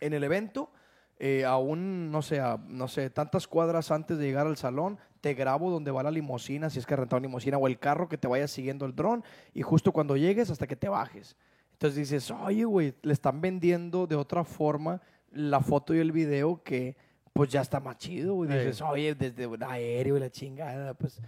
en 0.01 0.13
el 0.15 0.25
evento, 0.25 0.71
eh, 1.19 1.45
aún, 1.45 2.11
no 2.11 2.23
sé, 2.23 2.41
a- 2.41 2.59
no 2.69 2.89
sé, 2.89 3.11
tantas 3.11 3.47
cuadras 3.47 3.91
antes 3.91 4.19
de 4.19 4.25
llegar 4.27 4.47
al 4.47 4.57
salón, 4.57 4.99
te 5.21 5.35
grabo 5.35 5.71
donde 5.71 5.91
va 5.91 6.03
la 6.03 6.11
limusina, 6.11 6.69
si 6.71 6.79
es 6.79 6.87
que 6.87 6.97
rentado 6.97 7.21
limusina, 7.21 7.57
o 7.57 7.67
el 7.67 7.79
carro 7.79 8.09
que 8.09 8.19
te 8.19 8.29
vaya 8.29 8.47
siguiendo 8.49 8.85
el 8.85 8.95
dron, 8.95 9.25
y 9.55 9.63
justo 9.63 9.93
cuando 9.93 10.17
llegues 10.17 10.51
hasta 10.51 10.67
que 10.67 10.77
te 10.77 10.89
bajes. 10.89 11.37
Entonces 11.73 11.97
dices, 11.99 12.31
oye, 12.31 12.65
güey, 12.65 12.95
le 13.03 13.13
están 13.13 13.41
vendiendo 13.41 14.07
de 14.07 14.17
otra 14.17 14.45
forma 14.45 15.01
la 15.33 15.61
foto 15.61 15.95
y 15.95 15.99
el 15.99 16.13
video 16.13 16.63
que 16.63 16.97
pues 17.33 17.51
ya 17.51 17.63
está 17.63 17.81
más 17.81 17.97
chido, 17.99 18.35
güey. 18.35 18.49
Sí. 18.51 18.57
Dices, 18.59 18.81
oye, 18.83 19.15
desde 19.17 19.47
un 19.47 19.61
aéreo 19.65 20.17
y 20.17 20.21
la 20.21 20.31
chingada, 20.31 20.95
pues, 20.95 21.21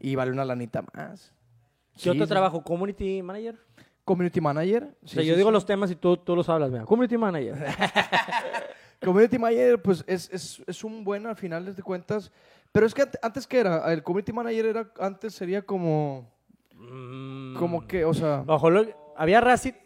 y 0.00 0.14
vale 0.16 0.32
una 0.32 0.44
lanita 0.44 0.82
más. 0.94 1.32
¿Qué 1.94 2.00
Sí, 2.00 2.08
otro 2.08 2.24
sí. 2.24 2.28
trabajo? 2.30 2.64
¿Community 2.64 3.22
manager? 3.22 3.56
Community 4.04 4.40
manager. 4.40 4.96
o 5.04 5.06
sea, 5.06 5.22
yo 5.22 5.36
digo 5.36 5.50
los 5.52 5.64
temas 5.64 5.88
y 5.92 5.94
tú, 5.94 6.16
tú 6.16 6.34
los 6.34 6.48
hablas, 6.48 6.70
mira. 6.72 6.84
Community 6.84 7.16
manager. 7.16 7.54
Community 9.04 9.38
manager, 9.38 9.82
pues 9.82 10.04
es, 10.06 10.30
es, 10.32 10.62
es 10.66 10.84
un 10.84 11.02
buen 11.04 11.26
al 11.26 11.36
final 11.36 11.74
de 11.74 11.82
cuentas. 11.82 12.30
Pero 12.72 12.86
es 12.86 12.94
que 12.94 13.02
ante- 13.02 13.18
antes 13.22 13.46
que 13.46 13.58
era, 13.58 13.92
el 13.92 14.02
community 14.02 14.32
manager 14.32 14.66
era, 14.66 14.92
antes 14.98 15.34
sería 15.34 15.62
como, 15.62 16.30
Mm. 16.74 17.54
como 17.56 17.86
que, 17.86 18.04
o 18.04 18.12
sea, 18.14 18.44
A 18.48 18.68
lo 18.70 18.86
había 19.16 19.40
Racit. 19.40 19.76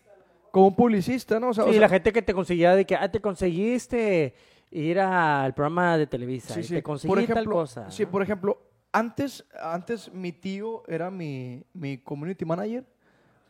como 0.51 0.69
un 0.69 0.77
publicista, 0.77 1.39
¿no? 1.39 1.49
O 1.51 1.55
sea, 1.55 1.65
o 1.65 1.67
Sí, 1.67 1.73
sea, 1.75 1.81
la 1.83 1.89
gente 1.89 2.13
que 2.13 2.23
te 2.23 2.33
conseguía 2.33 2.75
de 2.75 2.87
que, 2.87 2.95
ah, 2.97 3.11
te 3.11 3.21
conseguiste 3.21 4.35
ir 4.71 4.99
al 5.01 5.53
programa 5.55 5.99
de 5.99 6.07
Televisa. 6.07 6.55
sí, 6.55 6.61
y 6.61 6.65
sí. 6.65 6.75
te 6.75 6.83
conseguí 6.83 7.09
Por 7.09 7.19
tal 7.19 7.31
ejemplo, 7.31 7.53
cosa. 7.55 7.91
Sí, 7.91 8.07
por 8.07 8.23
ejemplo, 8.23 8.59
antes, 8.93 9.45
antes 9.61 10.11
mi 10.13 10.33
tío 10.33 10.83
era 10.89 11.11
mi, 11.11 11.63
mi 11.75 11.99
community 11.99 12.45
manager 12.47 12.85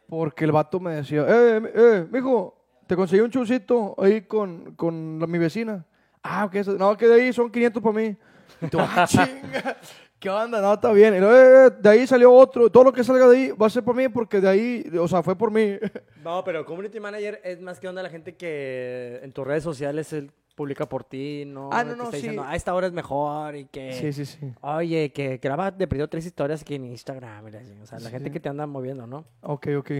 porque 0.08 0.44
el 0.44 0.52
vato 0.52 0.80
me 0.80 0.94
decía, 0.96 1.24
eh, 1.28 1.62
eh, 1.74 2.06
mijo, 2.10 2.56
te 2.86 2.96
conseguí 2.96 3.20
un 3.22 3.30
chucito 3.30 3.94
ahí 3.98 4.22
con, 4.22 4.74
con 4.74 5.18
la- 5.20 5.26
mi 5.26 5.38
vecina. 5.38 5.84
Ah, 6.22 6.44
ok, 6.46 6.54
no, 6.78 6.96
que 6.96 7.06
de 7.06 7.14
ahí 7.22 7.32
son 7.32 7.50
500 7.50 7.82
para 7.82 7.94
mí. 7.94 8.16
Y 8.60 8.66
tú, 8.68 8.78
ah, 8.80 9.04
chinga, 9.08 9.76
¿qué 10.18 10.30
onda? 10.30 10.60
No, 10.60 10.74
está 10.74 10.92
bien. 10.92 11.14
Y 11.14 11.20
luego, 11.20 11.34
"Eh, 11.36 11.66
eh, 11.68 11.70
de 11.80 11.88
ahí 11.88 12.06
salió 12.06 12.32
otro, 12.32 12.70
todo 12.70 12.84
lo 12.84 12.92
que 12.92 13.04
salga 13.04 13.28
de 13.28 13.36
ahí 13.36 13.50
va 13.52 13.66
a 13.66 13.70
ser 13.70 13.84
por 13.84 13.94
mí 13.94 14.08
porque 14.08 14.40
de 14.40 14.48
ahí, 14.48 14.90
o 14.98 15.06
sea, 15.06 15.22
fue 15.22 15.36
por 15.36 15.50
mí. 15.50 15.76
No, 16.24 16.42
pero 16.42 16.64
community 16.64 16.98
manager 16.98 17.40
es 17.44 17.60
más 17.60 17.78
que 17.78 17.86
onda 17.86 18.02
la 18.02 18.10
gente 18.10 18.34
que 18.34 19.20
en 19.22 19.30
tus 19.32 19.46
redes 19.46 19.62
sociales 19.62 20.12
él 20.12 20.32
publica 20.56 20.88
por 20.88 21.04
ti, 21.04 21.44
¿no? 21.46 21.68
Ah, 21.72 21.84
no, 21.84 21.94
no, 21.94 22.04
está 22.04 22.16
sí. 22.16 22.22
diciendo, 22.22 22.42
a 22.42 22.56
esta 22.56 22.74
hora 22.74 22.86
es 22.88 22.92
mejor 22.92 23.54
y 23.54 23.66
que... 23.66 23.92
Sí, 23.92 24.12
sí, 24.12 24.24
sí. 24.24 24.52
Oye, 24.62 25.12
que 25.12 25.36
graba 25.36 25.70
de 25.70 25.86
perdido 25.86 26.08
tres 26.08 26.26
historias 26.26 26.62
aquí 26.62 26.74
en 26.74 26.86
Instagram. 26.86 27.44
O 27.82 27.86
sea, 27.86 27.98
la 28.00 28.06
Sí. 28.06 28.10
gente 28.10 28.32
que 28.32 28.40
te 28.40 28.48
anda 28.48 28.66
moviendo, 28.66 29.06
¿no? 29.06 29.24
Ok, 29.42 29.68
ok. 29.78 29.90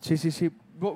Sí, 0.00 0.16
sí, 0.16 0.30
sí. 0.30 0.50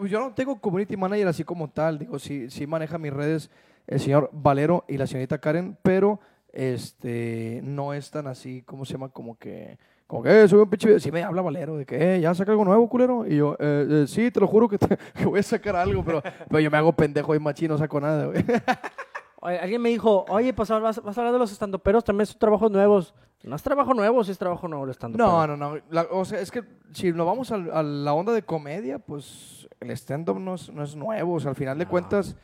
Yo 0.08 0.18
no 0.20 0.32
tengo 0.34 0.58
community 0.60 0.96
manager 0.96 1.28
así 1.28 1.44
como 1.44 1.68
tal. 1.68 1.98
Digo, 1.98 2.18
sí, 2.18 2.48
sí 2.50 2.66
maneja 2.66 2.96
mis 2.98 3.12
redes 3.12 3.50
el 3.86 4.00
señor 4.00 4.30
Valero 4.32 4.84
y 4.88 4.96
la 4.96 5.06
señorita 5.06 5.38
Karen, 5.38 5.76
pero 5.82 6.20
este 6.52 7.60
no 7.64 7.92
es 7.92 8.10
tan 8.10 8.26
así, 8.26 8.62
¿cómo 8.62 8.84
se 8.86 8.92
llama? 8.94 9.10
Como 9.10 9.36
que, 9.36 9.78
como 10.06 10.22
que, 10.22 10.42
eh, 10.44 10.48
sube 10.48 10.62
un 10.62 10.70
pinche 10.70 10.86
video. 10.86 11.00
Sí 11.00 11.12
me 11.12 11.22
habla 11.22 11.42
Valero 11.42 11.76
de 11.76 11.84
que, 11.84 12.16
eh, 12.16 12.20
ya 12.20 12.34
saca 12.34 12.52
algo 12.52 12.64
nuevo, 12.64 12.88
culero. 12.88 13.26
Y 13.26 13.36
yo, 13.36 13.56
eh, 13.58 13.86
eh, 13.90 14.04
sí, 14.06 14.30
te 14.30 14.40
lo 14.40 14.46
juro 14.46 14.68
que, 14.68 14.78
te- 14.78 14.96
que 15.14 15.26
voy 15.26 15.40
a 15.40 15.42
sacar 15.42 15.76
algo, 15.76 16.02
pero, 16.02 16.22
pero 16.48 16.60
yo 16.60 16.70
me 16.70 16.78
hago 16.78 16.92
pendejo 16.92 17.34
y 17.34 17.38
machín, 17.38 17.68
no 17.68 17.76
saco 17.78 18.00
nada, 18.00 18.26
güey. 18.26 18.42
alguien 19.60 19.82
me 19.82 19.90
dijo, 19.90 20.24
oye, 20.28 20.54
pues 20.54 20.70
vas, 20.70 21.02
vas 21.02 21.18
a 21.18 21.20
hablar 21.20 21.32
de 21.34 21.38
los 21.38 21.52
estandoperos, 21.52 22.02
también 22.04 22.26
son 22.26 22.38
trabajos 22.38 22.70
nuevos. 22.70 23.14
No 23.44 23.56
es 23.56 23.62
trabajo 23.62 23.92
nuevo, 23.94 24.24
sí 24.24 24.30
es 24.32 24.38
trabajo 24.38 24.66
nuevo 24.68 24.84
el 24.84 24.90
estandopero. 24.90 25.28
No, 25.28 25.46
no, 25.46 25.56
no. 25.56 25.80
La- 25.90 26.06
o 26.10 26.24
sea, 26.24 26.40
es 26.40 26.50
que 26.50 26.64
si 26.92 27.12
nos 27.12 27.26
vamos 27.26 27.50
al- 27.52 27.70
a, 27.72 27.82
la 27.82 28.12
onda 28.14 28.32
de 28.32 28.42
comedia, 28.42 28.98
pues 28.98 29.68
el 29.80 29.90
stand-up 29.90 30.38
no 30.40 30.54
es, 30.54 30.70
no 30.72 30.82
es 30.82 30.96
nuevo. 30.96 31.34
O 31.34 31.40
sea, 31.40 31.50
al 31.50 31.56
final 31.56 31.78
de 31.78 31.86
cuentas... 31.86 32.36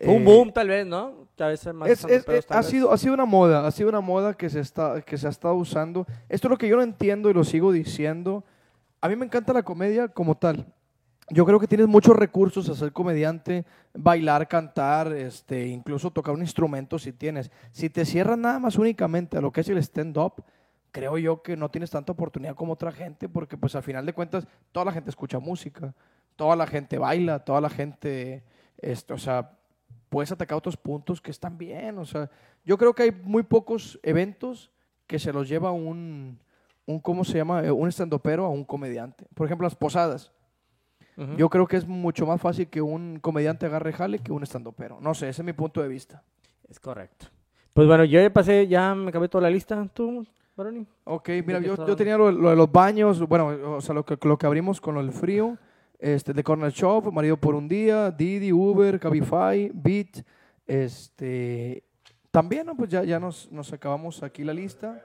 Fue 0.00 0.12
un 0.12 0.22
eh, 0.22 0.24
boom, 0.24 0.52
tal 0.52 0.68
vez, 0.68 0.84
¿no? 0.84 1.28
A 1.38 1.46
veces 1.46 1.72
más 1.72 1.88
Es- 1.88 2.04
es- 2.04 2.24
tal 2.24 2.58
ha, 2.58 2.60
vez. 2.60 2.66
sido, 2.66 2.92
ha 2.92 2.98
sido 2.98 3.14
una 3.14 3.24
moda, 3.26 3.64
ha 3.64 3.70
sido 3.70 3.88
una 3.88 4.00
moda 4.00 4.34
que 4.34 4.50
se, 4.50 4.58
está, 4.58 5.00
que 5.02 5.16
se 5.16 5.28
ha 5.28 5.30
estado 5.30 5.54
usando. 5.54 6.04
Esto 6.28 6.48
es 6.48 6.50
lo 6.50 6.58
que 6.58 6.68
yo 6.68 6.74
no 6.76 6.82
entiendo 6.82 7.30
y 7.30 7.32
lo 7.32 7.44
sigo 7.44 7.70
diciendo. 7.70 8.42
A 9.00 9.08
mí 9.08 9.14
me 9.14 9.24
encanta 9.26 9.52
la 9.52 9.62
comedia 9.62 10.08
como 10.08 10.34
tal. 10.36 10.66
Yo 11.30 11.46
creo 11.46 11.58
que 11.58 11.66
tienes 11.66 11.88
muchos 11.88 12.14
recursos 12.14 12.68
a 12.68 12.74
ser 12.74 12.92
comediante, 12.92 13.64
bailar, 13.94 14.46
cantar, 14.46 15.12
este, 15.12 15.66
incluso 15.68 16.10
tocar 16.10 16.34
un 16.34 16.42
instrumento 16.42 16.98
si 16.98 17.12
tienes. 17.12 17.50
Si 17.72 17.88
te 17.88 18.04
cierras 18.04 18.36
nada 18.36 18.58
más 18.58 18.76
únicamente 18.76 19.38
a 19.38 19.40
lo 19.40 19.50
que 19.50 19.62
es 19.62 19.68
el 19.70 19.78
stand-up, 19.78 20.44
creo 20.92 21.16
yo 21.18 21.42
que 21.42 21.56
no 21.56 21.70
tienes 21.70 21.90
tanta 21.90 22.12
oportunidad 22.12 22.54
como 22.54 22.74
otra 22.74 22.92
gente, 22.92 23.28
porque 23.28 23.56
pues 23.56 23.74
al 23.74 23.82
final 23.82 24.04
de 24.04 24.12
cuentas 24.12 24.46
toda 24.70 24.84
la 24.84 24.92
gente 24.92 25.10
escucha 25.10 25.38
música, 25.38 25.94
toda 26.36 26.56
la 26.56 26.66
gente 26.66 26.98
baila, 26.98 27.38
toda 27.38 27.60
la 27.60 27.70
gente, 27.70 28.44
esto, 28.76 29.14
o 29.14 29.18
sea, 29.18 29.50
puedes 30.10 30.30
atacar 30.30 30.58
otros 30.58 30.76
puntos 30.76 31.20
que 31.20 31.30
están 31.30 31.56
bien. 31.56 31.98
O 31.98 32.04
sea, 32.04 32.30
yo 32.64 32.78
creo 32.78 32.94
que 32.94 33.04
hay 33.04 33.10
muy 33.10 33.42
pocos 33.42 33.98
eventos 34.02 34.70
que 35.06 35.18
se 35.18 35.32
los 35.32 35.48
lleva 35.48 35.72
un, 35.72 36.38
un 36.86 37.00
¿cómo 37.00 37.24
se 37.24 37.38
llama? 37.38 37.64
Eh, 37.64 37.70
Un 37.70 37.88
estandopero 37.88 38.44
a 38.44 38.48
un 38.48 38.64
comediante. 38.64 39.26
Por 39.34 39.46
ejemplo, 39.46 39.66
las 39.66 39.74
posadas. 39.74 40.33
Yo 41.36 41.48
creo 41.48 41.66
que 41.66 41.76
es 41.76 41.86
mucho 41.86 42.26
más 42.26 42.40
fácil 42.40 42.66
que 42.68 42.82
un 42.82 43.20
comediante 43.20 43.66
agarre 43.66 43.92
jale 43.92 44.18
que 44.18 44.32
un 44.32 44.42
estandopero. 44.42 44.98
No 45.00 45.14
sé, 45.14 45.28
ese 45.28 45.42
es 45.42 45.46
mi 45.46 45.52
punto 45.52 45.80
de 45.80 45.88
vista. 45.88 46.22
Es 46.68 46.80
correcto. 46.80 47.26
Pues 47.72 47.86
bueno, 47.86 48.04
yo 48.04 48.20
ya 48.20 48.32
pasé, 48.32 48.66
ya 48.66 48.94
me 48.94 49.10
acabé 49.10 49.28
toda 49.28 49.42
la 49.42 49.50
lista. 49.50 49.88
¿Tú, 49.94 50.26
Baroni? 50.56 50.86
Ok, 51.04 51.28
mira, 51.46 51.60
yo, 51.60 51.74
yo 51.86 51.96
tenía 51.96 52.16
lo, 52.16 52.30
lo 52.30 52.50
de 52.50 52.56
los 52.56 52.70
baños, 52.70 53.20
bueno, 53.28 53.76
o 53.76 53.80
sea, 53.80 53.94
lo 53.94 54.04
que, 54.04 54.16
lo 54.26 54.36
que 54.36 54.46
abrimos 54.46 54.80
con 54.80 54.96
del 54.96 55.12
frío, 55.12 55.56
este, 55.98 56.32
de 56.32 56.42
Corner 56.42 56.72
Shop, 56.72 57.12
Marido 57.12 57.36
por 57.36 57.54
un 57.54 57.68
Día, 57.68 58.10
Didi, 58.10 58.52
Uber, 58.52 58.98
Cabify, 58.98 59.70
Beat, 59.72 60.24
este, 60.66 61.84
también, 62.30 62.66
¿no? 62.66 62.76
Pues 62.76 62.90
ya, 62.90 63.04
ya 63.04 63.20
nos, 63.20 63.50
nos 63.52 63.72
acabamos 63.72 64.22
aquí 64.22 64.44
la 64.44 64.54
lista. 64.54 65.04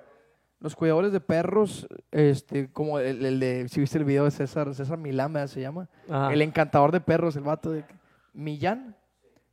Los 0.60 0.76
cuidadores 0.76 1.12
de 1.14 1.22
perros, 1.22 1.88
este, 2.12 2.70
como 2.72 3.00
el, 3.00 3.26
el 3.26 3.40
de, 3.40 3.70
si 3.70 3.80
viste 3.80 3.98
el 3.98 4.04
video 4.04 4.26
de 4.26 4.32
César, 4.32 4.74
César 4.76 4.98
Milán, 4.98 5.32
¿verdad? 5.32 5.48
se 5.48 5.62
llama. 5.62 5.88
Ajá. 6.10 6.34
El 6.34 6.42
encantador 6.42 6.92
de 6.92 7.00
perros, 7.00 7.36
el 7.36 7.44
vato 7.44 7.72
de 7.72 7.86
Millán. 8.34 8.96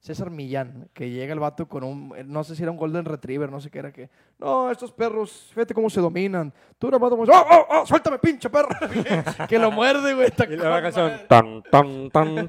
César 0.06 0.30
Millán, 0.30 0.88
que 0.94 1.10
llega 1.10 1.32
el 1.32 1.40
vato 1.40 1.66
con 1.66 1.82
un, 1.82 2.14
no 2.26 2.44
sé 2.44 2.54
si 2.54 2.62
era 2.62 2.70
un 2.70 2.76
Golden 2.76 3.04
Retriever, 3.04 3.50
no 3.50 3.60
sé 3.60 3.72
qué 3.72 3.80
era 3.80 3.90
que, 3.90 4.08
no, 4.38 4.70
estos 4.70 4.92
perros, 4.92 5.50
fíjate 5.52 5.74
cómo 5.74 5.90
se 5.90 6.00
dominan. 6.00 6.52
Tú 6.78 6.88
nomás 6.92 7.10
tomas, 7.10 7.28
¡oh, 7.28 7.46
oh, 7.50 7.66
oh! 7.70 7.86
¡Suéltame, 7.86 8.20
pinche 8.20 8.48
perro! 8.48 8.68
que 9.48 9.58
lo 9.58 9.72
muerde, 9.72 10.14
güey. 10.14 10.28
está 10.28 10.44
Y 10.44 10.56
la 10.56 10.80
canción. 10.80 11.12
Tan, 11.28 11.60
tan, 11.72 12.08
tan. 12.10 12.48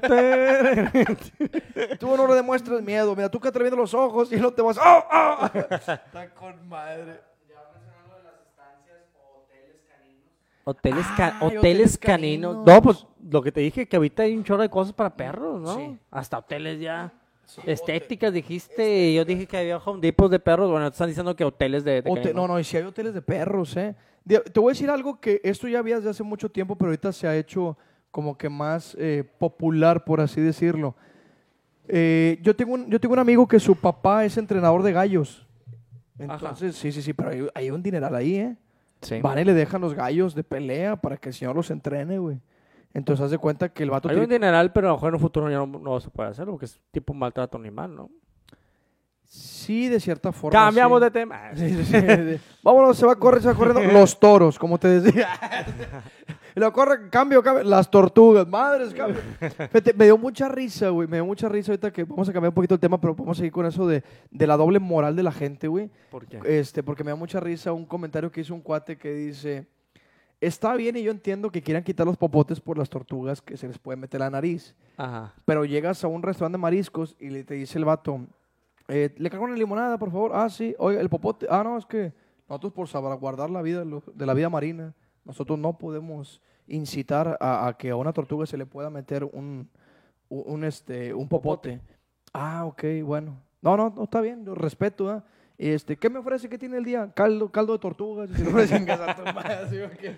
Tú 1.98 2.16
no 2.16 2.28
le 2.28 2.34
demuestres 2.34 2.80
miedo, 2.80 3.16
mira, 3.16 3.28
tú 3.28 3.40
que 3.40 3.50
te 3.50 3.58
viendo 3.58 3.76
los 3.76 3.92
ojos 3.92 4.32
y 4.32 4.36
no 4.36 4.52
te 4.52 4.62
vas, 4.62 4.78
¡oh, 4.78 5.04
oh! 5.10 5.50
está 5.52 6.30
con 6.36 6.68
madre. 6.68 7.20
Hoteles, 10.68 11.06
ca- 11.16 11.36
Ay, 11.40 11.46
hoteles 11.46 11.58
hoteles 11.58 11.98
caninos. 11.98 12.52
caninos. 12.56 12.66
No, 12.66 12.82
pues 12.82 13.06
lo 13.30 13.42
que 13.42 13.50
te 13.52 13.60
dije, 13.60 13.88
que 13.88 13.96
ahorita 13.96 14.24
hay 14.24 14.36
un 14.36 14.44
chorro 14.44 14.60
de 14.62 14.68
cosas 14.68 14.92
para 14.92 15.16
perros, 15.16 15.60
¿no? 15.62 15.76
Sí. 15.76 15.96
Hasta 16.10 16.38
hoteles 16.38 16.78
ya. 16.80 17.12
Estéticas, 17.64 18.32
dijiste. 18.34 19.08
y 19.08 19.14
Yo 19.14 19.24
dije 19.24 19.46
que 19.46 19.56
había 19.56 19.78
home 19.78 20.00
depots 20.02 20.30
de 20.30 20.38
perros. 20.38 20.70
Bueno, 20.70 20.90
te 20.90 20.94
están 20.94 21.08
diciendo 21.08 21.34
que 21.34 21.44
hoteles 21.44 21.82
de, 21.84 22.02
de 22.02 22.34
no, 22.34 22.46
no, 22.46 22.60
y 22.60 22.64
si 22.64 22.76
hay 22.76 22.82
hoteles 22.82 23.14
de 23.14 23.22
perros, 23.22 23.74
¿eh? 23.78 23.94
Te 24.26 24.60
voy 24.60 24.70
a 24.70 24.74
decir 24.74 24.90
algo 24.90 25.18
que 25.18 25.40
esto 25.42 25.66
ya 25.68 25.78
había 25.78 25.96
desde 25.96 26.10
hace 26.10 26.22
mucho 26.22 26.50
tiempo, 26.50 26.76
pero 26.76 26.90
ahorita 26.90 27.10
se 27.12 27.26
ha 27.26 27.34
hecho 27.34 27.78
como 28.10 28.36
que 28.36 28.50
más 28.50 28.94
eh, 29.00 29.24
popular, 29.38 30.04
por 30.04 30.20
así 30.20 30.42
decirlo. 30.42 30.94
Eh, 31.88 32.38
yo, 32.42 32.54
tengo 32.54 32.74
un, 32.74 32.90
yo 32.90 33.00
tengo 33.00 33.14
un 33.14 33.18
amigo 33.20 33.48
que 33.48 33.58
su 33.58 33.74
papá 33.74 34.26
es 34.26 34.36
entrenador 34.36 34.82
de 34.82 34.92
gallos. 34.92 35.46
Entonces, 36.18 36.76
sí, 36.76 36.92
sí, 36.92 37.00
sí, 37.00 37.14
pero 37.14 37.30
hay, 37.30 37.48
hay 37.54 37.70
un 37.70 37.82
dineral 37.82 38.14
ahí, 38.14 38.36
¿eh? 38.36 38.56
Sí. 39.02 39.20
Van 39.20 39.38
y 39.38 39.44
le 39.44 39.54
dejan 39.54 39.80
los 39.80 39.94
gallos 39.94 40.34
de 40.34 40.42
pelea 40.44 40.96
para 40.96 41.16
que 41.16 41.28
el 41.28 41.34
señor 41.34 41.54
los 41.56 41.70
entrene, 41.70 42.18
güey. 42.18 42.40
Entonces, 42.94 43.24
haz 43.24 43.30
de 43.30 43.38
cuenta 43.38 43.68
que 43.68 43.82
el 43.84 43.90
vato 43.90 44.08
Hay 44.08 44.14
tiene- 44.14 44.24
un 44.24 44.30
dineral, 44.30 44.72
pero 44.72 44.88
a 44.88 44.90
lo 44.90 44.96
mejor 44.96 45.08
en 45.10 45.14
un 45.14 45.20
futuro 45.20 45.50
ya 45.50 45.58
no, 45.58 45.66
no 45.66 46.00
se 46.00 46.10
puede 46.10 46.30
hacer 46.30 46.46
porque 46.46 46.64
es 46.64 46.80
tipo 46.90 47.14
maltrato 47.14 47.56
animal, 47.58 47.94
¿no? 47.94 48.10
Sí, 49.24 49.88
de 49.88 50.00
cierta 50.00 50.32
forma. 50.32 50.58
Cambiamos 50.58 50.98
sí. 51.00 51.04
de 51.04 51.10
tema. 51.10 51.50
Sí, 51.54 51.68
sí, 51.76 51.84
sí, 51.84 52.00
sí. 52.00 52.40
Vámonos, 52.62 52.96
se 52.96 53.04
va 53.06 53.12
a 53.12 53.16
correr, 53.16 53.42
se 53.42 53.48
va 53.48 53.54
corriendo. 53.54 53.82
Los 53.92 54.18
toros, 54.18 54.58
como 54.58 54.78
te 54.78 55.00
decía. 55.00 55.28
Y 56.58 56.60
lo 56.60 56.72
corre, 56.72 57.08
cambio, 57.08 57.40
cambio. 57.40 57.62
Las 57.62 57.88
tortugas, 57.88 58.44
madres, 58.48 58.92
cambio. 58.92 59.20
Fíjate, 59.38 59.92
me 59.94 60.06
dio 60.06 60.18
mucha 60.18 60.48
risa, 60.48 60.88
güey. 60.88 61.06
Me 61.06 61.18
dio 61.18 61.24
mucha 61.24 61.48
risa 61.48 61.70
ahorita 61.70 61.92
que 61.92 62.02
vamos 62.02 62.28
a 62.28 62.32
cambiar 62.32 62.50
un 62.50 62.54
poquito 62.56 62.74
el 62.74 62.80
tema, 62.80 63.00
pero 63.00 63.14
vamos 63.14 63.36
a 63.36 63.38
seguir 63.38 63.52
con 63.52 63.64
eso 63.64 63.86
de, 63.86 64.02
de 64.32 64.46
la 64.48 64.56
doble 64.56 64.80
moral 64.80 65.14
de 65.14 65.22
la 65.22 65.30
gente, 65.30 65.68
güey. 65.68 65.88
¿Por 66.10 66.26
qué? 66.26 66.40
Este, 66.44 66.82
porque 66.82 67.04
me 67.04 67.12
da 67.12 67.14
mucha 67.14 67.38
risa 67.38 67.72
un 67.72 67.86
comentario 67.86 68.32
que 68.32 68.40
hizo 68.40 68.54
un 68.54 68.60
cuate 68.60 68.98
que 68.98 69.14
dice: 69.14 69.68
Está 70.40 70.74
bien 70.74 70.96
y 70.96 71.04
yo 71.04 71.12
entiendo 71.12 71.52
que 71.52 71.62
quieran 71.62 71.84
quitar 71.84 72.04
los 72.04 72.16
popotes 72.16 72.60
por 72.60 72.76
las 72.76 72.90
tortugas 72.90 73.40
que 73.40 73.56
se 73.56 73.68
les 73.68 73.78
puede 73.78 73.96
meter 73.96 74.18
la 74.18 74.28
nariz. 74.28 74.74
Ajá. 74.96 75.32
Pero 75.44 75.64
llegas 75.64 76.02
a 76.02 76.08
un 76.08 76.24
restaurante 76.24 76.56
de 76.56 76.62
mariscos 76.62 77.14
y 77.20 77.30
le 77.30 77.44
te 77.44 77.54
dice 77.54 77.78
el 77.78 77.84
vato, 77.84 78.26
eh, 78.88 79.14
¿le 79.16 79.30
cargo 79.30 79.44
una 79.44 79.54
limonada, 79.54 79.96
por 79.96 80.10
favor? 80.10 80.32
Ah, 80.34 80.50
sí. 80.50 80.74
Oye, 80.80 80.98
el 80.98 81.08
popote. 81.08 81.46
Ah, 81.48 81.62
no, 81.62 81.78
es 81.78 81.86
que 81.86 82.12
nosotros 82.48 82.72
por 82.72 82.88
salvaguardar 82.88 83.48
la 83.48 83.62
vida 83.62 83.84
de 83.84 84.26
la 84.26 84.34
vida 84.34 84.48
marina, 84.48 84.92
nosotros 85.28 85.56
no 85.58 85.78
podemos 85.78 86.42
incitar 86.66 87.38
a, 87.40 87.68
a 87.68 87.76
que 87.78 87.90
a 87.90 87.96
una 87.96 88.12
tortuga 88.12 88.44
se 88.46 88.56
le 88.58 88.66
pueda 88.66 88.90
meter 88.90 89.22
un, 89.24 89.70
un, 90.28 90.42
un, 90.46 90.64
este, 90.64 91.14
un 91.14 91.28
popote. 91.28 91.80
Ah, 92.32 92.64
ok, 92.66 92.82
bueno. 93.04 93.40
No, 93.62 93.76
no, 93.76 93.92
no 93.94 94.04
está 94.04 94.20
bien, 94.20 94.44
lo 94.44 94.54
respeto, 94.54 95.08
¿ah? 95.10 95.24
Este, 95.56 95.96
¿qué 95.96 96.08
me 96.10 96.18
ofrece? 96.20 96.48
¿Qué 96.48 96.56
tiene 96.58 96.76
el 96.78 96.84
día? 96.84 97.10
Caldo, 97.14 97.50
caldo 97.50 97.72
de 97.72 97.78
tortugas. 97.80 98.30
Y 98.30 98.34
se 98.34 98.44
lo 98.44 98.50
ofrecen 98.50 98.84
casa 98.86 99.10
a 99.10 99.16
tu 99.16 99.22
madre, 99.34 99.54
así, 99.54 99.80
ok. 99.80 100.16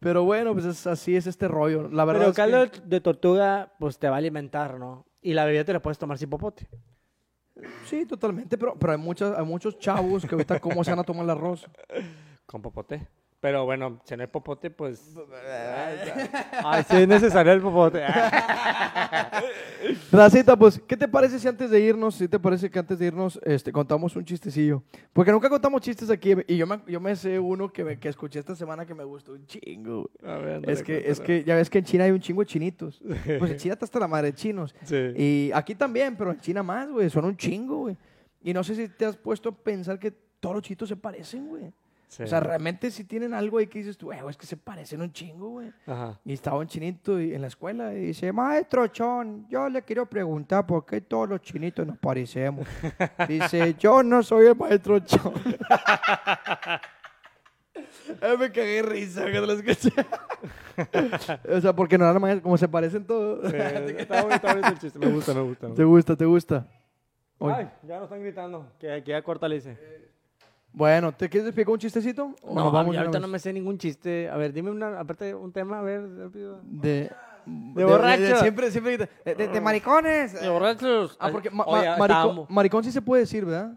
Pero 0.00 0.24
bueno, 0.24 0.52
pues 0.52 0.66
es, 0.66 0.86
así 0.86 1.16
es 1.16 1.26
este 1.26 1.48
rollo. 1.48 1.88
La 1.88 2.04
verdad 2.04 2.20
Pero 2.20 2.30
es 2.30 2.36
caldo 2.36 2.58
de- 2.66 2.80
de 2.84 3.00
tortuga, 3.00 3.72
pues 3.78 3.98
te 3.98 4.08
va 4.08 4.16
a 4.16 4.18
alimentar, 4.18 4.78
¿no? 4.78 5.06
Y 5.22 5.32
la 5.32 5.44
bebida 5.46 5.64
te 5.64 5.72
la 5.72 5.80
puedes 5.80 5.98
tomar 5.98 6.18
sin 6.18 6.28
popote. 6.28 6.68
Sí, 7.86 8.04
totalmente, 8.04 8.58
pero, 8.58 8.74
pero 8.78 8.92
hay, 8.92 8.98
muchas, 8.98 9.36
hay 9.38 9.44
muchos 9.46 9.78
chavos 9.78 10.26
que 10.26 10.34
ahorita 10.34 10.60
cómo 10.60 10.84
se 10.84 10.90
van 10.90 11.00
a 11.00 11.04
tomar 11.04 11.24
el 11.24 11.30
arroz. 11.30 11.66
Con 12.44 12.60
popote. 12.60 13.08
Pero 13.40 13.64
bueno, 13.64 14.00
si 14.04 14.16
no 14.16 14.22
hay 14.22 14.28
popote, 14.28 14.70
pues. 14.70 15.14
Ay, 16.64 16.82
sí 16.88 16.96
es 16.96 17.08
necesario 17.08 17.52
el 17.52 17.60
popote. 17.60 18.02
Racita, 20.10 20.56
pues, 20.56 20.80
¿qué 20.86 20.96
te 20.96 21.06
parece 21.06 21.38
si 21.38 21.46
antes 21.46 21.70
de 21.70 21.80
irnos, 21.80 22.14
si 22.14 22.28
te 22.28 22.38
parece 22.38 22.70
que 22.70 22.78
antes 22.78 22.98
de 22.98 23.06
irnos, 23.06 23.38
este, 23.44 23.70
contamos 23.72 24.16
un 24.16 24.24
chistecillo? 24.24 24.82
Porque 25.12 25.30
nunca 25.32 25.48
contamos 25.48 25.80
chistes 25.82 26.10
aquí 26.10 26.34
y 26.48 26.56
yo 26.56 26.66
me, 26.66 26.80
yo 26.86 27.00
me 27.00 27.14
sé 27.14 27.38
uno 27.38 27.70
que, 27.72 27.84
me- 27.84 27.98
que 27.98 28.08
escuché 28.08 28.38
esta 28.38 28.54
semana 28.56 28.86
que 28.86 28.94
me 28.94 29.04
gustó 29.04 29.32
un 29.32 29.46
chingo. 29.46 30.10
A 30.24 30.36
ver, 30.36 30.68
Es 30.68 30.82
que, 30.82 31.08
es 31.08 31.20
que 31.20 31.44
ya 31.44 31.54
ves 31.56 31.68
que 31.70 31.78
en 31.78 31.84
China 31.84 32.04
hay 32.04 32.10
un 32.12 32.20
chingo 32.20 32.40
de 32.42 32.46
chinitos. 32.46 33.02
Pues 33.38 33.50
en 33.50 33.56
China 33.58 33.74
está 33.74 33.84
hasta 33.84 34.00
la 34.00 34.08
madre 34.08 34.28
de 34.28 34.34
chinos. 34.34 34.74
Sí. 34.84 34.96
Y 35.16 35.50
aquí 35.54 35.74
también, 35.74 36.16
pero 36.16 36.30
en 36.32 36.40
China 36.40 36.62
más, 36.62 36.88
güey. 36.90 37.10
Son 37.10 37.24
un 37.24 37.36
chingo, 37.36 37.76
güey. 37.78 37.96
Y 38.42 38.52
no 38.54 38.64
sé 38.64 38.74
si 38.74 38.88
te 38.88 39.04
has 39.04 39.16
puesto 39.16 39.50
a 39.50 39.52
pensar 39.52 39.98
que 39.98 40.10
todos 40.40 40.56
los 40.56 40.62
chinitos 40.64 40.88
se 40.88 40.96
parecen, 40.96 41.48
güey. 41.48 41.72
Sí. 42.08 42.22
O 42.22 42.26
sea, 42.26 42.38
realmente 42.40 42.90
si 42.90 43.04
tienen 43.04 43.34
algo 43.34 43.58
ahí 43.58 43.66
que 43.66 43.80
dices 43.80 43.98
tú, 43.98 44.12
"Eh, 44.12 44.20
es 44.30 44.36
que 44.36 44.46
se 44.46 44.56
parecen 44.56 45.00
un 45.02 45.12
chingo, 45.12 45.48
güey. 45.50 45.72
Ajá. 45.86 46.18
Y 46.24 46.32
estaba 46.34 46.58
un 46.58 46.66
chinito 46.68 47.20
y- 47.20 47.34
en 47.34 47.40
la 47.42 47.48
escuela 47.48 47.92
y 47.92 48.06
dice, 48.06 48.32
maestro 48.32 48.86
Chon, 48.86 49.46
yo 49.48 49.68
le 49.68 49.82
quiero 49.82 50.06
preguntar 50.06 50.64
por 50.66 50.86
qué 50.86 51.00
todos 51.00 51.28
los 51.28 51.40
chinitos 51.42 51.84
nos 51.86 51.98
parecemos. 51.98 52.66
dice, 53.28 53.74
yo 53.78 54.02
no 54.04 54.22
soy 54.22 54.46
el 54.46 54.56
maestro 54.56 54.98
Chon. 55.00 55.34
Me 58.38 58.50
cagué 58.52 58.76
de 58.76 58.82
risa 58.82 59.22
cuando 59.22 59.46
lo 59.46 59.52
escuché. 59.52 59.90
o 61.56 61.60
sea, 61.60 61.74
porque 61.74 61.98
no 61.98 62.18
más 62.20 62.40
como 62.40 62.56
se 62.56 62.68
parecen 62.68 63.04
todos. 63.06 63.50
Sí, 63.50 63.56
está 63.56 64.22
bonito, 64.22 64.34
está 64.34 64.48
bonito 64.52 64.68
el 64.68 64.78
chiste. 64.78 64.98
Me 64.98 65.08
gusta, 65.08 65.34
me 65.34 65.40
gusta. 65.42 65.68
me 65.68 65.74
¿Te 65.74 65.84
gusta. 65.84 66.16
te 66.16 66.24
gusta? 66.24 66.66
Oye. 67.38 67.54
Ay, 67.54 67.70
ya 67.82 67.96
nos 67.96 68.04
están 68.04 68.20
gritando. 68.22 68.72
Que, 68.78 69.02
que 69.04 69.10
ya 69.10 69.22
cortalice. 69.22 69.76
Bueno, 70.76 71.10
¿te 71.12 71.28
quieres 71.30 71.48
explicar 71.48 71.72
un 71.72 71.78
chistecito? 71.78 72.34
¿O 72.42 72.54
No, 72.54 72.64
nos 72.64 72.72
vamos 72.72 72.94
ya 72.94 73.00
de 73.00 73.06
ahorita 73.06 73.18
no 73.18 73.28
me 73.28 73.38
sé 73.38 73.50
ningún 73.50 73.78
chiste. 73.78 74.28
A 74.28 74.36
ver, 74.36 74.52
dime 74.52 74.70
una, 74.70 75.00
aparte 75.00 75.34
un 75.34 75.50
tema, 75.50 75.78
a 75.78 75.82
ver, 75.82 76.02
rápido. 76.18 76.60
De, 76.64 77.10
De 77.46 77.84
borracho. 77.84 78.36
siempre, 78.36 78.70
siempre. 78.70 78.98
De, 79.24 79.34
de- 79.34 79.48
de 79.48 79.60
maricones. 79.62 80.38
De 80.38 80.48
borrachos. 80.50 81.16
Ah, 81.18 81.30
porque 81.32 81.48
ma- 81.50 81.64
Oye, 81.64 81.88
ma- 81.88 81.96
marico- 81.96 82.04
estábamos- 82.04 82.50
maricón 82.50 82.84
sí 82.84 82.92
se 82.92 83.00
puede 83.00 83.22
decir, 83.22 83.46
¿verdad? 83.46 83.72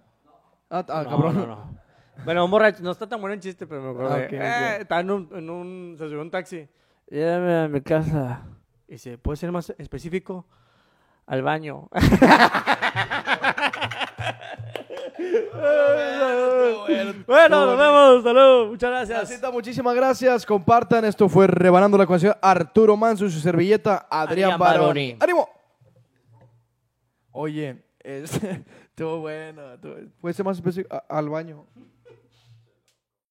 Ah, 0.70 0.84
ah, 0.90 1.04
No, 1.04 1.10
cabrón. 1.10 1.36
no, 1.36 1.48
no. 1.48 1.80
Bueno, 2.26 2.44
un 2.44 2.52
borracho, 2.52 2.84
no 2.84 2.92
está 2.92 3.08
tan 3.08 3.22
bueno 3.22 3.34
el 3.34 3.40
chiste, 3.40 3.66
pero 3.66 3.82
me 3.82 3.90
acuerdo. 3.92 4.14
Ah, 4.14 4.18
de- 4.18 4.26
ok, 4.26 4.34
ok. 4.34 4.40
Eh, 4.42 4.78
estaba 4.82 5.00
en 5.00 5.12
un, 5.12 5.30
en 5.32 5.50
un, 5.50 5.96
se 5.98 6.04
subió 6.04 6.22
un 6.22 6.30
taxi. 6.30 6.68
Llévame 7.10 7.56
a 7.60 7.68
mi 7.70 7.80
casa. 7.80 8.42
Y 8.90 8.94
dice, 8.94 9.18
¿puede 9.18 9.38
ser 9.38 9.54
más 9.54 9.74
específico? 9.78 10.46
Al 11.26 11.44
baño. 11.44 11.88
Bueno, 17.28 17.66
nos 17.66 17.78
vemos. 17.78 18.24
Saludos. 18.24 18.70
Muchas 18.70 18.90
gracias. 18.90 19.20
Racita, 19.20 19.52
muchísimas 19.52 19.96
gracias. 19.96 20.46
Compartan. 20.46 21.06
Esto 21.06 21.28
fue 21.30 21.48
Rebanando 21.48 21.98
la 21.98 22.08
Canción. 22.08 22.34
Arturo 22.42 22.96
Manso 22.98 23.26
y 23.26 23.32
su 23.32 23.40
servilleta 23.40 24.08
Adrián, 24.10 24.52
Adrián 24.52 24.60
Baroni. 24.60 25.14
Baroni. 25.14 25.18
¡Ánimo! 25.20 25.50
Oye, 27.32 27.84
este, 28.00 28.66
estuvo 28.90 29.20
bueno. 29.20 29.74
estuvo- 29.74 29.96
¿Puede 30.20 30.34
ser 30.34 30.46
más 30.46 30.58
específico? 30.58 30.94
A- 30.96 31.04
al 31.18 31.30
baño. 31.30 31.66